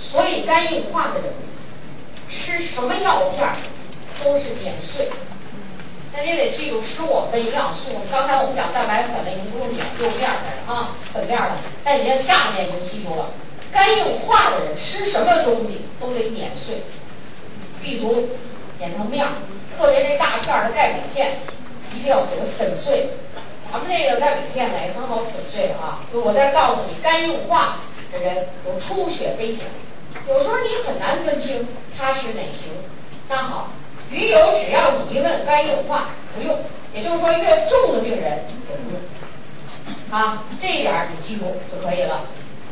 [0.00, 1.32] 所以肝硬化的人
[2.26, 3.46] 吃什么药片
[4.24, 5.10] 都是碾碎。
[6.14, 8.00] 那你得记住，吃我们的营养素。
[8.10, 11.56] 刚才我们讲蛋白粉了，已经不用碾，用面儿来了啊，粉面儿了。
[11.84, 13.28] 那你这下面就记住了，
[13.70, 16.80] 肝硬化的人吃什么东西都得碾碎。
[17.86, 18.30] B 族
[18.80, 19.30] 碾成面儿，
[19.78, 21.38] 特别那大片儿的钙镁片，
[21.94, 23.10] 一定要给它粉碎。
[23.70, 26.02] 咱们这个钙镁片呢也很好粉碎的啊。
[26.12, 27.78] 就我在告诉你，肝硬化
[28.12, 29.66] 的人有出血危险。
[30.26, 32.72] 有时候你很难分清它是哪型。
[33.28, 33.70] 那好。
[34.10, 36.58] 鱼油只要你一问肝硬化不用，
[36.92, 39.00] 也就是说越重的病人也不用，
[40.10, 42.24] 啊，这一点你记住就可以了。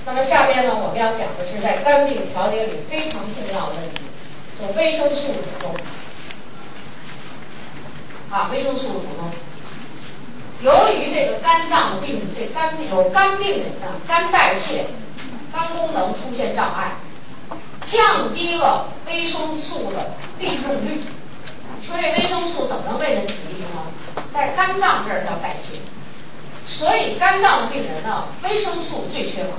[0.07, 4.04] 那么下面呢，我们要讲的是在肝病调节里非常重要的问题，
[4.61, 5.75] 就维生素补充。
[8.31, 9.31] 啊，维生素补充。
[10.61, 14.87] 由于这个肝脏的病，这肝病有肝病人呢，肝代谢、
[15.53, 16.93] 肝功能出现障碍，
[17.85, 21.03] 降低了维生素的利用率。
[21.87, 23.93] 说这维生素怎么能为人体利用呢？
[24.33, 25.79] 在肝脏这儿叫代谢，
[26.67, 29.51] 所以肝脏的病人呢，维生素最缺乏。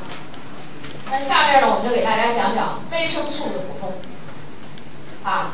[1.11, 3.93] 那下面呢，我们就给大家讲讲维生素的补充。
[5.25, 5.53] 啊，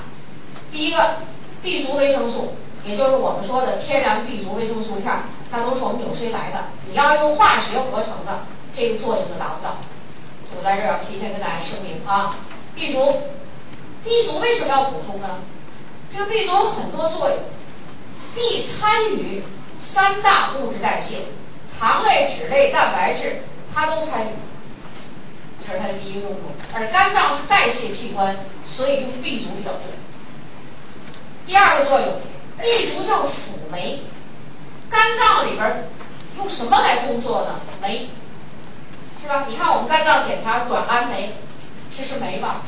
[0.69, 1.19] 第一个
[1.63, 5.09] ，B 族维生素，也就是我们说的天然 B 族维生素片，
[5.49, 6.65] 它都是我们纽崔莱的。
[6.89, 8.41] 你要用化学合成的，
[8.75, 9.77] 这个作用就达不到。
[10.57, 12.35] 我在这儿提前跟大家声明啊
[12.75, 13.21] ，B 族
[14.03, 15.39] ，B 族为什么要补充呢？
[16.11, 17.39] 这个 B 族有很多作用
[18.35, 19.41] ，B 参与
[19.79, 21.19] 三大物质代谢，
[21.79, 23.43] 糖类、脂类、蛋白质，
[23.73, 24.29] 它都参与，
[25.71, 26.37] 而它的第一个用。
[26.73, 28.35] 而肝脏是代谢器官，
[28.67, 29.81] 所以用 B 族比较多。
[31.45, 32.21] 第二个作用
[32.59, 34.03] ，B 族叫辅酶，
[34.89, 35.89] 肝脏里边
[36.37, 37.59] 用什么来工作呢？
[37.81, 38.09] 酶，
[39.21, 39.45] 是吧？
[39.47, 41.35] 你看我们肝脏检查转氨酶，
[41.95, 42.61] 这是酶吧？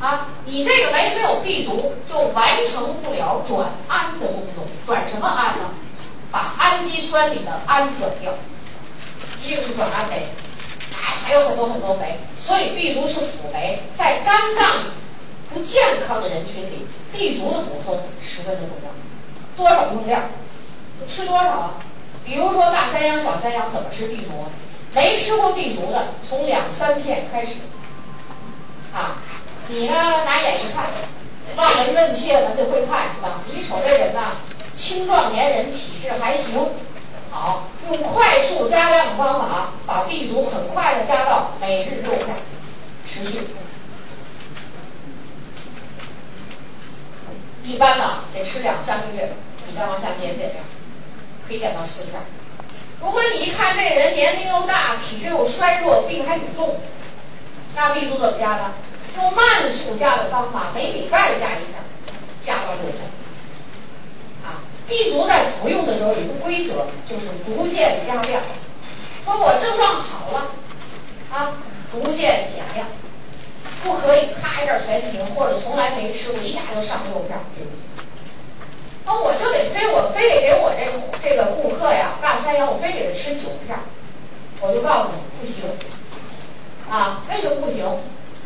[0.00, 4.66] 啊，你这个酶没有 B 族，就完成不了转氨的工作。
[4.84, 5.70] 转什么氨呢？
[6.30, 8.32] 把氨基酸里的氨转掉，
[9.42, 10.26] 一个是转氨酶，
[11.02, 12.18] 还有很多很多酶。
[12.38, 14.84] 所以 B 族是辅酶，在肝脏
[15.52, 18.90] 不健康的人群里，B 族的补充十分的重要。
[19.56, 20.22] 多少用量？
[21.08, 21.74] 吃多少啊？
[22.24, 24.46] 比如说大山羊、小山羊怎么吃 B 族？
[24.94, 27.52] 没吃过 B 族的，从两三片开始，
[28.94, 29.16] 啊。
[29.68, 29.94] 你呢？
[30.26, 30.84] 拿眼一看，
[31.56, 33.40] 望闻问切咱得会看是吧？
[33.46, 34.32] 你瞅这人呐，
[34.74, 36.68] 青壮年人，体质还行，
[37.32, 42.36] 好，用快速加量的方法，把 B 族很快的加到每日六片，
[43.06, 43.48] 持续。
[47.62, 49.32] 一般呢得吃两三个月，
[49.66, 50.62] 你再往下减减量，
[51.48, 52.20] 可以减到四片。
[53.00, 56.80] 如果你一看这人年龄又大，体质又衰弱，病还挺重，
[57.74, 58.74] 那 B 族怎么加呢？
[59.16, 61.80] 用慢速加的方法，每礼拜加一片，
[62.44, 63.21] 加到六片。
[64.86, 68.42] ，B 族在服用的时候有个规则，就是逐渐加量。
[69.24, 70.50] 说我症状好了，
[71.30, 71.52] 啊，
[71.90, 72.86] 逐渐减量，
[73.84, 77.84] 不可以咔一下全停，或者从来没吃过一下就上六片，这不行。
[79.04, 80.92] 那我就得非我非得给我这个
[81.22, 83.78] 这个顾客呀，大三阳，我非给他吃九片，
[84.60, 85.64] 我就告诉你不行。
[86.90, 87.84] 啊，为什么不行？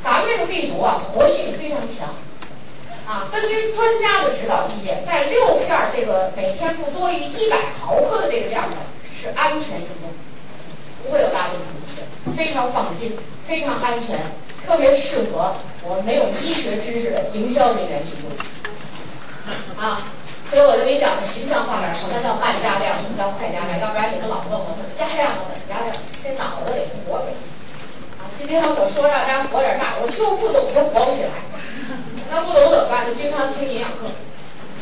[0.05, 1.79] 咱们这个 B 族啊，活性非常，
[3.37, 8.81] 根据专家的指导意见，在六片这个每天不多于一百毫克的这个量上
[9.13, 10.09] 是安全用量，
[11.05, 12.01] 不会有大问题，
[12.35, 13.15] 非常放心，
[13.47, 14.19] 非常安全，
[14.67, 15.53] 特别适合
[15.85, 18.33] 我们没有医学知识的营销人员去用，
[19.85, 20.01] 啊，
[20.49, 25.93] 所以我就给你讲的形象化点，什么叫慢加量，什么叫快加量，要不然你们老问我怎么加量了，怎么加量，
[26.25, 27.29] 这脑子得活着。
[28.39, 31.45] 今天，我说让大家活点大，我就不懂就活不起来。
[32.31, 33.07] 那不懂怎么办？
[33.07, 34.11] 就经常听营养课，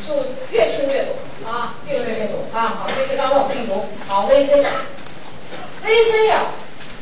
[0.05, 0.15] 就
[0.51, 1.15] 越听越懂
[1.47, 2.81] 啊，越听越懂啊。
[2.81, 6.51] 好，这是刚才我们 B 族，好 VC，VC 呀，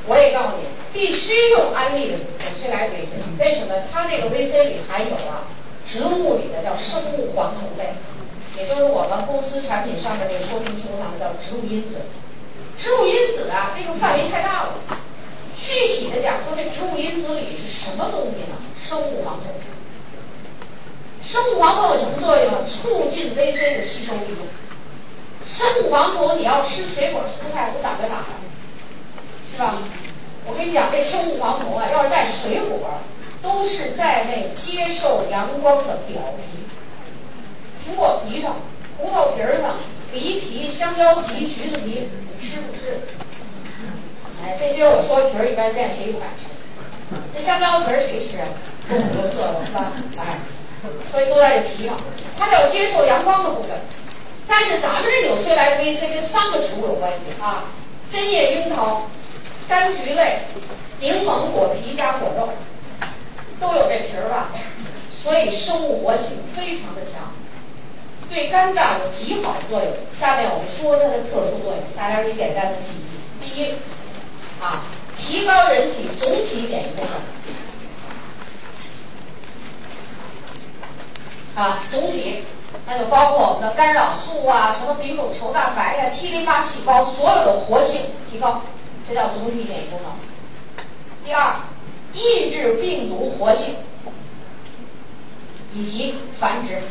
[0.08, 2.26] 我也告诉你，必须用安利的纽
[2.60, 3.74] 崔莱 VC，为什么？
[3.92, 5.48] 它这个 VC 里含有啊
[5.86, 7.94] 植物里的叫生物黄酮类，
[8.58, 12.02] 也就是我们公司产品上面这个说明书上的叫植物因子。
[12.78, 14.74] 植物因子啊，这个范围太大了。
[15.56, 18.58] 具体的讲，说这植物因子里是什么东西呢？
[18.90, 19.48] 生物黄酮。
[21.26, 22.52] 生物黄酮有什么作用？
[22.68, 24.46] 促进 VC 的吸收力度。
[25.50, 28.26] 生物黄酮，你要吃水果蔬菜都长在哪儿？
[29.52, 29.78] 是吧？
[30.46, 33.00] 我跟你讲，这生物黄酮啊，要是在水果，
[33.42, 36.68] 都是在那接受阳光的表皮，
[37.88, 38.58] 苹果皮上、
[38.98, 39.76] 葡萄皮儿上、
[40.12, 43.00] 梨皮、香蕉皮、橘子皮，你吃不吃？
[44.44, 46.52] 哎，这些我说皮儿，一般现在谁不敢吃？
[47.34, 48.48] 这香蕉皮儿谁吃啊？
[48.90, 49.92] 五颜色了，是吧？
[50.18, 50.38] 哎，
[51.12, 51.96] 所以都在这皮上，
[52.38, 53.72] 它叫接受阳光的部分。
[54.48, 57.66] 但是咱们这纽崔莱 VC 跟三个植物有关系啊，
[58.12, 59.08] 针叶樱桃、
[59.70, 60.40] 柑橘类、
[61.00, 62.50] 柠檬果皮加果肉
[63.60, 64.50] 都有这皮儿吧，
[65.10, 67.32] 所以生物活性非常的强，
[68.30, 69.94] 对肝脏有极好的作用。
[70.20, 73.14] 下面我们说它的特殊作用，大家可以简单的记一记。
[73.40, 73.76] 第一，
[74.62, 74.84] 啊，
[75.16, 77.14] 提高人体总体免疫功能，
[81.56, 82.44] 啊，总体。
[82.86, 88.62] 那就包括我们的干扰素啊，什么丙种球蛋白呀、T 淋巴细胞，所有的活性提高，
[89.08, 90.12] 这叫总体免疫功能。
[91.24, 91.56] 第二，
[92.12, 93.76] 抑制病毒活性
[95.72, 96.82] 以及繁殖，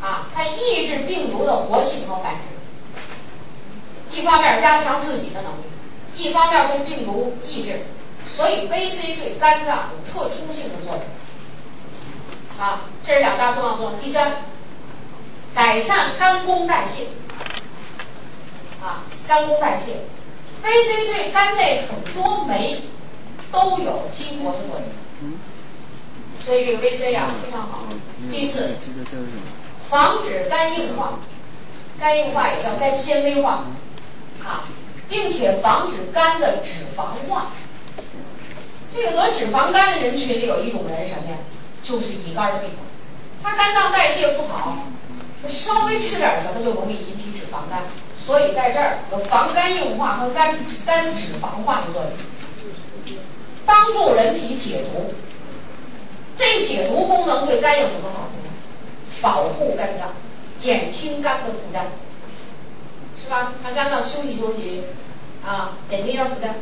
[0.00, 4.18] 啊，它抑制病毒的活性和繁殖。
[4.18, 5.64] 一方面加强自己的能力，
[6.16, 7.80] 一方面对病毒抑制，
[8.26, 11.02] 所以 VC 对肝脏有特殊性的作用。
[12.58, 14.00] 啊，这是两大重要作用。
[14.00, 14.32] 第三。
[15.54, 17.08] 改善肝功代谢，
[18.82, 20.06] 啊，肝功代谢
[20.66, 22.84] ，VC 对肝内很多酶
[23.50, 25.32] 都有激活的作用，
[26.42, 27.84] 所以 VC 啊非常好。
[28.30, 28.76] 第四，
[29.90, 31.18] 防止肝硬化，
[32.00, 33.66] 肝硬化也叫肝纤维化，
[34.42, 34.64] 啊，
[35.06, 37.48] 并且防止肝的脂肪化。
[38.90, 41.36] 这个得脂肪肝的人群里有一种人什么呀？
[41.82, 42.70] 就是乙肝的病，
[43.42, 44.86] 他肝脏代谢不好。
[45.48, 47.82] 稍微吃点什么就容易引起脂肪肝，
[48.16, 50.56] 所以在这儿有防肝硬化和肝
[50.86, 53.16] 肝脂肪化的作用，
[53.66, 55.12] 帮助人体解毒。
[56.36, 59.20] 这解毒功能对肝有什么好处？
[59.20, 60.12] 保护肝脏，
[60.58, 61.86] 减轻肝的负担，
[63.20, 63.54] 是吧？
[63.64, 64.84] 让肝脏休息休息，
[65.44, 66.54] 啊，减轻一下负担。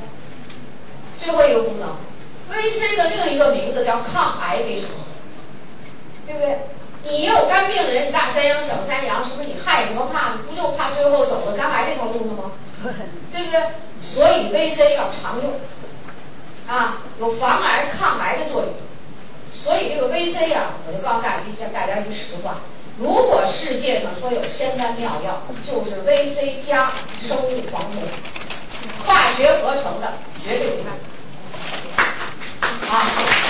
[1.23, 1.97] 最后一个功能
[2.51, 5.10] ，VC 的另一个名字叫抗癌维生素，
[6.31, 6.59] 对不对？
[7.03, 10.35] 你有肝病的人，你大山羊、小山羊，是不是你害什么怕？
[10.37, 12.53] 你不就怕最后走了肝癌这条路了吗？
[13.33, 13.61] 对不对？
[14.01, 15.59] 所以 VC 要常用，
[16.69, 18.75] 啊，有防癌抗癌的作用。
[19.51, 22.61] 所以这个 VC 呀，我就告诉大家一大家一句实话：
[22.99, 26.93] 如果世界上说有仙丹妙药，就是 VC 加
[27.27, 28.03] 生物黄酮，
[29.05, 30.13] 化学合成的，
[30.45, 30.93] 绝对不看。
[32.95, 33.50] 啊。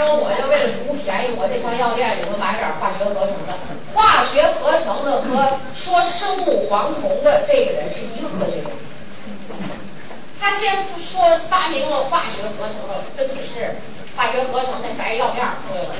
[0.00, 3.52] 说我就为了图便宜，我这上药店里头买点化学合成的。
[3.92, 8.72] 化学合成的和说生物黄酮的这个人是一个科学家。
[10.40, 10.72] 他先
[11.04, 13.76] 说发明了化学合成的分子式，
[14.16, 15.92] 化学合成的白药面对了。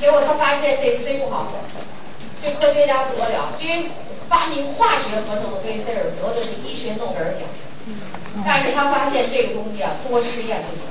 [0.00, 1.46] 结果他发现这 C 不好，
[2.42, 3.90] 这科学家不得了，因为
[4.30, 7.44] 发明化学合成的 VC 得的是医学诺贝尔奖。
[8.46, 10.88] 但是他发现这个东西啊，多试验不行。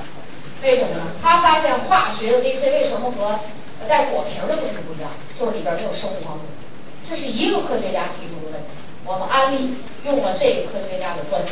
[0.62, 1.02] 为什么呢？
[1.22, 3.40] 他发现化学的 VC 为什么和
[3.88, 5.10] 带果皮的东西不一样？
[5.38, 6.44] 就是里边没有生物黄酮。
[7.08, 8.68] 这是一个科学家提出的问题。
[9.06, 9.74] 我们安利
[10.04, 11.48] 用了这个科学家的专利，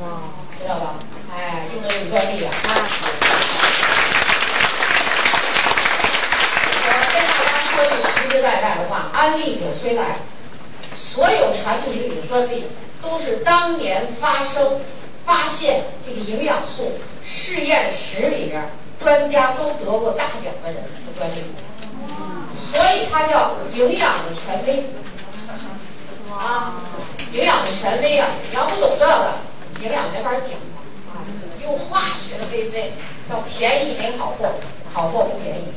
[0.00, 0.94] 啊，知道吧？
[1.34, 2.50] 哎，用了这个专利啊。
[6.84, 10.16] 我跟大家说句实实在在的话，安利纽崔莱
[10.94, 12.68] 所有产品里的专利
[13.02, 14.80] 都是当年发生
[15.26, 16.92] 发现这个营养素。
[17.26, 18.62] 实验室里边，
[18.98, 21.42] 专家都得过大奖的人的专利，
[22.54, 24.84] 所以它叫营养的权威
[26.34, 26.74] 啊，
[27.32, 28.28] 营养的权威啊！
[28.50, 29.32] 你要不懂这个，
[29.82, 30.50] 营养没法讲
[31.12, 31.22] 啊。
[31.62, 32.90] 用化学的 VC
[33.28, 34.52] 叫便宜没好货，
[34.92, 35.72] 好货不便宜。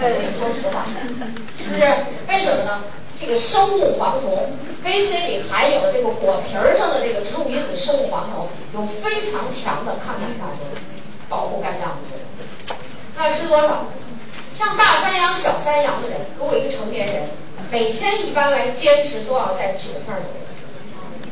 [0.00, 0.84] 对，说实话，
[1.58, 1.80] 是不是？
[2.28, 2.84] 为什么呢？
[3.20, 4.50] 这个生物黄酮
[4.84, 10.78] VC 里含有的这个果皮儿上的这个植物因子生物黄酮，有非常强的抗氧化作用，
[11.28, 12.26] 保护肝脏的作用。
[13.16, 13.86] 那吃多少？
[14.52, 17.28] 像大三阳、小三阳的人，如果一个成年人
[17.70, 20.14] 每天一般来坚持都要在九份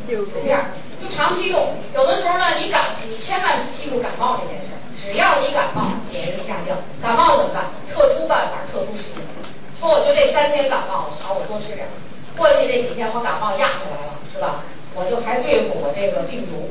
[0.07, 0.59] 左右，九片，
[1.01, 1.75] 就长期用。
[1.95, 7.65] 有的时候呢，你感你千万记住感冒这件事儿，只要你感冒，免疫力下降，感冒怎么办？
[7.93, 9.42] 特殊办法，特殊时间。
[9.83, 11.91] 说我就这三天感冒，好，我多吃点儿。
[12.39, 14.63] 过去这几天我感冒压下来了，是吧？
[14.95, 16.71] 我就还对付我这个病毒。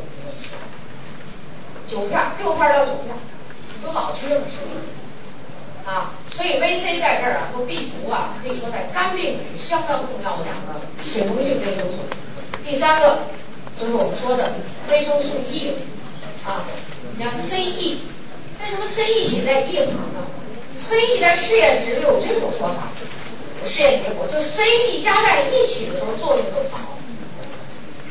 [1.92, 3.12] 九片，六片到九片，
[3.76, 4.64] 你就老去这么吃。
[5.84, 12.08] 啊，所以 VC 在这儿啊，和 B 族啊，可以说在肝病里相当重要的两个水溶性维生素。
[12.64, 13.28] 第三个
[13.78, 14.54] 就是我们说的
[14.90, 15.76] 维生素 E
[16.48, 16.64] 啊，
[17.18, 18.08] 你看 CE，
[18.64, 20.24] 为什么 CE 写在 E 旁呢
[20.80, 22.89] ？CE 在试验室里有这种说法，
[23.68, 26.98] 试验结果就 CE 加在一起的时候作用更好。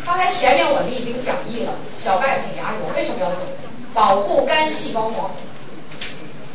[0.05, 1.73] 刚才前面我们已经讲义了，
[2.03, 3.39] 小麦胚芽油为什么要用？
[3.93, 5.31] 保护肝细胞膜。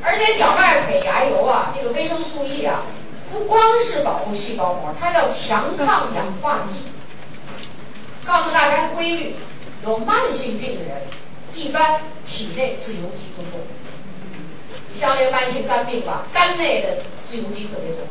[0.01, 2.83] 而且小麦胚芽油啊，这个维生素 E 啊，
[3.31, 6.79] 不光是保护细胞膜，它叫强抗氧化剂。
[8.25, 9.35] 告诉大家规律：
[9.83, 11.01] 有慢性病的人，
[11.53, 13.59] 一般体内自由基更多。
[14.99, 18.07] 像这个慢性肝病吧，肝内的自由基特别多。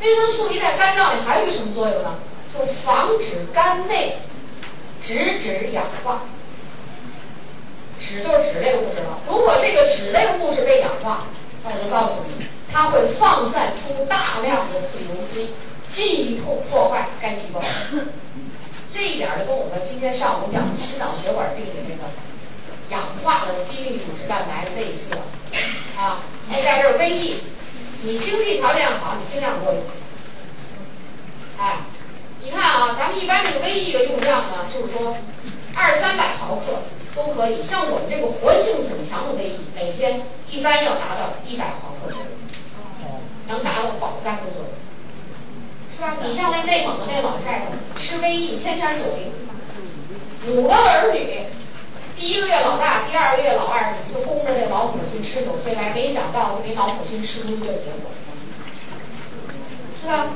[0.00, 2.14] 维生素 E 在肝脏里还有一个什么作用呢？
[2.54, 4.18] 就防止肝内
[5.02, 6.22] 脂质氧化。
[8.00, 9.18] 脂就是脂类物质了。
[9.26, 11.26] 如果这个脂类物质被氧化，
[11.64, 15.50] 那我就告诉你，它会放散出大量的自由基，
[15.90, 17.60] 进一步破坏肝细胞。
[18.94, 22.04] 这一点儿就跟我们今天上午讲的心脑血管病的那个
[22.90, 25.22] 氧化的低密度脂蛋白类似了。
[25.96, 27.36] 啊，还在这儿 VE，
[28.02, 29.82] 你经济条件好，你尽量多用。
[31.58, 31.78] 哎，
[32.42, 35.16] 你看啊，咱们一般这个 VE 的用量呢，就是说
[35.74, 36.82] 二三百毫克。
[37.16, 42.26] 都可以，像我们这个活性很强的 VE，每天一般要达到一百毫克左右，
[43.48, 44.70] 能达到保肝的作用，
[45.96, 46.14] 是吧？
[46.22, 47.66] 你像那内蒙的那老太太
[47.96, 51.42] 吃 VE，天天九零，五个儿女，
[52.18, 58.10] 第一个月老大，第二个月老二，你就供着这老母亲吃纽崔莱，没想到就给老母亲吃出这个结果，
[60.02, 60.26] 是吧？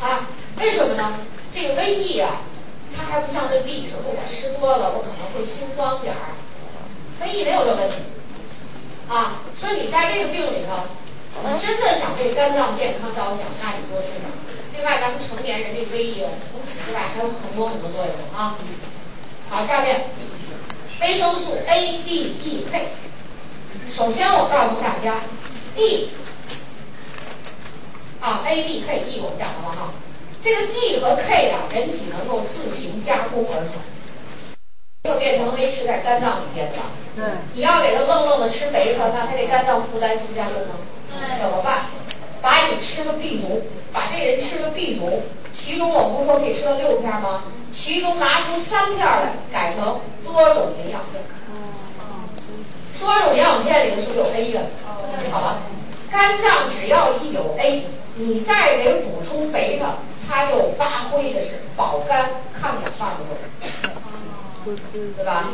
[0.00, 0.26] 啊，
[0.58, 1.20] 为什么呢？
[1.54, 2.42] 这个 VE 啊。
[2.96, 6.32] 它还不像这 B 说我吃多了，我可能会心慌点儿。
[7.20, 7.96] 非 E 没有这问题
[9.06, 9.44] 啊。
[9.60, 10.88] 说你在这个病里头，
[11.44, 14.24] 我真的想为肝脏健康着想，那你多吃点。
[14.72, 18.56] 另外，咱们成年人这 V E 除此之外还有很多很多作用啊。
[19.50, 20.08] 好，下面
[21.00, 22.88] 维生素 A、D、E、K。
[23.94, 25.20] 首先我告诉大家
[25.74, 26.10] ，D
[28.20, 29.92] 啊，A、D、K、E 我们讲了哈。
[30.42, 33.72] 这个 D 和 K 呀，人体能够自行加工而成。
[35.04, 36.78] 就变成 A 是在肝脏里边的。
[37.14, 37.24] 对。
[37.54, 40.68] 你要给它愣愣的吃维他，那它这肝脏负担是不加重了？
[41.12, 41.40] 对。
[41.40, 41.86] 怎么办？
[42.40, 47.44] 把你吃个 B 族，把这人吃个 B 族，其中我们不是说可以吃到六片吗？
[47.72, 50.00] 其中拿出三片来，改成
[50.36, 51.22] 多种营养片。
[53.00, 54.60] 多种营养片里头是不是有 A 的？
[55.32, 55.62] 好了，
[56.10, 57.86] 肝脏只要一有 A，
[58.16, 59.94] 你再给补充贝塔。
[60.28, 63.38] 它就发挥的是保肝抗氧化的作
[64.66, 64.76] 用，
[65.16, 65.50] 对吧？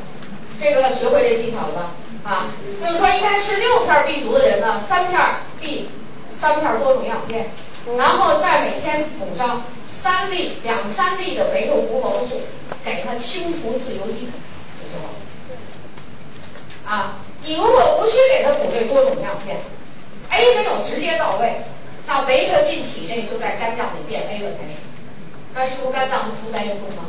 [0.58, 1.90] 这个学会这技巧了吧？
[2.24, 2.46] 啊，
[2.80, 5.20] 就是说应该吃六片 B 族的人呢，三片
[5.60, 5.90] B，
[6.34, 7.50] 三片多种营养片，
[7.98, 12.40] 然后再每天补上三粒两三粒的维生素素，
[12.82, 14.30] 给它清除自由基，
[16.86, 19.58] 啊，你如果不去给他补这多种营养片
[20.30, 21.62] ，A 没有直接到位。
[22.04, 24.78] 那维他进体内就在肝脏里变 A 了开始，
[25.54, 27.04] 那是不是肝脏的负担又重吗？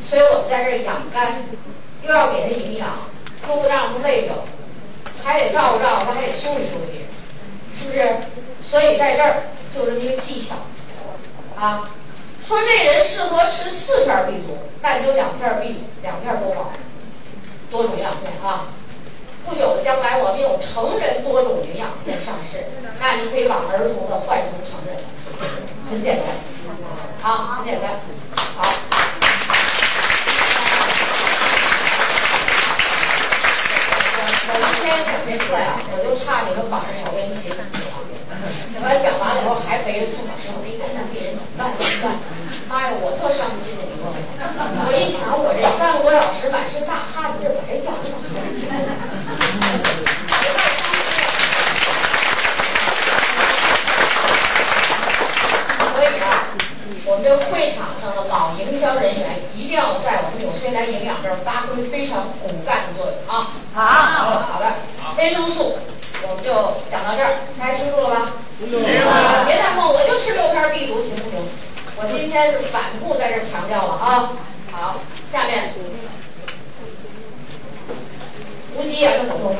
[0.00, 1.42] 所以我们在这儿养肝，
[2.02, 2.88] 又要给他营养，
[3.48, 4.34] 又不让它累着，
[5.24, 7.04] 还得照顾照顾他，还得休息休息，
[7.76, 8.16] 是不是？
[8.62, 9.42] 所以在这儿
[9.74, 10.54] 就这么一个技巧
[11.60, 11.90] 啊，
[12.46, 16.70] 说这人适合吃四片 B 族，那你就两片 B，两片多宝，
[17.68, 18.68] 多种营养片啊。
[19.46, 22.64] 不久的将来，我们有成人多种营养片上市，
[23.00, 24.96] 那你可以把儿童的换成成人，
[25.90, 26.26] 很简单，
[27.22, 27.90] 啊，很简单，
[28.56, 28.70] 好。
[34.46, 37.50] 我我今天讲这课呀，我就差你们绑着小跟鞋，
[38.76, 41.72] 我讲完了以后还背着宋老师，我这肝脏病人怎么办？
[41.76, 42.14] 怎么办？
[42.68, 48.29] 妈呀，我特伤心，我一想，我这三个多小时满身大汗，这白讲了。
[56.00, 56.56] 所以啊，
[57.04, 63.52] 我们这会场上的老营销人员一定要在我们纽崔莱营养这儿发挥非常骨干的作用啊！
[63.74, 64.80] 好，好的，
[65.18, 65.76] 维生素
[66.24, 68.32] 我们就讲到这儿，大家清楚了吧？
[68.56, 69.44] 清楚了。
[69.44, 71.36] 别再问我就吃六片 B 族行不行？
[72.00, 74.32] 我今天是反复在这强调了啊！
[74.72, 75.04] 好。
[75.30, 75.74] 下面
[78.74, 79.54] 无机盐的补充，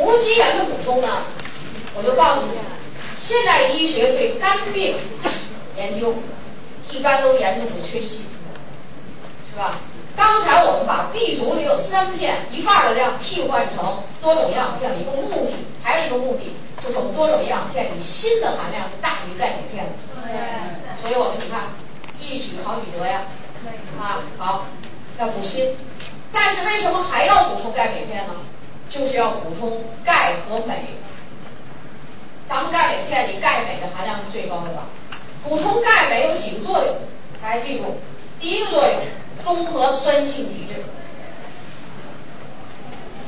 [0.00, 1.28] 无机盐的补充呢，
[1.94, 2.56] 我就告诉你，
[3.22, 4.96] 现代医学对肝病
[5.76, 6.14] 研究
[6.90, 8.24] 一般都严重的缺席，
[9.50, 9.76] 是吧？
[10.16, 15.52] 刚才我们把 B 族里有三片一半的量替换成多种营养片，一个目的，
[15.82, 19.92] 还有一个目的就是我们多种营养片里锌的含量是大于钙镁片的，
[20.24, 21.68] 对，所以我们你看
[22.18, 23.22] 一举好几得呀，
[24.00, 24.64] 啊，好，
[25.18, 25.76] 要补锌，
[26.32, 28.34] 但是为什么还要补充钙镁片呢？
[28.88, 30.74] 就是要补充钙和镁。
[32.50, 34.82] 咱们钙镁片里钙镁的含量是最高的吧？
[35.44, 36.96] 补充钙镁有几个作用？
[37.40, 38.00] 大家记住，
[38.40, 39.00] 第一个作用，
[39.44, 40.82] 中和酸性体质。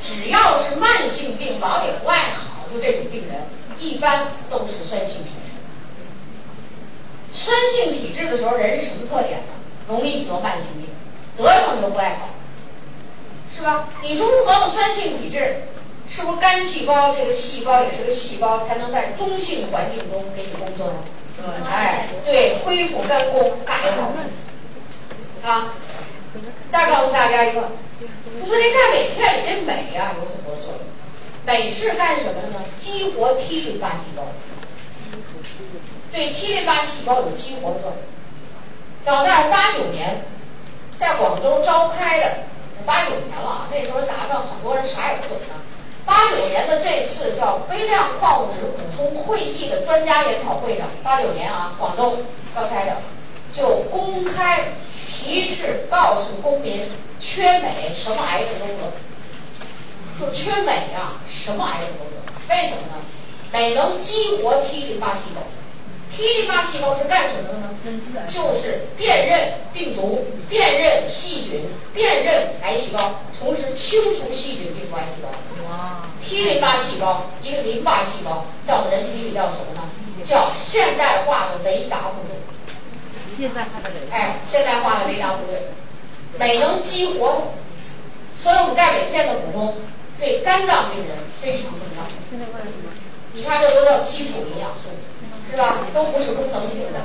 [0.01, 3.47] 只要是慢性病老也不爱好，就这种病人，
[3.79, 5.39] 一般都是酸性体质。
[7.33, 9.53] 酸性体质的时候，人是什么特点呢？
[9.87, 10.89] 容易得慢性病，
[11.37, 12.27] 得上就不爱好，
[13.55, 13.87] 是吧？
[14.01, 15.63] 你中和了酸性体质，
[16.15, 20.93] 是不是肝细胞这个细胞也是个细胞，才能在中性环境中给你工作呢？
[21.67, 25.73] 哎，对，恢复肝功大有好处啊！
[26.71, 27.71] 再告诉大家一个，
[28.39, 30.79] 就说这钙镁片里这镁啊有很多作用。
[31.45, 32.63] 镁是干什么的呢？
[32.77, 34.23] 激活 T 淋巴细胞，
[36.11, 37.95] 对 T 淋巴细胞有激活作用。
[39.03, 40.23] 早在八九年，
[40.97, 42.37] 在广州召开的
[42.85, 45.55] 八九年了啊，那时候咱们很多人啥也不懂呢。
[46.05, 52.17] 八九年的这次叫微量矿物质补充会议的专家研讨会上，八九年啊，广州
[52.53, 52.97] 召开的，
[53.55, 54.59] 就公开
[55.07, 56.81] 提示告诉公民，
[57.19, 62.15] 缺镁什么癌症都得，就缺镁啊，什么癌症都得。
[62.49, 63.01] 为什么呢？
[63.53, 65.41] 镁能激活 T 淋巴细胞
[66.13, 67.69] ，T 淋巴细胞是干什么的呢？
[68.27, 71.61] 就是辨认病毒、辨认细菌、
[71.93, 75.29] 辨认癌细胞，同时清除细菌、病毒、癌细胞。
[76.25, 79.81] T 淋巴细胞，一个淋巴细胞，在我们人体里叫什么呢？
[80.23, 82.39] 叫现代化的雷达部队。
[84.09, 85.69] 哎，现代化的雷达部队，
[86.39, 87.51] 每能激活，
[88.37, 89.75] 所以我们钙镁片的补充
[90.19, 92.05] 对肝脏病人非常重要。
[93.33, 94.89] 你看，这都叫基础营养素，
[95.51, 95.79] 是吧？
[95.93, 96.99] 都不是功能性的，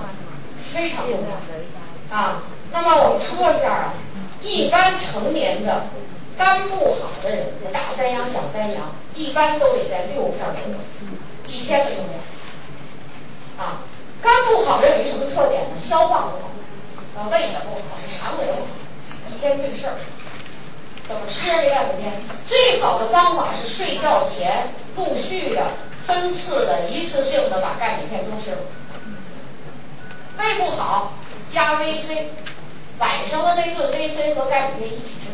[0.73, 2.43] 非常重要啊。
[2.71, 3.95] 那么我们说到这儿啊，
[4.43, 5.87] 一般成年的
[6.39, 10.79] 肝不好的人，大三阳、小三阳，一般都得在六片左右，
[11.49, 12.15] 一天的用量。
[13.59, 13.83] 啊，
[14.23, 15.71] 肝不好的人有什么特点呢？
[15.77, 16.51] 消化不好，
[17.17, 18.67] 呃，胃也不好，肠胃也不好，
[19.29, 19.95] 一天这事儿。
[21.09, 22.13] 怎么吃这钙镁片？
[22.45, 25.73] 最好的方法是睡觉前陆续的、
[26.07, 28.59] 分次的、一次性的把钙镁片都吃了。
[30.39, 31.15] 胃不好
[31.53, 32.27] 加 VC，
[32.99, 35.27] 晚上的那顿 VC 和钙镁片一起吃。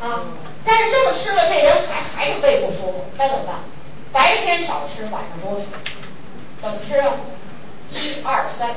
[0.00, 0.22] 啊，
[0.64, 3.56] 但是这么吃了，这人还还是胃不舒服，该怎么办？
[4.12, 5.66] 白天少吃，晚上多吃。
[6.60, 7.14] 怎么吃啊？
[7.90, 8.70] 一二三。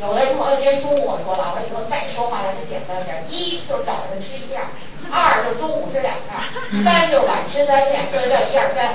[0.00, 3.24] 有的朋友今天中午我说了，我说以后再说话咱就简单点。
[3.28, 4.62] 一就是早上吃一片，
[5.10, 8.94] 二就是中午吃两片，三就是晚吃三片，这就叫一二三。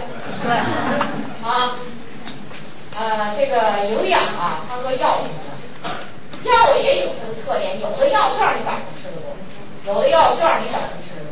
[1.43, 1.75] 啊，
[2.95, 9.35] 呃，这个营养啊，它和药什么的，药也有它的特点，有的药券你晚上吃的多，
[9.85, 11.31] 有的药券你早上吃的，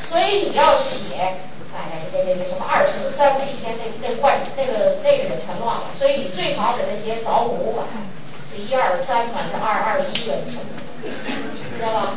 [0.00, 1.36] 所以你要写。
[1.76, 7.84] 哎，这这这什么二乘三，每天那那换那个那个人全乱了，所以你最好给他写早午晚，
[8.50, 10.64] 就一二三呢，是二二一的什么，
[11.76, 12.14] 知道吧？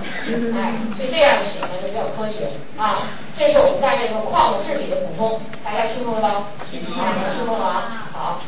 [0.56, 2.48] 哎，所以这样写呢就比较科学
[2.78, 3.10] 啊。
[3.38, 6.48] 这是我们在这个矿物质里的补充，大家清楚了吧？
[6.72, 8.08] 清楚哎，清楚了啊。
[8.14, 8.40] 好。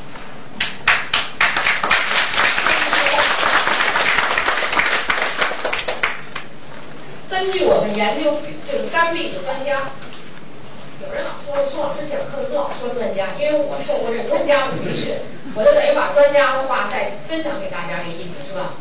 [7.31, 9.87] 根据我们研究这个肝病的专家。
[10.99, 15.15] 有人老说苏老师讲课老说专家，因为我受过这专家的培训，
[15.55, 18.75] 我就等于把专家的话再分享给大家，这意思是吧？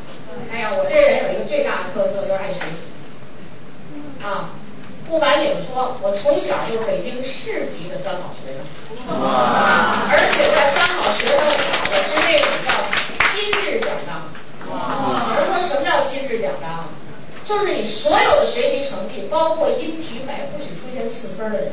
[0.50, 2.90] 哎呀，我这人有一个最大的特色就是爱学习，
[4.26, 4.50] 啊，
[5.06, 8.66] 不瞒你们说，我从小就是北京市级的三好学生，
[9.06, 11.54] 而且在三好学生里，
[11.86, 12.74] 我是那种叫
[13.30, 14.26] 金质奖章。
[14.66, 16.89] 有人说什么叫金质奖章？
[17.50, 21.72] 就是你所有的学习成绩，包括音体美，不许出现四分的人。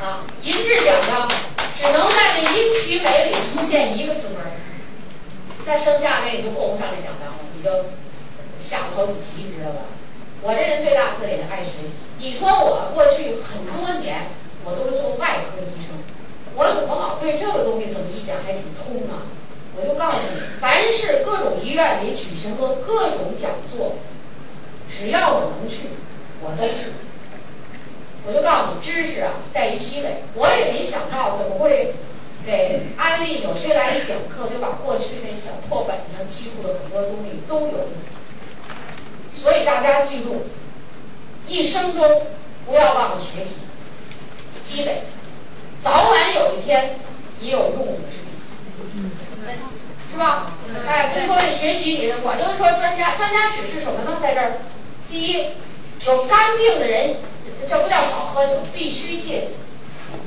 [0.00, 1.28] 啊，银质奖章
[1.74, 4.36] 只能在这音体美里出现一个四分，
[5.66, 7.90] 在剩下那你就够不上这奖章了，你就
[8.56, 9.82] 下不好几级，知道吧？
[10.42, 12.06] 我这人最大特点爱学习。
[12.18, 14.30] 你说我过去很多年
[14.64, 15.98] 我都是做外科医生，
[16.54, 19.26] 我怎么老对这个东西怎么一讲还挺通啊？
[19.74, 23.94] 我就告诉你，凡是各种医院里举行的各种讲座，
[24.90, 25.88] 只要我能去，
[26.42, 26.92] 我都去。
[28.26, 30.22] 我就告诉你，知识啊在于积累。
[30.34, 31.94] 我也没想到怎么会
[32.46, 37.88] 给安利纽崔莱一讲课，就把过去那小破本上记录的很多东西都有。
[39.42, 40.46] 所以大家记住，
[41.48, 42.26] 一生中
[42.66, 43.62] 不要忘了学习、
[44.64, 45.02] 积累，
[45.80, 47.00] 早晚有一天
[47.40, 49.08] 也有用武之地，
[50.12, 50.46] 是吧？
[50.86, 54.18] 哎，所以说学习里，我就说专家，专家指示什么呢？
[54.22, 54.52] 在这儿，
[55.10, 55.48] 第一，
[56.06, 57.16] 有肝病的人。
[57.68, 60.18] 这不叫少喝酒，必须戒酒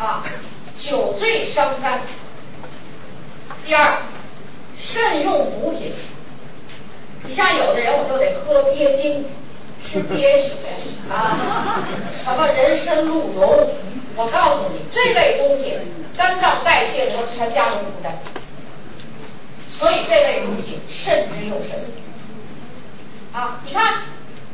[0.00, 0.22] 啊！
[0.76, 2.00] 酒醉伤肝。
[3.64, 3.98] 第二，
[4.78, 5.92] 慎用补品。
[7.26, 9.24] 你像有的人，我就得喝鳖精，
[9.82, 10.52] 吃鳖血
[11.10, 11.82] 啊，
[12.22, 13.66] 什么人参鹿茸。
[14.16, 15.78] 我告诉你，这类东西
[16.16, 18.16] 肝脏代谢的时候全加重负担，
[19.78, 21.78] 所以这类东西慎之又慎。
[23.32, 23.94] 啊，你看。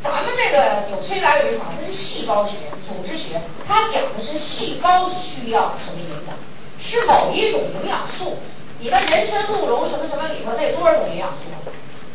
[0.03, 2.53] 咱们这个纽崔莱维法，它是细胞学、
[2.89, 3.39] 组织学，
[3.69, 6.35] 它讲的是细胞需要什么营养，
[6.81, 8.39] 是某一种营养素。
[8.79, 11.71] 你的人参、鹿茸什么什么里头那多少种营养素？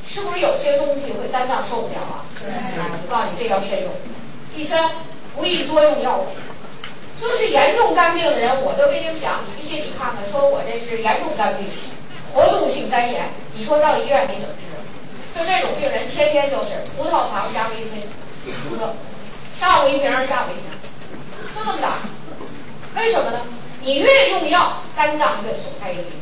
[0.10, 2.26] 是不是有些东西会肝脏受不了啊？
[2.41, 2.49] 对。
[2.49, 3.91] 我告诉你，这要慎用。
[4.52, 4.90] 第三，
[5.36, 6.26] 不宜多用药物。
[7.15, 11.68] 就是严重肝病的人，我都跟你讲，你必须你看看，说我这是严重肝病，
[12.36, 15.40] 活动性肝炎，你说到医院里怎么治？
[15.40, 18.06] 就这种病人，天天就是葡萄糖加维 C，
[19.57, 20.66] 上午一瓶，下午一瓶，
[21.56, 21.99] 就这么打。
[22.99, 23.40] 为什么呢？
[23.80, 26.16] 你越用药，肝脏越损害越厉害。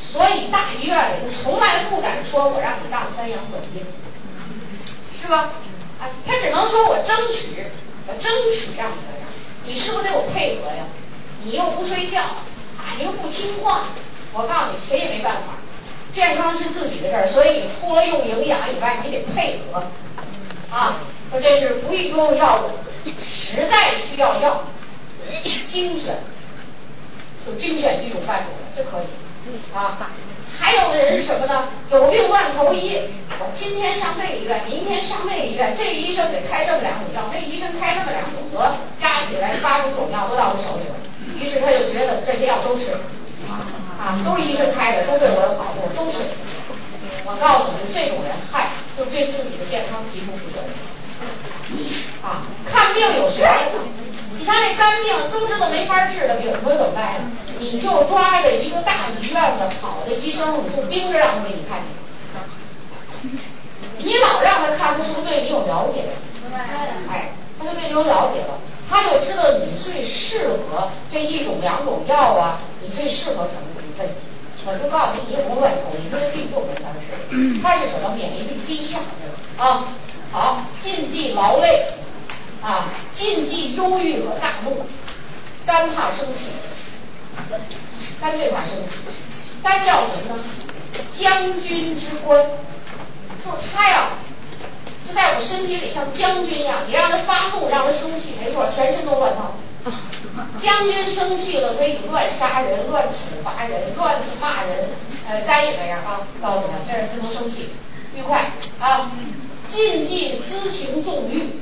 [0.00, 3.82] 所以大医院里他从来不敢说我让你大三阳本病，
[5.20, 5.50] 是吧？
[5.98, 7.64] 啊，他只能说我争取，
[8.06, 9.26] 我争取让你这样。
[9.64, 10.86] 你是不是得我配合呀？
[11.42, 13.88] 你又不睡觉，啊，你又不听话，
[14.32, 15.58] 我告诉你，谁也没办法。
[16.10, 19.84] 健康是自己的事儿，所以你除了用营养以外，你得配合，
[20.70, 21.00] 啊，
[21.30, 22.70] 说这是不宜多用药物，
[23.22, 24.64] 实在需要药，
[25.66, 26.16] 精选，
[27.46, 30.10] 就精选一种半种的，这可以，啊，
[30.58, 31.68] 还有的人是什么呢？
[31.90, 40.96] 有病乱投医，我今天上这个医院，明天上那个医院，这医生给开这么两种药，那医生开那么两种，得加起来八九种药都到我手里了，
[41.38, 42.86] 于是他就觉得这些药都是。
[43.98, 46.18] 啊，都是医生开的，都对我有好处，都是。
[47.24, 50.70] 我告诉你，这种人害，就对自己的健康极不负责任。
[52.22, 53.84] 啊，看病有学问。
[54.38, 57.20] 你像这肝病，都知道没法治的病，你说怎么办呀？
[57.58, 61.90] 你就抓着一个大医院的好的医生，你就盯着让他给你看去。
[63.98, 66.04] 你老让他看，他是不是对你有了解？
[67.10, 68.56] 哎，他就对你有了解了，
[68.88, 73.68] 他就知道你最适合这一种两种药啊，你最适合什么？
[73.76, 74.14] 问题，
[74.64, 77.60] 我就告诉你，你也不乱投医，这个病就没法治。
[77.62, 78.14] 他是什么？
[78.16, 78.98] 免疫力低下
[79.58, 79.88] 啊。
[80.30, 81.86] 好，禁忌劳累
[82.62, 84.84] 啊，禁忌忧郁和大怒。
[85.66, 86.44] 肝怕生气，
[88.20, 88.98] 肝最怕生气。
[89.62, 90.42] 肝叫什么呢？
[91.18, 92.42] 将军之官，
[93.44, 94.10] 就是他呀，
[95.08, 96.84] 就在我身体里像将军一样。
[96.86, 99.54] 你让他发怒，让他生气，没错，全身都乱套。
[100.60, 104.90] 将军生气了，可以乱杀人、乱处罚人、乱骂人，
[105.26, 106.20] 呃，该也这样啊。
[106.42, 107.70] 告诉你们，这人不能生气，
[108.14, 109.10] 愉快啊。
[109.66, 111.60] 禁忌知情纵欲。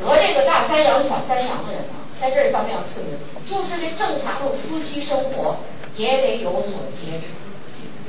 [0.00, 5.58] 得这个大三阳、小三阳的人啊，在这方面要刺激，就是这正常的夫妻生活
[5.96, 7.26] 也得有所节制，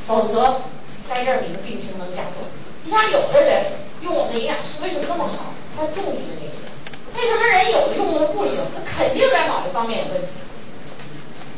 [0.08, 0.62] 否则
[1.10, 2.48] 在这儿你的病情能加重。
[2.84, 3.66] 你像有的人
[4.02, 5.54] 用我们的营养素为什么那么好？
[5.76, 6.68] 他重视这些。
[7.16, 8.56] 为什么人有的用的不行？
[8.76, 10.28] 他肯定在某一方面有问题。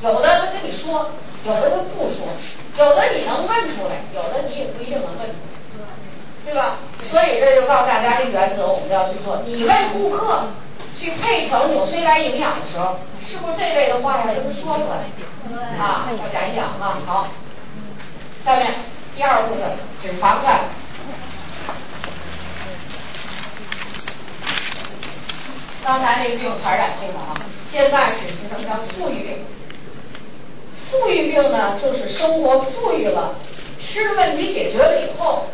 [0.02, 1.12] 有的他跟你说，
[1.46, 2.26] 有的他不说，
[2.78, 5.30] 有的你能问出来，有的你也不一定能问
[5.70, 5.94] 出来，
[6.46, 6.80] 对吧？
[7.10, 9.42] 所以这就告诉大家这原则，我们要去做。
[9.46, 10.48] 你为顾客
[10.98, 15.06] 去配成纽崔莱营养的时候，是不是这类的话要跟他说出来？
[15.78, 16.98] 啊，要讲一讲啊。
[17.06, 17.28] 好，
[18.44, 18.74] 下面
[19.16, 19.70] 第二部分
[20.02, 20.62] 脂肪块。
[25.84, 27.34] 刚才那个病传染性的啊，
[27.70, 29.38] 现在是是什么叫富裕病？
[30.90, 33.36] 富裕病呢，就是生活富裕了，
[33.80, 35.48] 吃的问题解决了以后，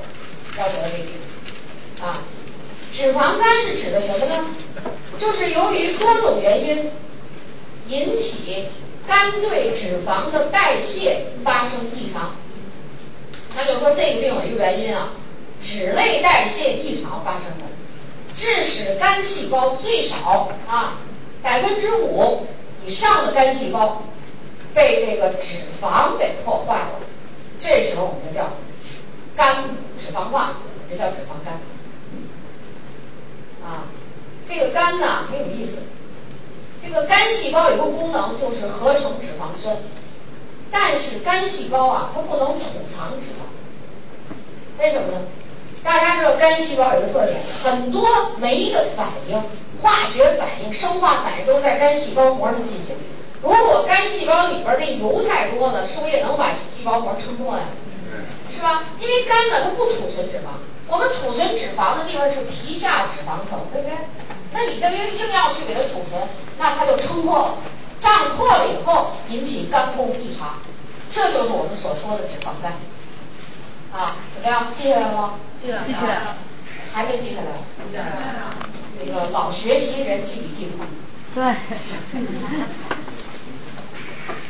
[0.57, 1.07] 要得这病
[2.01, 2.19] 啊。
[2.91, 4.45] 脂肪肝是指的什么呢？
[5.19, 6.91] 就是由于多种原因
[7.87, 8.65] 引起
[9.07, 12.35] 肝对脂肪的代谢发生异常，
[13.55, 15.13] 那就说这个病有一个原因啊，
[15.61, 17.65] 脂类代谢异常发生的。
[18.38, 21.01] 致使肝细胞最少啊
[21.41, 22.45] 百分之五
[22.85, 24.03] 以上的肝细胞
[24.76, 26.99] 被这个脂肪给破坏了，
[27.59, 28.47] 这时候我们就叫
[29.35, 29.64] 肝
[29.97, 30.57] 脂肪化，
[30.88, 31.55] 也叫脂肪肝。
[33.65, 33.89] 啊，
[34.47, 35.81] 这个肝呢很有意思，
[36.81, 39.76] 这个肝细胞有个功能就是合成脂肪酸，
[40.72, 45.22] 但是肝细胞啊它不能储藏脂肪，为什么呢？
[45.83, 49.41] 大家知道肝细胞有个特点，很多酶的反应、
[49.81, 52.95] 化学反应、生化反应都在肝细胞膜上进行。
[53.41, 57.63] 如果肝细胞里边那油太多了，是不是也能把细胞膜撑破呀？
[58.53, 58.83] 是吧？
[58.99, 63.95] 因为肝呢它不储存脂肪，我们储存脂肪的地方是皮下脂肪层，对不对？
[64.51, 66.21] 那你这硬硬要去给它储存，
[66.57, 67.57] 那它就撑破了，
[67.99, 70.55] 胀破了以后引起肝功异常，
[71.11, 72.73] 这就是我们所说的脂肪肝。
[73.93, 74.67] 啊，怎么样？
[74.75, 75.33] 记下来了吗？
[75.61, 76.21] 记了，记起来。
[76.93, 77.49] 还没记下来？
[78.99, 80.71] 那个老学习人记笔记。
[81.35, 81.43] 对。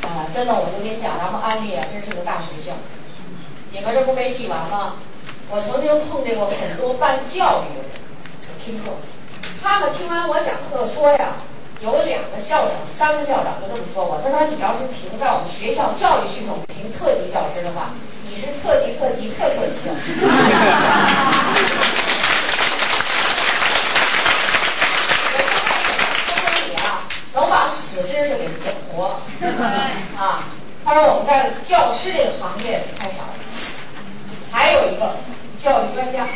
[0.08, 2.76] 啊，真的，我就跟你讲，咱们安利啊，真是个大学校。
[3.72, 4.96] 你们这不没记完吗？
[5.50, 7.92] 我曾经碰见过很多办教育的人，
[8.60, 8.96] 听课，
[9.62, 11.36] 他们听完我讲课说呀，
[11.82, 17.92] 有两个校长、三个校长就这么说我，他说你要是评在我们学校教育系统评特级教师的话。
[18.38, 19.90] 你是特级特级特特级的，
[26.30, 27.02] 我说你啊，
[27.34, 29.20] 能把死知识给讲活
[30.20, 30.44] 啊！
[30.86, 33.34] 他说我们在教师这个行业太少了。
[34.52, 35.16] 还有一个
[35.58, 36.28] 教育专家，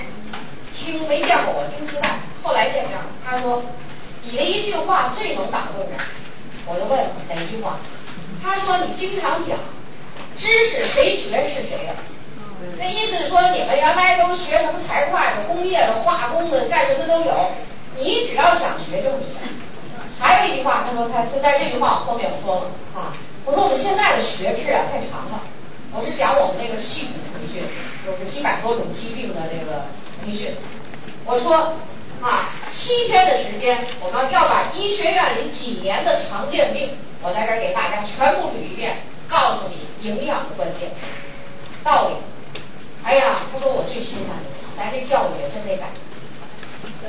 [0.75, 2.09] 听没见过我听磁带，
[2.41, 3.61] 后来见面他说
[4.23, 5.85] 你的一句话最能打动我。
[6.65, 6.99] 我就问
[7.29, 7.77] 哪句话？
[8.41, 9.59] 他说你经常讲。
[10.41, 11.93] 知识谁学是谁的，
[12.79, 17.51] 那意思是说你们原来都学什么财会的、工业的、化工的，干什么都有。
[17.95, 19.39] 你只要想学就是你的。
[20.19, 23.13] 还有一句话，他说他就在这句话后面我说了啊，
[23.45, 25.43] 我说我们现在的学制啊太长了。
[25.93, 27.61] 我是讲我们那个系统培训，
[28.01, 29.85] 就是一百多种疾病的这个
[30.25, 30.55] 培训。
[31.23, 31.77] 我说
[32.19, 38.97] 啊，七天的时间，我们要把医学院里几年的常见病，我在这儿给大家全部捋一遍，
[39.31, 39.79] 告诉你。
[40.01, 40.89] 营养的关键
[41.83, 42.15] 道理，
[43.03, 45.93] 哎呀，他说我最欣赏你，咱这教育也真得改。
[46.99, 47.05] 对，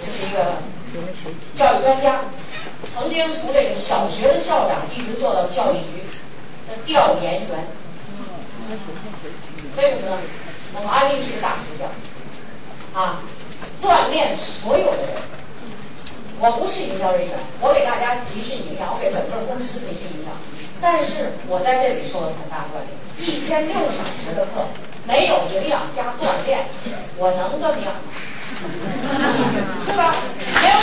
[0.00, 0.56] 这是一个
[1.54, 2.24] 教育专家，
[2.94, 6.08] 曾经从这个小学的校长一直做到教育局
[6.66, 7.68] 的调研员。
[9.76, 10.16] 为什么呢？
[10.72, 13.20] 我们安利是个大学校，啊，
[13.82, 15.16] 锻炼所有的人。
[16.40, 20.32] 我不是营销人员，我给大家培训营养，我给整个公司培训营养。
[20.84, 24.68] 但是我在这里受了很大锻炼，一天六小时的课，
[25.08, 26.68] 没有营养加锻炼，
[27.16, 28.04] 我能这么样吗？
[29.88, 30.12] 对吧？
[30.60, 30.76] 没有。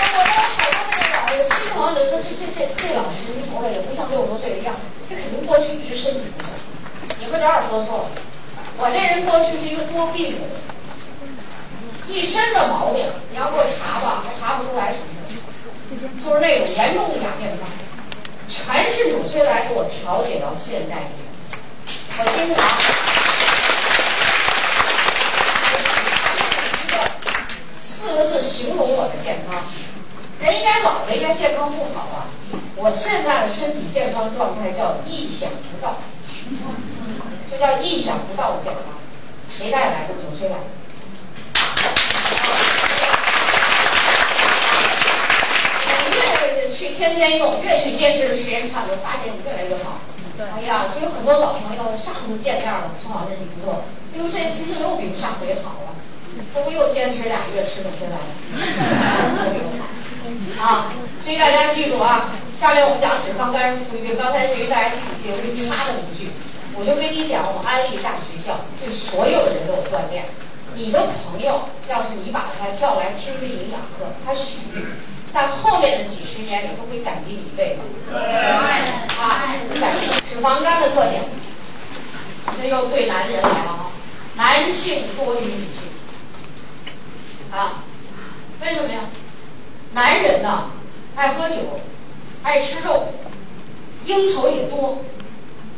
[0.00, 4.80] 我我好多那个老的新同学说，这这这这老师一头了也不像六十多岁的样子，
[5.10, 6.56] 这肯定过去一直身体不好。
[7.20, 8.16] 你们这儿说错了，
[8.80, 10.56] 我这人过去是一个多病的人，
[12.08, 15.17] 一身的毛病，你要给我查吧，还查不出来什么。
[15.90, 17.66] 就是那种严重的亚健康，
[18.46, 21.26] 全是纽崔莱给我调节到现在里面。
[22.18, 22.58] 我经常
[26.84, 26.94] 一个
[27.82, 29.62] 四个字形容我的健康：
[30.40, 32.28] 人应该老了，应该健康不好啊。
[32.76, 35.96] 我现在的身体健康状态叫意想不到，
[37.50, 38.82] 这叫意想不到的健康。
[39.50, 40.14] 谁带来的？
[40.20, 40.56] 纽崔莱
[46.74, 49.98] 去天天用，越去坚持的时间长，就发现你越来越好。
[50.38, 53.82] 哎呀，所以很多老朋友上次见面了，宋老师你不错，
[54.14, 55.98] 因为这次又比上回好了。
[56.54, 58.22] 这不又坚持俩月吃的回来了，
[60.62, 60.92] 啊！
[61.24, 64.16] 所以大家记住啊，下面我们讲脂肪肝富裕病。
[64.16, 66.30] 刚才于大家听记，我给你插了一句，
[66.76, 70.26] 我就跟你讲，我们安利大学校对所有的人都有锻炼。
[70.76, 74.62] 你的朋友要是你把他叫来听这营养课，他许。
[75.32, 77.80] 在后面的几十年里都会感激你一辈子。
[78.14, 81.22] 啊，感激脂肪肝的特点，
[82.60, 83.90] 这又对男人来了啊，
[84.36, 85.88] 男性多于女性。
[87.50, 87.84] 啊，
[88.60, 89.00] 为什么呀？
[89.92, 90.70] 男人呢，
[91.16, 91.80] 爱喝酒，
[92.42, 93.14] 爱吃肉，
[94.04, 94.98] 应酬也多，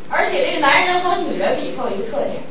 [0.09, 2.43] 而且这个男人和女人比，他有一个特点，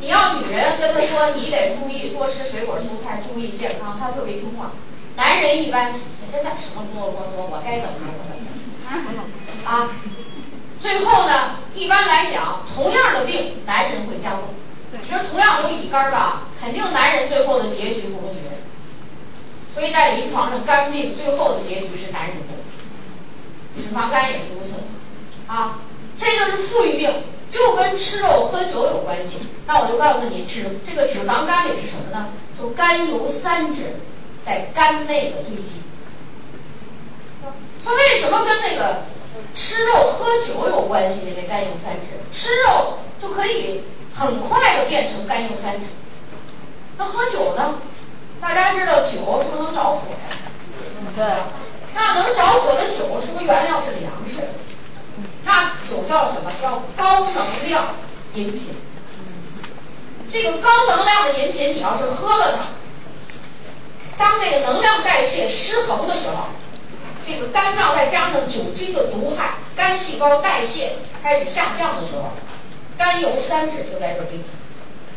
[0.00, 4.72] 你要女人跟他说你得注意多吃水果蔬菜，注意健康，他特别听话。
[5.16, 5.92] 男人一般
[6.30, 9.22] 现在什么啰啰嗦嗦，我该怎么我怎么
[9.64, 9.90] 啊？
[10.78, 14.42] 最后呢，一般来讲，同样的病，男人会加重。
[14.92, 18.52] 你说同样有乙肝吧，肯定男人最后的结局不如女人。
[19.74, 22.56] 所以在临床上，肝病最后的结局是男人多。
[23.76, 24.84] 脂肪肝也是如此
[25.46, 25.80] 啊。
[26.18, 27.10] 这就是富裕病，
[27.50, 29.48] 就跟吃肉喝酒有关系。
[29.66, 32.28] 那我就告诉你，脂这个脂肪肝里是什么呢？
[32.58, 33.96] 就甘油三酯
[34.46, 35.82] 在肝内的堆积。
[37.84, 39.02] 它为什么跟那个
[39.56, 41.34] 吃肉喝酒有关系？
[41.36, 41.98] 那甘油三酯，
[42.32, 43.82] 吃肉就可以
[44.14, 45.80] 很快的变成甘油三酯。
[46.96, 47.74] 那喝酒呢？
[48.40, 50.16] 大家知道酒是不是能着火呀？
[51.16, 51.26] 对。
[51.94, 54.46] 那能着火的酒是不是原料是粮食？
[55.44, 56.52] 那酒叫什么？
[56.62, 57.94] 叫高能量
[58.34, 58.76] 饮品。
[60.30, 62.64] 这个高能量的饮品，你要是喝了它，
[64.18, 66.48] 当这个能量代谢失衡的时候，
[67.26, 72.30] 这个肝脏再加上酒精的毒害，肝细胞代谢开始下降的时候，
[72.96, 74.44] 甘油三酯就在这堆积。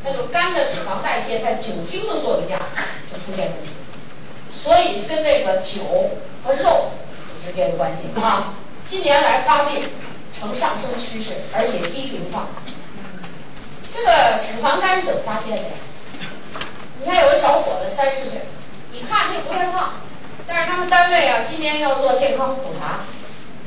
[0.04, 2.58] 那就肝的脂肪代谢在酒精的作用下
[3.12, 3.70] 就出现问题，
[4.50, 5.82] 所以跟这个酒
[6.44, 6.90] 和肉
[7.46, 8.54] 有直接的关系啊。
[8.88, 9.84] 近年来发病
[10.38, 12.48] 呈上升趋势，而且低龄化。
[13.94, 15.70] 这个脂肪肝是怎么发现的呀？
[17.00, 18.40] 你看有个小伙子三十岁，
[18.92, 19.94] 你看这不太胖，
[20.48, 23.02] 但是他们单位啊今年要做健康普查，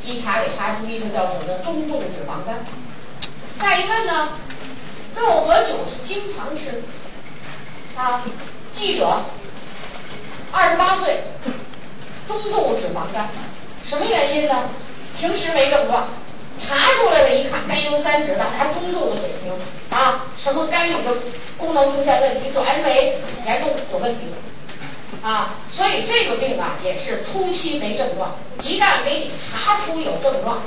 [0.04, 2.64] 一查给查出一个叫什么中度脂肪肝。
[3.60, 4.28] 再一问呢？
[5.14, 6.82] 肉和酒是经常吃，
[7.96, 8.24] 啊，
[8.72, 9.20] 记者，
[10.50, 11.22] 二十八岁，
[12.26, 13.28] 中度脂肪肝，
[13.84, 14.70] 什么原因呢？
[15.18, 16.08] 平时没症状，
[16.58, 19.52] 查出来了，一看甘油三酯的还中度的水平，
[19.96, 21.14] 啊，什么肝里的
[21.58, 24.20] 功能出现问题，转氨酶严重有问题，
[25.20, 28.32] 啊，所以这个病啊也是初期没症状，
[28.62, 30.58] 一旦给你查出有症状，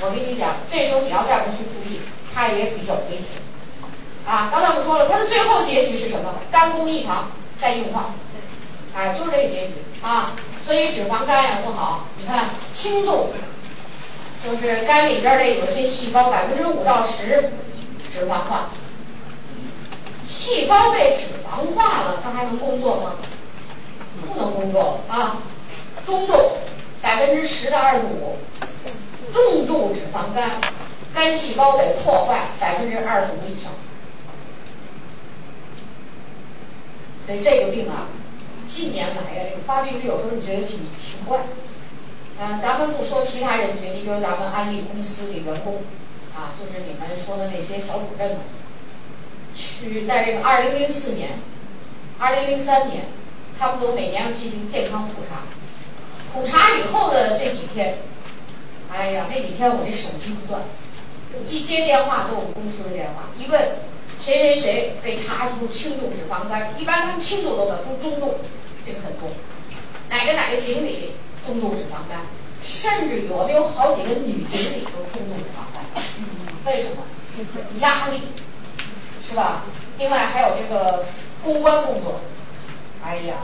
[0.00, 2.00] 我跟你讲，这时候你要再不去注意，
[2.32, 3.42] 它也比较危险。
[4.26, 6.34] 啊，刚才我们说了，它的最后结局是什么？
[6.52, 8.10] 肝功异常再硬化，
[8.94, 10.32] 哎，就是这个结局啊。
[10.64, 12.04] 所以脂肪肝也不好。
[12.18, 13.32] 你看轻度，
[14.44, 17.50] 就是肝里边的有些细胞百分之五到十
[18.12, 18.68] 脂肪化，
[20.26, 23.12] 细胞被脂肪化了，它还能工作吗？
[24.28, 25.38] 不能工作啊。
[26.06, 26.32] 中度
[27.02, 28.36] 百分之十到二十五，
[29.32, 30.50] 重度脂肪肝，
[31.14, 33.72] 肝细胞得破坏百分之二十五以上。
[37.26, 38.06] 所以这个病啊，
[38.66, 41.40] 近年来呀，这个发病率有时候你觉得挺挺怪。
[42.40, 45.82] 嗯，咱们不说其他人群，你比如咱们安利公司的员工，
[46.34, 48.38] 啊，就是你们说的那些小主任们，
[49.54, 51.30] 去在这个二零零四年、
[52.18, 53.06] 二零零三年，
[53.58, 55.42] 他们都每年要进行健康普查。
[56.32, 57.98] 普查以后的这几天，
[58.92, 60.62] 哎呀，那几天我这手机不断，
[61.48, 63.76] 一接电话都是我们公司的电话，一问。
[64.20, 66.74] 谁谁谁被查出轻度脂肪肝？
[66.76, 68.38] 一般他们轻度都有，中中度
[68.84, 69.30] 这个很多。
[70.10, 71.12] 哪个哪个经理
[71.46, 72.26] 中度脂肪肝？
[72.60, 76.02] 甚至于我们有好几个女经理都中度脂肪肝。
[76.66, 77.04] 为什么？
[77.78, 78.22] 压力，
[79.26, 79.62] 是吧？
[79.98, 81.04] 另外还有这个
[81.44, 82.20] 公关工作。
[83.08, 83.36] 哎呀，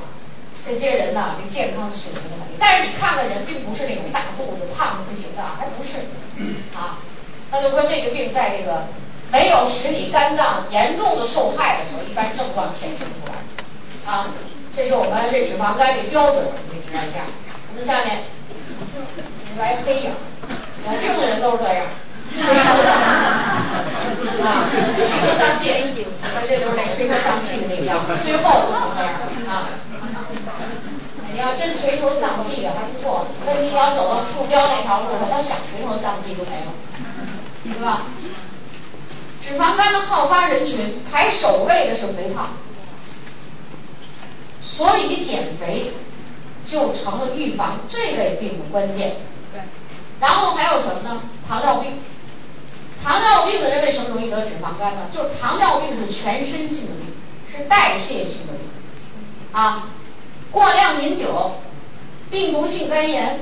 [0.67, 2.55] 这些人呐，这健康水平很低。
[2.59, 6.05] 但是你看的人并不是那种大肚子、胖的不行的，还不是
[6.77, 7.01] 啊。
[7.51, 8.85] 那就说这个病在这个。
[9.33, 14.13] 没有使你肝脏严重的受害的时候，一般症状显示出来。
[14.13, 14.29] 啊，
[14.77, 17.27] 这是我们这脂肪肝的标准，你知道这样。
[17.77, 18.23] 那下面
[19.59, 20.13] 来黑影，
[20.87, 21.87] 有病的人都是这样。
[24.45, 24.77] 啊，垂
[25.25, 26.07] 头丧气，
[26.47, 28.13] 这就是那垂头丧气的那个样子。
[28.23, 29.11] 最后那样
[29.49, 29.69] 啊，
[31.33, 33.27] 你要真垂头丧气的还不错。
[33.47, 38.03] 问题要走到副标那条路上，他想垂头丧气都没有，是吧？
[39.41, 42.51] 脂肪肝的好发人群排首位的是肥胖，
[44.63, 45.93] 所以减肥
[46.67, 49.17] 就成了预防这类病的关键。
[49.53, 49.61] 对。
[50.21, 51.21] 然后还有什么呢？
[51.49, 51.99] 糖尿病。
[53.05, 55.03] 糖尿病的人为什么容易得脂肪肝呢？
[55.13, 57.15] 就是糖尿病是全身性的病，
[57.53, 58.61] 是代谢性的病。
[59.53, 59.91] 啊，
[60.51, 61.61] 过量饮酒，
[62.31, 63.41] 病毒性肝炎，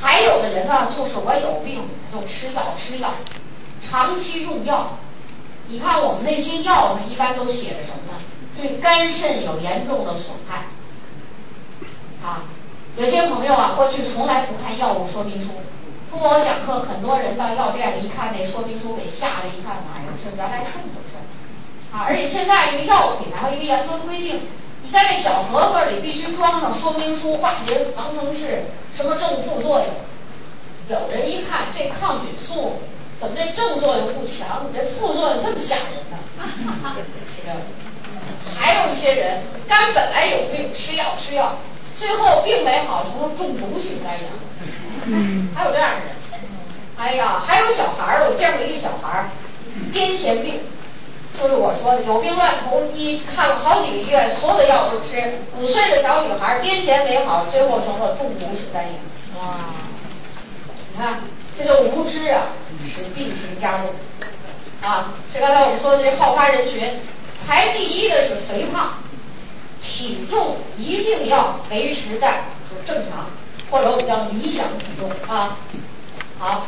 [0.00, 3.14] 还有的人呢，就是我有病就吃药吃药，
[3.80, 4.98] 长期用药。
[5.68, 8.18] 你看我们那些药上一般都写着什么呢？
[8.56, 10.64] 对肝肾有严重的损害。
[12.26, 12.42] 啊，
[12.96, 15.50] 有些朋友啊，过去从来不看药物说明书，
[16.14, 21.18] 通过我讲课，很多人到药店里一看那说明书，给吓得一看，哎呀，这原来这么回事
[21.90, 22.06] 啊！
[22.06, 24.42] 而且现在这个药品还有一个严格规定，
[24.84, 28.62] 你在这小盒盒里必须装上说明书，化学方程式，
[28.94, 29.88] 什么正副作用。
[30.86, 32.78] 有人一看这抗菌素。
[33.18, 34.66] 怎么这正作用不强？
[34.70, 36.18] 你这副作用这么吓人呢？
[38.56, 41.56] 还有一些人肝本来有病，吃药吃药，
[41.98, 44.28] 最后病没好，成了中毒性肝炎。
[45.54, 46.14] 还有这样的人。
[46.96, 49.28] 哎呀，还有小孩儿，我见过一个小孩儿，
[49.92, 50.60] 癫痫病，
[51.38, 55.40] 就是我说的有病乱投医，看了好几个医院，所有的药都吃。
[55.56, 58.94] 五岁的小女孩癫痫没好，最后成了中毒死三年。
[59.36, 59.56] 哇！
[60.92, 61.20] 你看，
[61.58, 62.54] 这叫无知啊，
[62.86, 63.90] 使病情加重。
[64.88, 67.00] 啊，这刚才我们说的这好发人群，
[67.44, 68.98] 排第一的是肥胖，
[69.80, 73.26] 体重一定要维持在就正常，
[73.74, 75.58] 或者我们叫理想体重啊。
[76.38, 76.66] 好。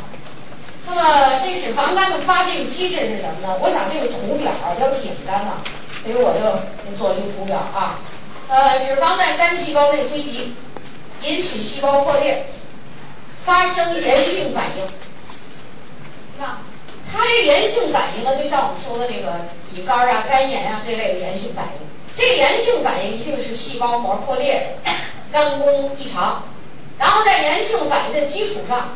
[0.85, 3.55] 那么这脂肪肝的发病机制是什么呢？
[3.61, 5.63] 我想这个图表比较简单嘛，
[6.03, 7.99] 所以我就做了一个图表啊。
[8.49, 10.53] 呃，脂肪在肝细胞内堆积，
[11.21, 12.47] 引起细胞破裂，
[13.45, 14.83] 发生炎性反应。
[14.83, 16.57] 你看，
[17.09, 21.87] 它这炎性反应呢，就像我们说的那个乙肝啊、肝炎啊这类的炎性反应。
[22.15, 24.77] 这炎性反应一定是细胞膜破裂，
[25.31, 26.43] 肝功异常，
[26.97, 28.89] 然后在炎性反应的基础上。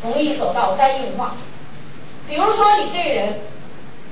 [0.00, 1.32] 容易走到肝硬化，
[2.28, 3.40] 比如说你这人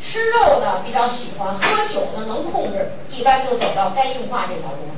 [0.01, 4.91] 吃肉呢比较喜欢，喝酒呢能控制，一般就走到肝硬化这条路。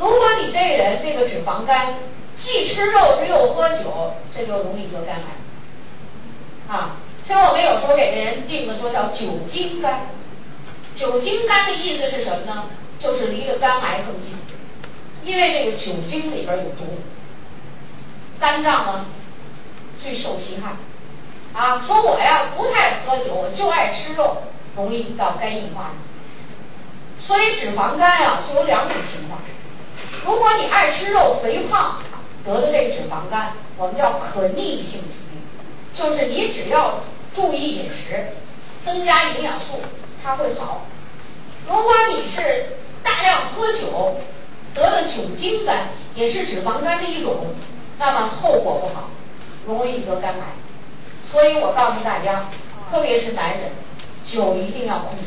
[0.00, 1.94] 如果你这人这个脂肪肝，
[2.34, 6.74] 既吃肉只有喝酒，这就容易得肝癌。
[6.74, 10.08] 啊，所以我们有时候给这人定的说叫酒精肝。
[10.96, 12.64] 酒精肝的意思是什么呢？
[12.98, 14.32] 就是离着肝癌更近，
[15.24, 17.00] 因为这个酒精里边有毒，
[18.38, 19.06] 肝脏呢。
[20.02, 20.72] 最受其害，
[21.54, 24.38] 啊，说我呀不太喝酒，我就爱吃肉，
[24.74, 25.92] 容易到肝硬化。
[27.20, 29.40] 所以脂肪肝呀就有两种情况，
[30.26, 32.02] 如果你爱吃肉、肥胖
[32.44, 35.40] 得的这个脂肪肝，我们叫可逆性疾病，
[35.92, 36.98] 就是你只要
[37.32, 38.30] 注意饮食，
[38.84, 39.82] 增加营养素，
[40.24, 40.86] 它会好。
[41.68, 44.16] 如果你是大量喝酒
[44.74, 47.46] 得的酒精肝，也是脂肪肝的一种，
[47.98, 49.10] 那么后果不好。
[49.64, 50.40] 容易得肝癌，
[51.24, 52.46] 所以我告诉大家，
[52.90, 53.70] 特别是男人，
[54.26, 55.24] 酒一定要控制。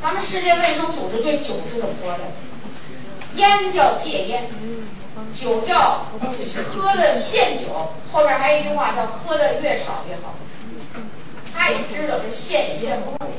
[0.00, 2.20] 咱们世界卫生组织对酒是怎么说的？
[3.34, 4.48] 烟叫戒烟，
[5.34, 6.06] 酒叫
[6.70, 7.92] 喝的限酒。
[8.10, 10.34] 后边还有一句话叫喝的越少越好。
[11.54, 13.30] 他也知道这限也限不住，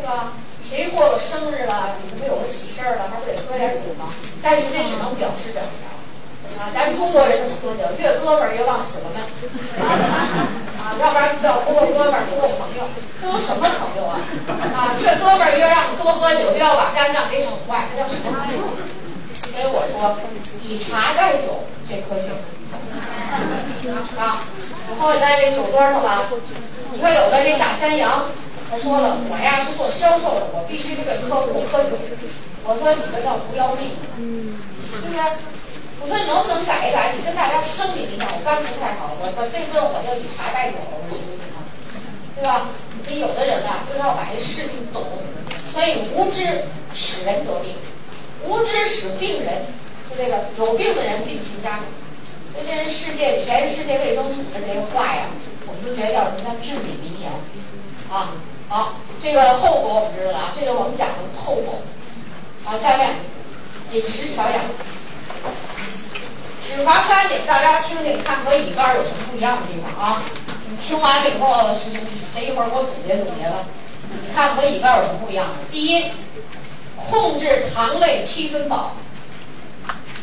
[0.00, 0.34] 是吧？
[0.68, 4.12] 谁过个生日了，你不有个喜事儿了，还不得喝点酒吗？
[4.42, 5.68] 但是这只能表示表示。
[6.58, 7.84] 啊，咱中国人这么喝酒？
[7.98, 9.22] 越哥们儿越往死了闷，
[10.80, 12.82] 啊，要不然叫不够哥们儿，不够朋友，
[13.20, 14.18] 这都什么朋友啊？
[14.74, 18.64] 啊，越哥们儿越让你多喝酒，越要把肝脏给损坏，这叫什么朋友？
[19.52, 20.18] 所以我说，
[20.60, 22.32] 以茶代酒最科学。
[24.18, 24.42] 啊，
[24.90, 26.26] 以后在这酒桌上吧，
[26.92, 28.24] 你说有的这打三阳，
[28.70, 31.96] 他说了，我呀是做销售的，我必须得给客户喝酒。
[32.64, 33.96] 我说你这叫不要命，
[34.92, 35.16] 对不对？
[36.00, 37.16] 我说你能不能改一改？
[37.16, 41.64] 你跟大家声明一下，我肝不太好，我我这顿我就以茶代酒，我说行不行啊？
[42.36, 42.68] 对吧？
[43.02, 45.00] 所以有的人啊，就是要把这事情懂，
[45.72, 47.72] 所以无知使人得病，
[48.44, 49.64] 无知使病人
[50.10, 51.88] 就这个有病的人病情加重。
[52.52, 55.32] 所以这人世界全世界卫生组织这些话呀，
[55.66, 57.32] 我们都觉得叫什么叫至理名言
[58.12, 58.36] 啊。
[58.68, 58.92] 好，
[59.22, 61.80] 这个后果我们知道了啊，这就是我们讲的后果。
[62.64, 63.16] 好，下面
[63.92, 64.60] 饮食调养。
[66.62, 70.22] 脂肪肝，给大家听听，看和乙肝有什么不一样的地方啊？
[70.68, 71.98] 你听完了以后，谁
[72.34, 73.64] 谁一会儿给我总结总结吧？
[74.10, 75.54] 你看和乙肝有什么不一样的？
[75.72, 76.04] 第一，
[77.10, 78.92] 控制糖类七分饱，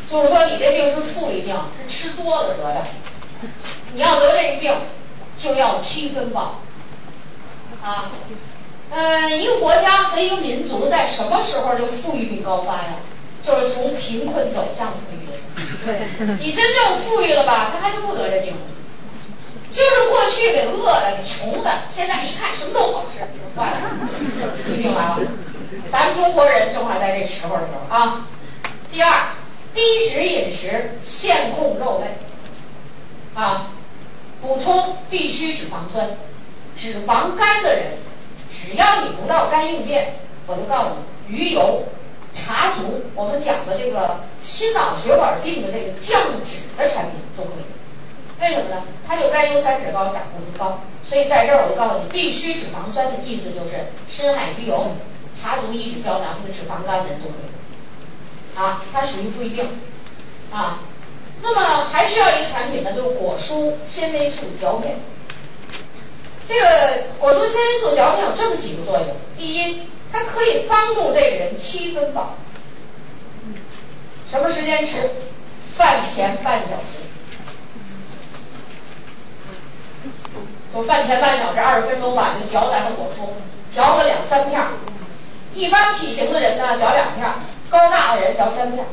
[0.07, 1.55] 就是说你这病是富裕病，
[1.89, 2.85] 是吃多了得的。
[3.93, 4.71] 你要得这个病，
[5.35, 6.61] 就要七分饱
[7.85, 8.11] 啊。
[8.91, 12.95] 嗯，一个国家和一个民族在什么时候就富裕率高发呀？
[13.43, 15.19] 就是从贫困走向富裕。
[16.39, 18.55] 你真正富裕了吧，他还是不得这病。
[19.71, 23.19] 就是过去给饿的、给穷的，现在一看什么都好吃，
[23.55, 23.75] 坏了，
[24.67, 25.19] 你明白了？
[25.91, 28.25] 咱们中国人正好在这时候的时候啊。
[28.91, 29.11] 第二，
[29.73, 33.67] 低脂饮食，限控肉类，啊，
[34.41, 36.09] 补充必需脂肪酸。
[36.75, 37.93] 脂肪肝的人，
[38.49, 40.15] 只要你不到肝硬变，
[40.47, 40.89] 我就告诉
[41.27, 41.83] 你，鱼油。
[42.37, 48.41] 茶足，我们讲的这个心脑血管病的这个降脂的产品都可以。
[48.41, 48.83] 为什么呢？
[49.07, 54.91] 它就甘油三酯高，胆固醇高，所以在这儿我就告诉你，必须脂肪酸的意思就是深海鱼油、
[55.41, 58.59] 茶足、一脂胶囊，这个脂肪肝的人都可以。
[58.59, 59.69] 啊，它属于富裕病。
[60.51, 60.79] 啊，
[61.41, 64.97] 那么还需要一个产品呢，就是果蔬纤维素嚼片。
[66.47, 69.07] 这个果蔬纤维素嚼它有这么几个作用。
[69.37, 72.35] 第一它可以帮助这个人七分饱。
[74.29, 75.09] 什么时间吃？
[75.77, 77.05] 饭前半小时。
[80.73, 83.29] 就饭前半小时二十分钟吧就嚼咱的果蔬
[83.73, 84.61] 嚼个两三片
[85.53, 87.25] 一般体型的人呢嚼两片
[87.69, 88.85] 高大的人嚼三片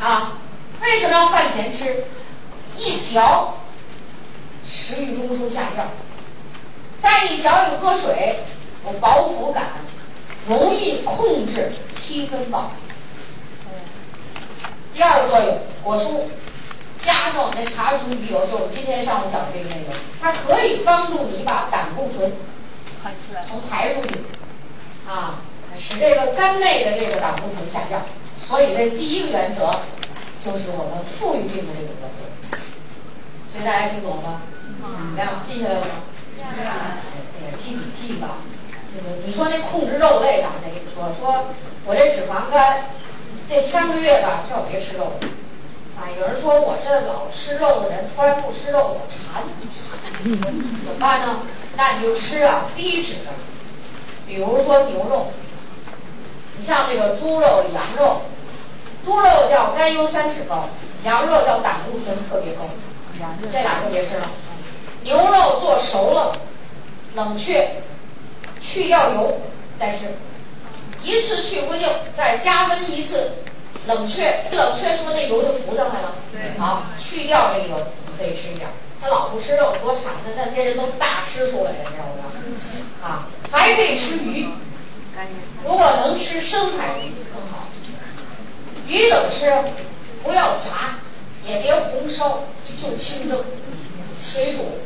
[0.00, 0.38] 啊
[0.82, 2.04] 为什么要饭前吃？
[2.76, 3.54] 一嚼
[4.68, 5.88] 食欲中枢下降。
[7.00, 8.40] 再一嚼一喝水，
[8.84, 9.66] 有饱腹感，
[10.48, 12.72] 容易控制七分饱。
[14.94, 16.24] 第二个作用，果蔬
[17.04, 22.32] 加上我们茶树鱼油，就是今天上午讲的这个内容，它可以帮助你把胆固醇
[23.48, 24.16] 从排出去，
[25.08, 25.40] 啊，
[25.78, 28.02] 使这个肝内的这个胆固醇下降。
[28.44, 29.70] 所以这第一个原则
[30.44, 32.58] 就是我们富裕病的这个原则。
[33.52, 34.42] 所以大家听懂了吗？
[34.80, 35.42] 怎么样？
[35.46, 35.86] 记下来了吗？
[36.38, 36.96] 记下来了。
[37.34, 38.38] 哎呀，记笔记吧。
[38.94, 41.46] 这个你说那控制肉类的，那跟你说，说
[41.84, 42.86] 我这脂肪肝。
[43.48, 45.18] 这三个月吧，叫别吃肉。
[45.96, 49.42] 啊，有人说我这老吃肉的人，突然不吃肉，我馋，
[50.22, 51.40] 怎么办呢？
[51.76, 53.32] 那你就吃啊低脂的，
[54.26, 55.32] 比如说牛肉。
[56.58, 58.22] 你像这个猪肉、羊肉，
[59.04, 60.68] 猪肉叫甘油三酯高，
[61.04, 62.68] 羊肉叫胆固醇特别高，
[63.50, 64.28] 这俩就别吃了。
[65.02, 66.32] 牛肉做熟了，
[67.14, 67.82] 冷却，
[68.60, 69.40] 去掉油
[69.78, 70.06] 再吃。
[71.04, 73.32] 一次去不净，再加温一次，
[73.86, 76.14] 冷却，冷却是不是那油就浮上来了？
[76.32, 76.58] 对。
[76.58, 78.68] 好，去掉这个油，你可以吃一点。
[79.00, 80.34] 他老不吃肉，多馋呢！
[80.36, 82.04] 那些人都大吃素了，你知道
[83.00, 83.06] 不？
[83.06, 84.48] 啊，还可以吃鱼。
[85.64, 87.68] 如果能吃深海鱼更好。
[88.88, 89.52] 鱼怎么吃？
[90.24, 90.98] 不要炸，
[91.46, 92.40] 也别红烧，
[92.82, 93.38] 就清蒸、
[94.20, 94.78] 水煮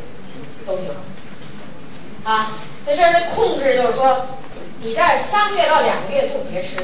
[0.66, 0.90] 都行。
[2.24, 2.52] 啊，
[2.86, 4.26] 在这儿的控制就是说。
[4.84, 6.74] 你在三个月到两个月就别吃，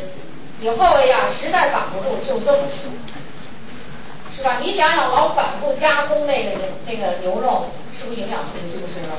[0.61, 2.87] 以后呀实在挡不住就这么吃，
[4.37, 4.59] 是吧？
[4.61, 6.51] 你想想老反复加工那个
[6.87, 9.19] 那个牛肉，是不是营养特别缺失了？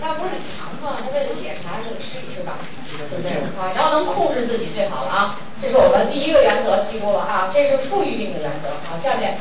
[0.00, 0.98] 那不是很长吗？
[1.14, 2.58] 为了解馋就吃一吃吧，
[2.90, 3.30] 对不对？
[3.54, 5.38] 啊，然后能控制自己最好了啊！
[5.62, 7.48] 这是我们第一个原则，记住了啊！
[7.54, 8.98] 这是富裕病的原则好。
[8.98, 9.38] 下面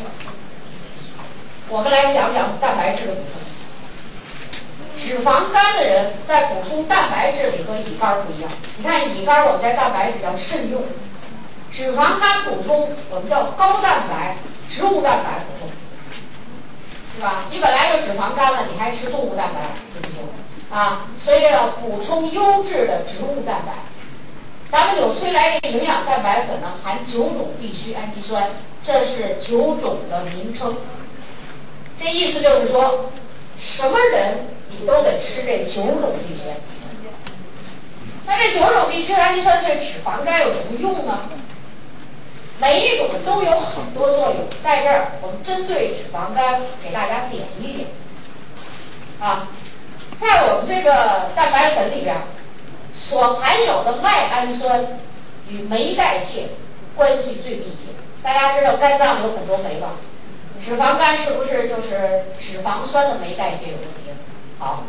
[1.69, 3.41] 我们来讲讲蛋白质的补充。
[5.05, 8.49] 脂肪肝的人在补充蛋白质里和乙肝不一样。
[8.75, 10.81] 你看乙肝，我们在蛋白质叫慎用；
[11.71, 14.35] 脂肪肝补充，我们叫高蛋白
[14.67, 15.69] 植物蛋白补充，
[17.13, 17.45] 是吧？
[17.51, 19.61] 你本来就脂肪肝了，你还吃动物蛋白
[19.93, 20.27] 就不行
[20.71, 21.07] 啊！
[21.23, 23.73] 所以要补充优质的植物蛋白。
[24.71, 28.49] 咱们纽崔莱的营养蛋白粉呢，含九种必需氨基酸，
[28.83, 30.75] 这是九种的名称。
[32.01, 33.11] 这意思就是说，
[33.59, 34.47] 什么人？
[34.77, 37.13] 你都得吃这九种必需氨基酸。
[38.25, 41.29] 那这九种必需氨基酸对脂肪肝有什么用呢？
[42.59, 47.87] 每一种都有很多作用，在这儿我们针对脂肪肝给大家点一点。
[49.19, 49.47] 啊，
[50.19, 52.17] 在我们这个蛋白粉里边，
[52.93, 54.99] 所含有的赖氨酸
[55.49, 56.47] 与酶代谢
[56.95, 57.91] 关系最密切。
[58.23, 59.91] 大家知道肝脏里有很多酶吧？
[60.65, 64.09] 脂肪肝是不是就是脂肪酸的酶代谢有问题？
[64.57, 64.83] 好，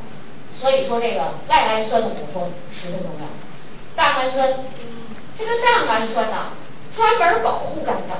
[0.51, 3.27] 所以说这个赖氨酸的补充十分重要。
[3.95, 4.55] 蛋氨酸，
[5.39, 6.47] 这个蛋氨酸呢，
[6.97, 8.17] 专门保护肝脏，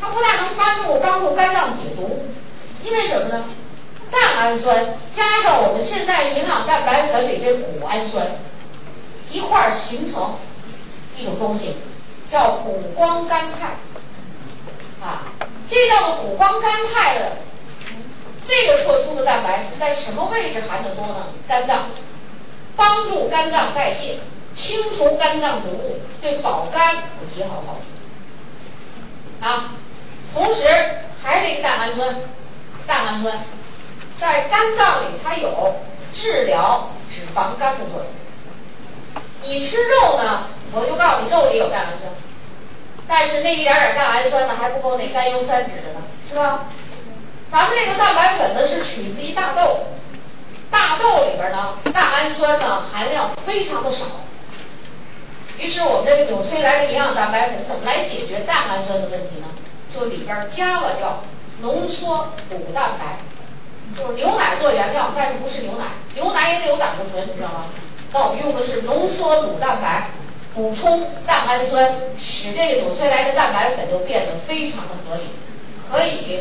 [0.00, 2.24] 它不但能帮助帮助肝脏解毒，
[2.84, 3.44] 因为什么呢？
[4.12, 8.24] 蛋氨酸加上我们现在营养蛋白粉里这谷氨酸
[9.32, 10.36] 一块儿形成
[11.16, 11.74] 一种东西，
[12.30, 13.74] 叫谷胱甘肽。
[15.06, 15.22] 啊，
[15.68, 17.36] 这叫做谷胱甘肽的。
[18.44, 21.26] 这个特殊的蛋白在什么位置含的多呢？
[21.48, 21.86] 肝脏，
[22.76, 24.18] 帮助肝脏代谢，
[24.54, 29.44] 清除肝脏毒物，对保肝有极好好处。
[29.44, 29.74] 啊，
[30.32, 30.62] 同时
[31.22, 32.16] 还是这个蛋氨酸，
[32.86, 33.36] 蛋氨酸
[34.18, 35.74] 在肝脏里它有
[36.12, 38.06] 治疗脂肪肝的作用。
[39.42, 42.12] 你吃肉呢，我就告诉你肉里有蛋氨酸，
[43.08, 46.64] 但是那一点点蛋氨酸呢还不够那甘油三酯的呢，是吧？
[47.50, 49.86] 咱们这个蛋白粉呢是取自于大豆，
[50.70, 54.04] 大豆里边呢蛋氨酸呢含量非常的少，
[55.56, 59.46] 于是我们这个纽崔莱的营养蛋白粉怎么来解决蛋氨酸的问题呢？
[59.92, 61.22] 就里边加了叫
[61.62, 63.20] 浓缩乳蛋白，
[63.96, 65.84] 就是牛奶做原料，但是不是牛奶，
[66.14, 67.66] 牛奶也得有胆固醇，你知道吗？
[68.12, 70.10] 那我们用的是浓缩乳蛋白，
[70.56, 75.22] 补充蛋氨酸，使这个纽崔莱的蛋白粉就变得非常的合理，
[75.88, 76.40] 可以。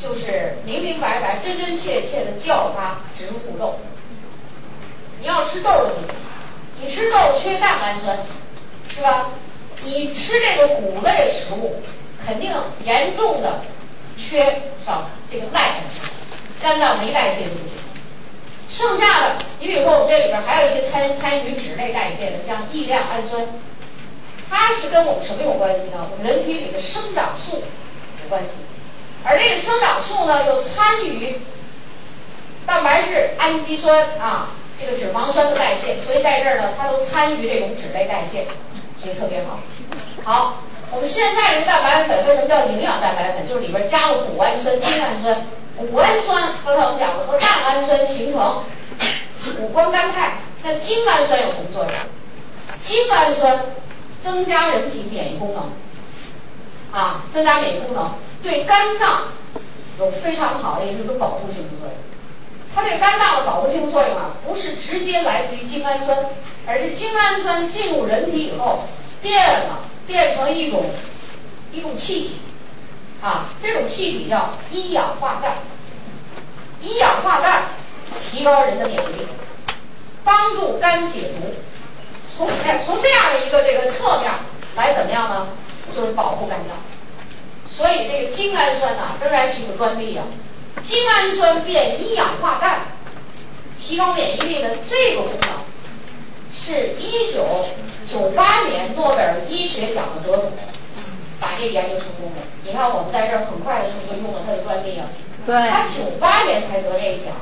[0.00, 3.76] 就是明明白白、真真切切的叫它植物肉。
[5.20, 5.94] 你要吃豆儿的，
[6.80, 8.18] 你吃豆缺蛋氨酸，
[8.92, 9.30] 是吧？
[9.80, 11.76] 你吃这个谷类食物，
[12.26, 12.52] 肯定
[12.84, 13.62] 严重的
[14.18, 14.44] 缺
[14.84, 15.74] 少这个钙，
[16.60, 17.68] 肝脏没代谢就不行。
[18.72, 23.44] 剩下的，你比如说我们这里边还有一些参参与脂类代谢的，像异亮氨酸，
[24.48, 26.08] 它是跟我们什么有关系呢？
[26.10, 27.62] 我们人体里的生长素
[28.22, 28.64] 有关系，
[29.24, 31.36] 而这个生长素呢，又参与
[32.66, 34.48] 蛋白质、氨基酸啊，
[34.80, 38.46] 这个脂肪酸的代谢，所以在这儿呢，它都参与这种脂类代谢，
[39.02, 39.60] 所以特别好。
[40.24, 43.46] 好，我们现在这个蛋白粉为什么叫营养蛋白粉？
[43.46, 45.46] 就是里边加了谷氨酸、精氨酸。
[45.76, 48.64] 谷氨酸刚才我们讲了，和蛋氨酸形成
[49.56, 50.38] 谷胱甘肽。
[50.62, 51.92] 那精氨酸有什么作用？
[52.80, 53.64] 精氨酸
[54.22, 55.72] 增加人体免疫功能，
[56.92, 58.12] 啊，增加免疫功能，
[58.42, 59.28] 对肝脏
[59.98, 61.94] 有非常好的一个保护性的作用。
[62.74, 66.16] 它对肝脏的保护性作用啊，不是直接来自于精氨酸，
[66.66, 68.84] 而是精氨酸进入人体以后
[69.20, 70.84] 变了，变成一种
[71.72, 72.40] 一种气体。
[73.22, 75.58] 啊，这种气体叫一氧化氮。
[76.80, 77.66] 一氧化氮
[78.28, 79.28] 提高人的免疫力，
[80.24, 81.54] 帮助肝解毒。
[82.36, 84.32] 从哎从这样的一个这个侧面
[84.74, 85.46] 来怎么样呢？
[85.94, 86.76] 就是保护肝脏。
[87.64, 90.24] 所以这个精氨酸呐，仍然是一个专利啊。
[90.82, 92.80] 精氨酸变一氧化氮，
[93.78, 95.48] 提高免疫力的这个功能，
[96.52, 97.46] 是一九
[98.04, 100.50] 九八年诺贝尔医学奖的得主。
[101.40, 102.21] 把这个研究成功的，
[102.64, 105.06] 你看我们在这儿很快的时候就用了他的专利啊。
[105.44, 105.54] 对。
[105.68, 107.34] 他九八年才得这个奖，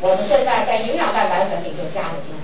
[0.00, 2.34] 我们现在在营养蛋白粉里就加了精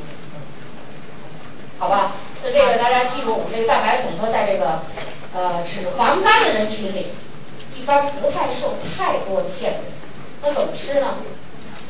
[1.79, 2.13] 好吧？
[2.43, 4.83] 那这个大家记住，我们这个蛋白粉说在这个
[5.35, 7.13] 呃脂肪肝的人群里，
[7.77, 9.79] 一般不太受太多的限制。
[10.43, 11.17] 那怎么吃呢？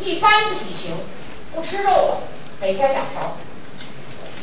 [0.00, 0.96] 一般体型
[1.54, 2.20] 不吃肉了，
[2.60, 3.36] 每天两勺；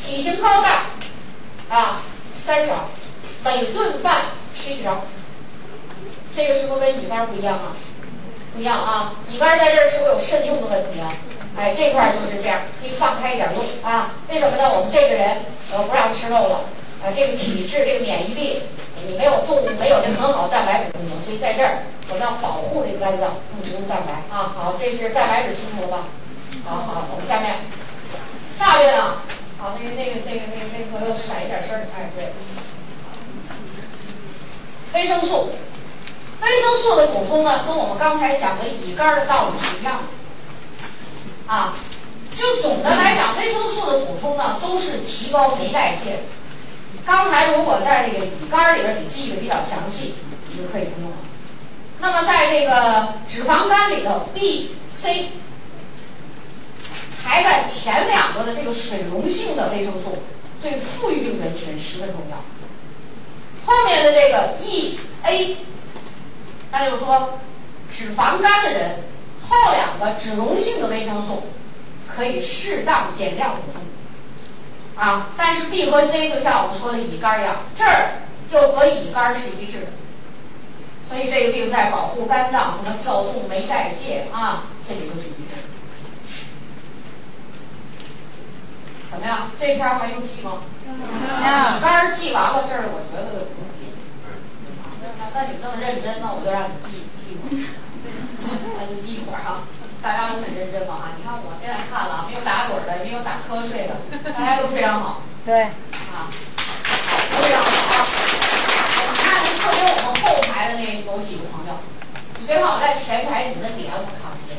[0.02, 0.86] 体型高大
[1.68, 2.02] 啊
[2.44, 2.88] 三勺，
[3.44, 4.22] 每顿饭。
[4.54, 5.02] 吃一勺，
[6.34, 7.76] 这个是不是跟乙肝不一样啊？
[8.54, 9.14] 不一样啊！
[9.30, 11.12] 乙肝在这儿是不是有慎用的问题啊？
[11.56, 14.12] 哎，这块就是这样，可以放开一点用啊。
[14.28, 14.68] 为什么呢？
[14.72, 15.36] 我们这个人
[15.72, 16.64] 呃不让吃肉了
[17.04, 18.62] 啊，这个体质、这个免疫力，
[19.06, 24.52] 你没有动物没有这很好的蛋白质不行，所以在这儿我们要保护这个肝脏，用植物蛋白啊。
[24.56, 26.04] 好，这是蛋白质清楚了吧？
[26.64, 27.56] 好好，我们下面
[28.56, 29.16] 下面呢？
[29.58, 32.32] 好，那个那个那个那个那个朋友闪一点身儿，哎，对。
[34.92, 35.52] 维生素，
[36.42, 41.74] 维生素的补充呢，跟我们刚才讲的乙肝的道理是一样的，啊，
[42.34, 46.20] 就总的来讲，维生素的补充呢，都是提高酶代谢。
[47.06, 50.16] 刚才如果在这个乙肝里边你记得比较详细，
[50.48, 51.16] 你就可以不用了。
[52.00, 55.30] 那么在这个脂肪肝里头，B、C
[57.22, 60.18] 排在前两个的这个水溶性的维生素，
[60.60, 62.36] 对富裕病人群十分重要。
[63.64, 65.56] 后面的这个 E A，
[66.72, 67.38] 那就是说，
[67.90, 69.00] 脂肪肝的人
[69.46, 71.42] 后两个脂溶性的维生素
[72.08, 73.82] 可以适当减量补充，
[74.96, 79.86] 啊，但是 B 和 C 就像我们说的乙肝一样，这儿就和乙肝是一致的，
[81.08, 85.52] 所以这个病在保护肝脏、什么调动酶代谢啊，这里都是一致。
[89.10, 89.50] 怎么样？
[89.60, 90.62] 这篇还用记吗？
[90.86, 93.81] 乙肝记完了，这儿我觉得不用记。
[95.18, 97.66] 那那你那么认真，那我就让你记记会儿，
[98.78, 99.62] 那就记一会儿啊。
[100.02, 101.14] 大家都很认真嘛啊！
[101.14, 103.94] 你看我现在看了，没有打盹的，没有打瞌睡的，
[104.34, 105.22] 大家都非常好。
[105.46, 105.62] 对。
[106.10, 106.26] 啊，
[107.30, 108.02] 都非常好啊！
[108.98, 111.78] 你看，特别我们后排的那有几个朋友，
[112.40, 114.58] 你别看我在前排，你的脸我看不见。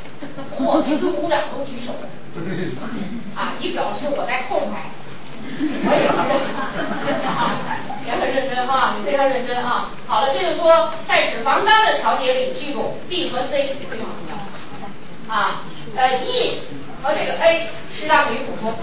[0.56, 1.92] 嚯，每次鼓掌都举手。
[3.36, 4.96] 啊，以表示我在后排。
[5.60, 6.08] 我也
[8.06, 9.92] 也很认真啊，你非常认真啊。
[10.08, 15.64] 好了，这就说在脂肪肝的调节里，记住 B 和 C 非常重要啊。
[15.96, 16.60] 呃，E
[17.02, 18.74] 和这个 A 适当给予补充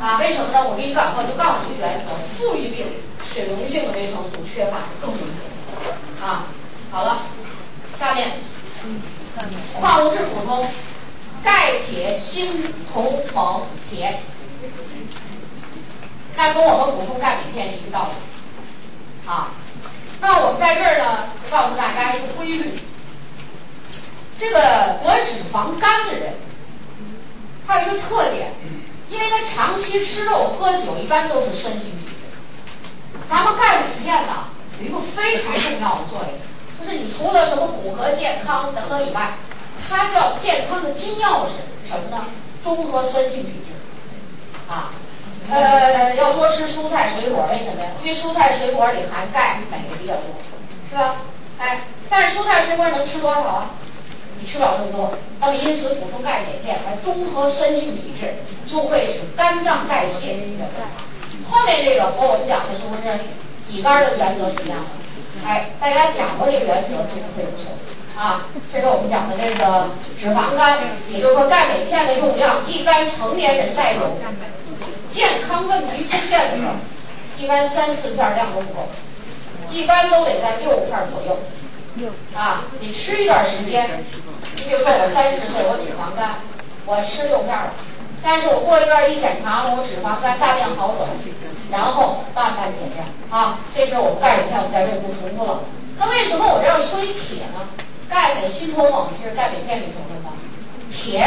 [0.00, 0.18] 啊。
[0.18, 0.68] 为什么呢？
[0.68, 2.86] 我给你讲过，就告诉你一个原则：富裕病
[3.32, 6.46] 水溶性的维生素缺乏更明显啊。
[6.90, 7.22] 好了，
[7.98, 8.32] 下面
[9.78, 10.66] 矿物质补充：
[11.44, 12.48] 钙、铁、锌、
[12.92, 14.20] 铜、锰、铁。
[16.34, 18.12] 那跟我们补充钙镁片是一个道理，
[19.24, 19.52] 啊，
[20.20, 22.78] 那我们在这儿呢，告诉大家一个规律：
[24.36, 24.58] 这个
[25.04, 26.34] 得脂肪肝的人，
[27.66, 28.52] 他有一个特点，
[29.08, 33.20] 因为他长期吃肉喝酒，一般都是酸性体质。
[33.28, 34.48] 咱们钙镁片呢，
[34.80, 36.32] 有一个非常重要的作用，
[36.80, 39.34] 就是你除了什么骨骼健康等等以外，
[39.88, 42.26] 它叫健康的金钥匙，什么呢？
[42.64, 44.90] 中和酸性体质，啊。
[45.50, 47.90] 呃，要多吃蔬菜水果，为什么呀？
[48.02, 50.24] 因为蔬菜水果里含钙、镁比较多，
[50.88, 51.16] 是吧？
[51.58, 53.70] 哎，但是蔬菜水果能吃多少啊？
[54.40, 58.34] 你吃不了这么多，那么因此补充钙镁片来中和酸性体质，
[58.66, 60.88] 就会使肝脏代谢比较好。
[61.50, 63.18] 后面这个和我们讲的是不是
[63.68, 65.46] 乙肝的原则是一样的？
[65.46, 67.70] 哎，大家讲过这个原则就不会有错。
[68.16, 69.88] 啊，这是我们讲的这个
[70.20, 70.78] 脂肪肝，
[71.08, 74.18] 也就是说钙镁片的用量，一般成年人在有
[75.12, 76.72] 健康问题出现的时候，
[77.38, 78.88] 一般三四片量都不够，
[79.70, 81.38] 一般都得在六片左右。
[82.34, 83.86] 啊，你吃一段时间，
[84.56, 86.40] 你比如说我三十岁，我脂肪肝，
[86.86, 87.74] 我吃六片了，
[88.24, 91.06] 但是我过一段一检查，我脂肪肝大量好转，
[91.70, 93.04] 然后慢慢减量。
[93.28, 95.60] 啊，这时候我们钙镁片，我在这不重复了。
[95.98, 97.60] 那为什么我这要说一铁呢？
[98.08, 100.32] 钙镁锌铜锰是钙镁片里成分吗，
[100.90, 101.20] 铁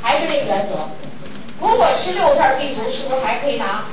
[0.00, 0.88] 还是这个原则。
[1.60, 3.84] 如果吃六片 B 族，是不是还可以拿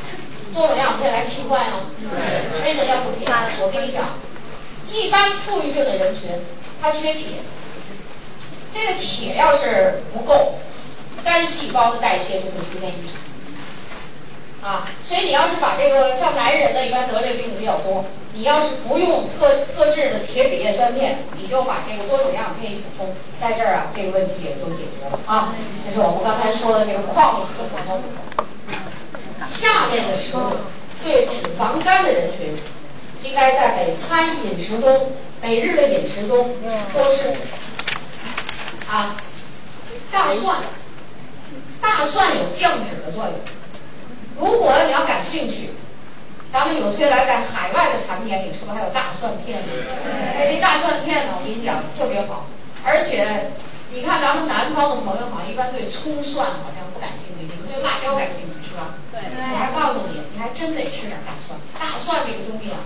[0.53, 1.79] 多种营养片来替换啊？
[2.63, 3.27] 为什么要补铁？
[3.61, 4.19] 我跟你讲，
[4.87, 6.29] 一般富裕病的人群
[6.81, 7.37] 他缺铁，
[8.73, 10.59] 这个铁要是不够，
[11.23, 13.15] 肝细胞的代谢就会出现异常。
[14.63, 18.05] 啊，所以你要是把这个像男人的一般得这个病比较多。
[18.33, 25.53] 你要是不用特特制的铁酯叶酸片，你就把这个多种营养片一补充，在这儿啊，这个问题也就解决了啊。
[25.85, 28.01] 这是我们刚才说的这个矿物质补充。
[29.47, 30.41] 下面的食物
[31.03, 32.57] 对脂肪肝的人群，
[33.21, 35.11] 应该在每餐饮食中、
[35.41, 36.55] 每日的饮食中
[36.93, 37.35] 都是
[38.89, 39.15] 啊，
[40.11, 40.57] 大蒜，
[41.81, 43.33] 大蒜有降脂的作用。
[44.39, 45.69] 如果你要感兴趣。
[46.53, 49.73] 咱们有些来在海外的产品里，是不是还有大蒜片呢？
[50.37, 52.45] 哎，这大蒜片呢，我跟你讲特别好，
[52.85, 53.49] 而且
[53.89, 58.93] 你看咱们南方的朋友好像一般对葱蒜好像不感兴趣，你们对辣椒感兴趣是吧？
[59.09, 59.17] 对。
[59.33, 61.57] 我还告诉你，你还真得吃点大蒜。
[61.81, 62.77] 大蒜这个东西啊，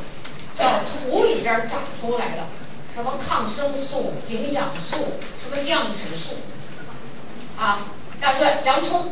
[0.55, 2.47] 叫土里边长出来的，
[2.95, 6.39] 什么抗生素、营养素、什么降脂素
[7.59, 7.83] 啊，
[8.23, 9.11] 大蒜、洋葱。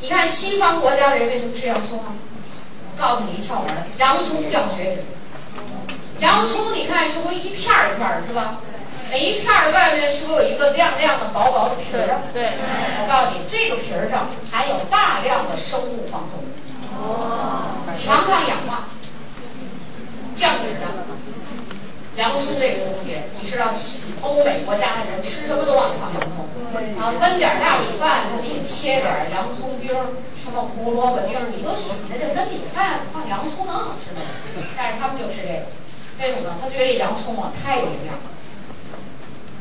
[0.00, 2.12] 你看西方国家人为什么吃洋葱啊？
[2.98, 5.02] 告诉你一窍门洋葱降血脂。
[6.18, 8.56] 洋葱你看是不是一片儿一片儿是吧？
[9.10, 12.20] 每一片儿的外面是不是有一个亮亮的薄薄的皮儿？
[12.32, 12.52] 对。
[13.00, 16.44] 我告诉你，这个皮儿上含有大量的生物黄酮，
[17.96, 18.84] 强抗氧化、
[20.36, 20.84] 降血脂
[22.16, 23.72] 洋葱这个东西，你知道，
[24.20, 26.44] 欧美国家的人吃什么都往里放洋葱。
[26.98, 30.06] 啊，焖点大米饭，他给你切点洋葱丁儿。
[30.42, 34.22] 什么胡萝卜丁儿，你都想着这焖米饭放洋葱能好吃吗？
[34.76, 35.66] 但是他们就吃这个，
[36.18, 36.56] 为什么？
[36.60, 38.26] 他觉得这洋葱啊太有营养了。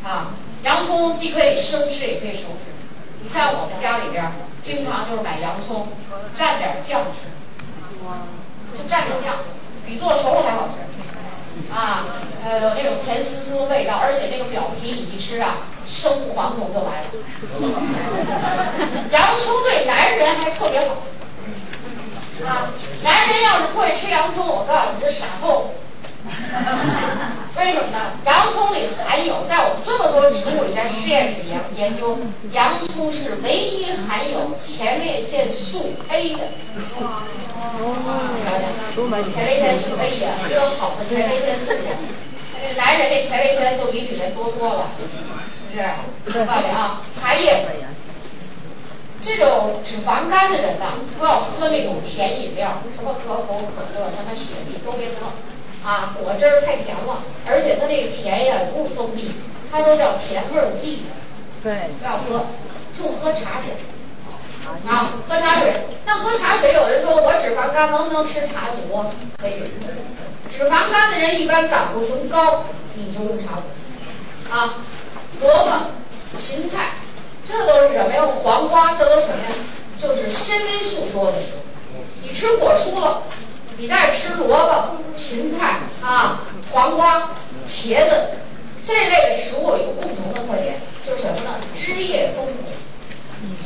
[0.04, 2.72] 啊，洋葱既可以生吃，也可以熟吃。
[3.22, 4.26] 你像我们家里边，
[4.64, 5.88] 经常就是买洋葱，
[6.34, 7.30] 蘸点酱吃，
[8.74, 9.36] 就蘸个酱，
[9.86, 10.80] 比做熟了还好吃。
[11.72, 12.06] 啊，
[12.44, 15.58] 呃，那种甜丝丝的味道，而且那个表皮你一吃啊。
[15.92, 17.10] 生物黄酮就来了，
[19.10, 20.94] 洋葱对男人还特别好
[22.46, 22.70] 啊！
[23.04, 25.72] 男人要是不会吃洋葱，我告诉你这傻货。
[27.58, 28.12] 为什么呢？
[28.26, 32.18] 洋葱里含有，在我们这么多植物里，在实验里研研究，
[32.52, 36.40] 洋葱是唯一含有前列腺素 A 的。
[39.34, 41.74] 前列腺素 A 呀，这个好的前列腺素，
[42.56, 44.90] 那男人这前列腺素比女人多多了。
[45.72, 45.78] 是
[46.26, 46.40] 不是？
[46.40, 47.66] 我，告诉你啊，茶叶，
[49.22, 55.28] 这种脂肪肝的人呐，不要喝那种甜饮料，什么可口可乐、什么雪碧都别喝，
[55.84, 59.32] 啊，果汁儿太甜了，而且它那个甜呀不是蜂蜜，
[59.72, 61.04] 它都叫甜味剂。
[61.64, 62.46] 对，不要喝，
[62.98, 63.74] 就喝茶水。
[64.88, 65.74] 啊，喝茶水。
[66.06, 69.06] 那喝茶水，有人说我脂肪肝能不能吃茶组？
[69.38, 69.54] 可以。
[70.52, 72.66] 脂肪肝的人一般胆固醇高，
[72.96, 74.54] 你就用茶组。
[74.54, 74.76] 啊。
[75.42, 75.72] 萝卜、
[76.38, 76.90] 芹菜，
[77.48, 78.28] 这都是什么呀？
[78.44, 79.52] 黄瓜，这都是什么呀？
[80.02, 81.38] 就是纤维素多的。
[82.22, 83.24] 你吃果蔬了，
[83.80, 87.32] 你再吃萝卜、芹菜啊、黄瓜、
[87.66, 88.32] 茄子
[88.86, 90.76] 这类的食物有共同的特点，
[91.08, 91.56] 就是什么呢？
[91.78, 92.68] 汁液丰富，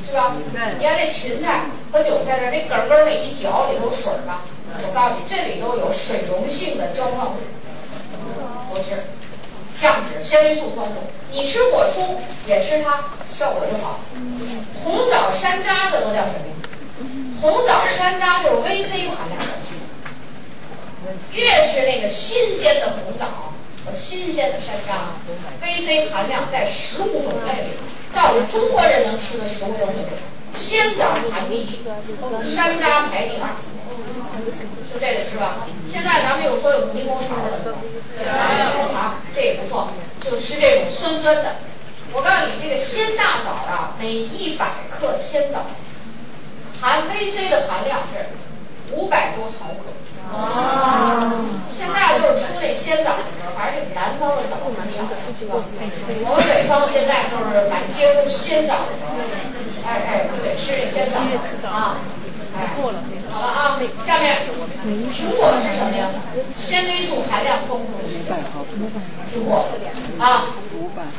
[0.05, 0.35] 是吧？
[0.37, 4.41] 你看这芹菜和韭菜这那根根儿那一嚼里头水儿吧，
[4.85, 7.37] 我告诉你，这里头有水溶性的胶状物，
[8.71, 9.01] 多吃。
[9.81, 11.01] 降脂，纤维素丰富。
[11.31, 13.99] 你吃果蔬也吃它，效果就好。
[14.83, 16.53] 红枣、山楂这都叫什么呀？
[17.41, 19.42] 红枣、山楂就是 VC 含量高。
[21.33, 23.53] 越是那个新鲜的红枣
[23.85, 25.13] 和新鲜的山楂
[25.61, 27.69] ，VC 含量在食物种类里，
[28.13, 30.09] 到中国人能吃的食物种类里，
[30.57, 31.83] 鲜枣排第一，
[32.55, 33.49] 山楂排第二。
[34.93, 35.67] 就这个是吧？
[35.91, 38.23] 现在咱们又说有柠檬茶了，柠
[38.77, 39.89] 檬茶这也不错，
[40.23, 41.55] 就吃这种酸酸的，
[42.13, 45.65] 我告诉你，这个鲜大枣啊，每一百克鲜枣
[46.79, 48.29] 含 VC 的含量是
[48.95, 49.91] 五百多毫克。
[50.33, 51.47] 哦。
[51.69, 55.61] 现在就是出那鲜枣的时候，还是这南方的枣蛮少的，是吧？
[56.25, 59.13] 我们北方现在就是满街都是鲜枣的时候，
[59.85, 61.21] 哎哎，对，吃这鲜枣
[61.69, 61.97] 啊。
[62.53, 62.69] 哎，
[63.31, 64.45] 好了啊，下面
[64.85, 66.05] 苹果是什么呀？
[66.55, 67.97] 纤维素含量丰富
[69.33, 69.65] 苹果
[70.19, 70.53] 啊，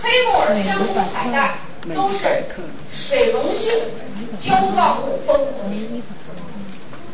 [0.00, 1.54] 黑木耳、香菇、海带
[1.92, 2.46] 都是
[2.92, 3.72] 水溶性
[4.38, 5.74] 胶状物丰富的。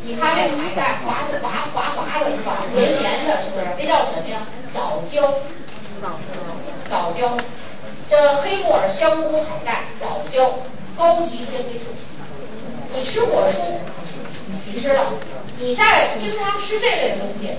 [0.03, 2.65] 你看这海带滑滑滑滑的是吧？
[2.73, 3.65] 黏黏的，是不是？
[3.79, 4.47] 这叫什么呀？
[4.73, 5.33] 藻胶。
[6.89, 7.37] 藻胶。
[8.09, 10.59] 这黑木耳、香菇、海带、藻胶，
[10.97, 11.93] 高级纤维素。
[12.89, 13.79] 你吃果蔬。
[14.73, 15.05] 你吃了，
[15.57, 17.55] 你在经常吃这类的东西，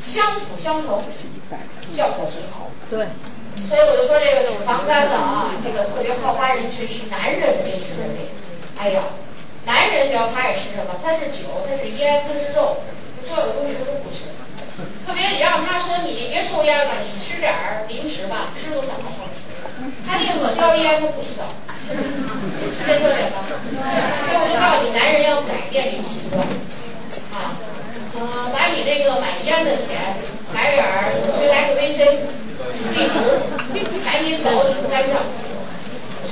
[0.00, 1.02] 相辅相成，
[1.90, 2.70] 效果最好。
[2.88, 3.08] 对。
[3.68, 8.30] 所以我就说这个脂肪肝的啊，这个特别好发人群是男人这群人里。
[8.78, 9.02] 哎呀，
[9.66, 10.96] 男人你知道他爱吃什么？
[11.02, 12.82] 他是酒，他是烟，他是肉，
[13.28, 14.24] 这个东西他都不吃。
[15.06, 19.36] 特别你让他说你别抽烟了，你吃点儿零食吧，吃都想好好吃。
[20.08, 21.44] 他宁可叼烟，他不知道。
[21.90, 23.44] 这特点吧？
[23.44, 26.40] 所以我就告诉你，男人要改变这个习惯
[27.34, 27.58] 啊！
[28.14, 30.16] 呃，把你那个买烟的钱
[30.54, 32.24] 买点儿，随来个 VC、
[32.94, 33.18] B 族，
[34.04, 35.18] 赶紧走你肝脏，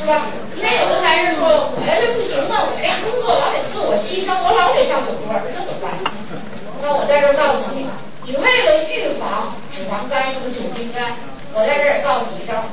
[0.01, 0.27] 是吧？
[0.55, 5.93] 你看有的男人说，我这不行啊，我这工作老得自我牺牲，我老得上酒桌，这怎么办？
[6.83, 7.87] 那我在这儿告诉你，
[8.25, 11.17] 你为了预防脂肪肝和酒精肝，
[11.55, 12.65] 我在这儿告诉你一招。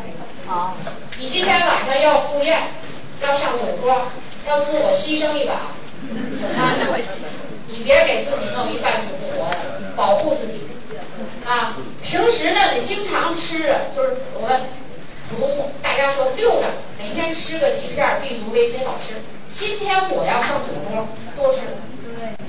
[0.48, 0.78] 好，
[1.18, 2.60] 你今天晚上要赴宴。
[3.22, 3.96] 要上酒桌，
[4.46, 6.76] 要自我牺牲一把，啊，
[7.70, 9.58] 你别给自己弄一半死不活的，
[9.96, 10.68] 保护自己，
[11.48, 13.60] 啊，平时呢你经常吃，
[13.96, 14.62] 就是我们
[15.82, 16.68] 大家说溜着，
[16.98, 19.16] 每天吃个几片儿 B 族 VC 好吃。
[19.54, 21.62] 今天我要上酒桌，多吃。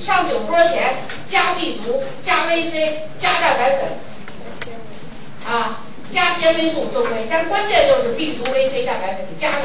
[0.01, 0.95] 上酒桌前
[1.29, 5.83] 加 B 族，加 VC，加蛋白粉，啊，
[6.13, 9.63] 加纤维素都可以，但是关键就是 B 族 VC 蛋白粉得加上。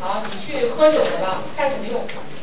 [0.00, 1.42] 好，你去喝酒了吧？
[1.56, 2.00] 干什么用？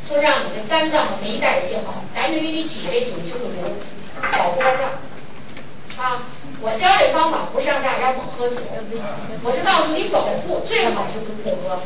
[0.10, 3.76] 就让你的肝脏没代谢好，赶紧给你挤这酒精的毒，
[4.38, 6.04] 保护肝脏。
[6.04, 6.24] 啊，
[6.62, 8.60] 我教这方法不是让大家猛喝酒，
[9.44, 11.80] 我是告诉你保护，最好是不喝。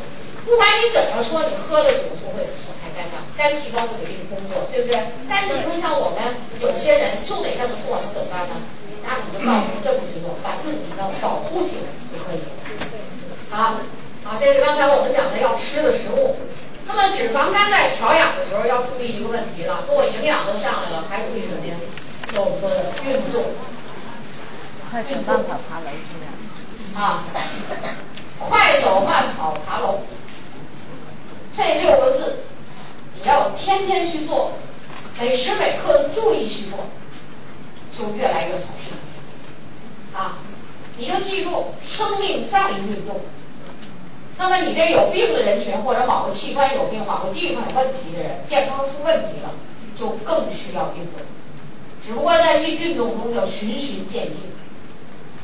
[0.43, 4.97] 不管你怎么说，你喝了酒就会损害肝脏，肝细胞就得给你工作，对不对？
[5.29, 6.25] 但是你说像我们
[6.57, 8.57] 有些人就得这么做，那怎么办呢？
[9.05, 12.49] 那我就告诉这么去做，把自己呢保护起来就可以了。
[13.53, 13.77] 啊。
[14.23, 16.39] 啊，这是刚才我们讲的要吃的食物。
[16.87, 21.75] 那么脂肪肝在调养的时候要注意一个问题了，说我营养都上来了，还注意什么呀？
[22.31, 23.43] 就我们说的运动。
[24.93, 27.01] 快走慢跑爬楼是吧？
[27.01, 27.25] 啊，
[28.37, 30.01] 快走慢跑爬楼，
[31.51, 32.43] 这六个字
[33.15, 34.51] 你要天天去做，
[35.19, 36.77] 每时每刻的注意去做，
[37.97, 38.53] 就越来越
[40.13, 40.21] 好。
[40.21, 40.37] 啊，
[40.95, 43.19] 你就记住，生命在于运动。
[44.37, 49.49] 那么你这有病的人群，或者某个器官有病、某个地方有问题的人，健康出问题了，
[49.97, 51.19] 就更需要运动。
[52.05, 54.53] 只不过在运运动中叫循序渐进，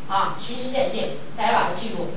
[0.10, 2.08] 啊，循序渐进，大家把它记住。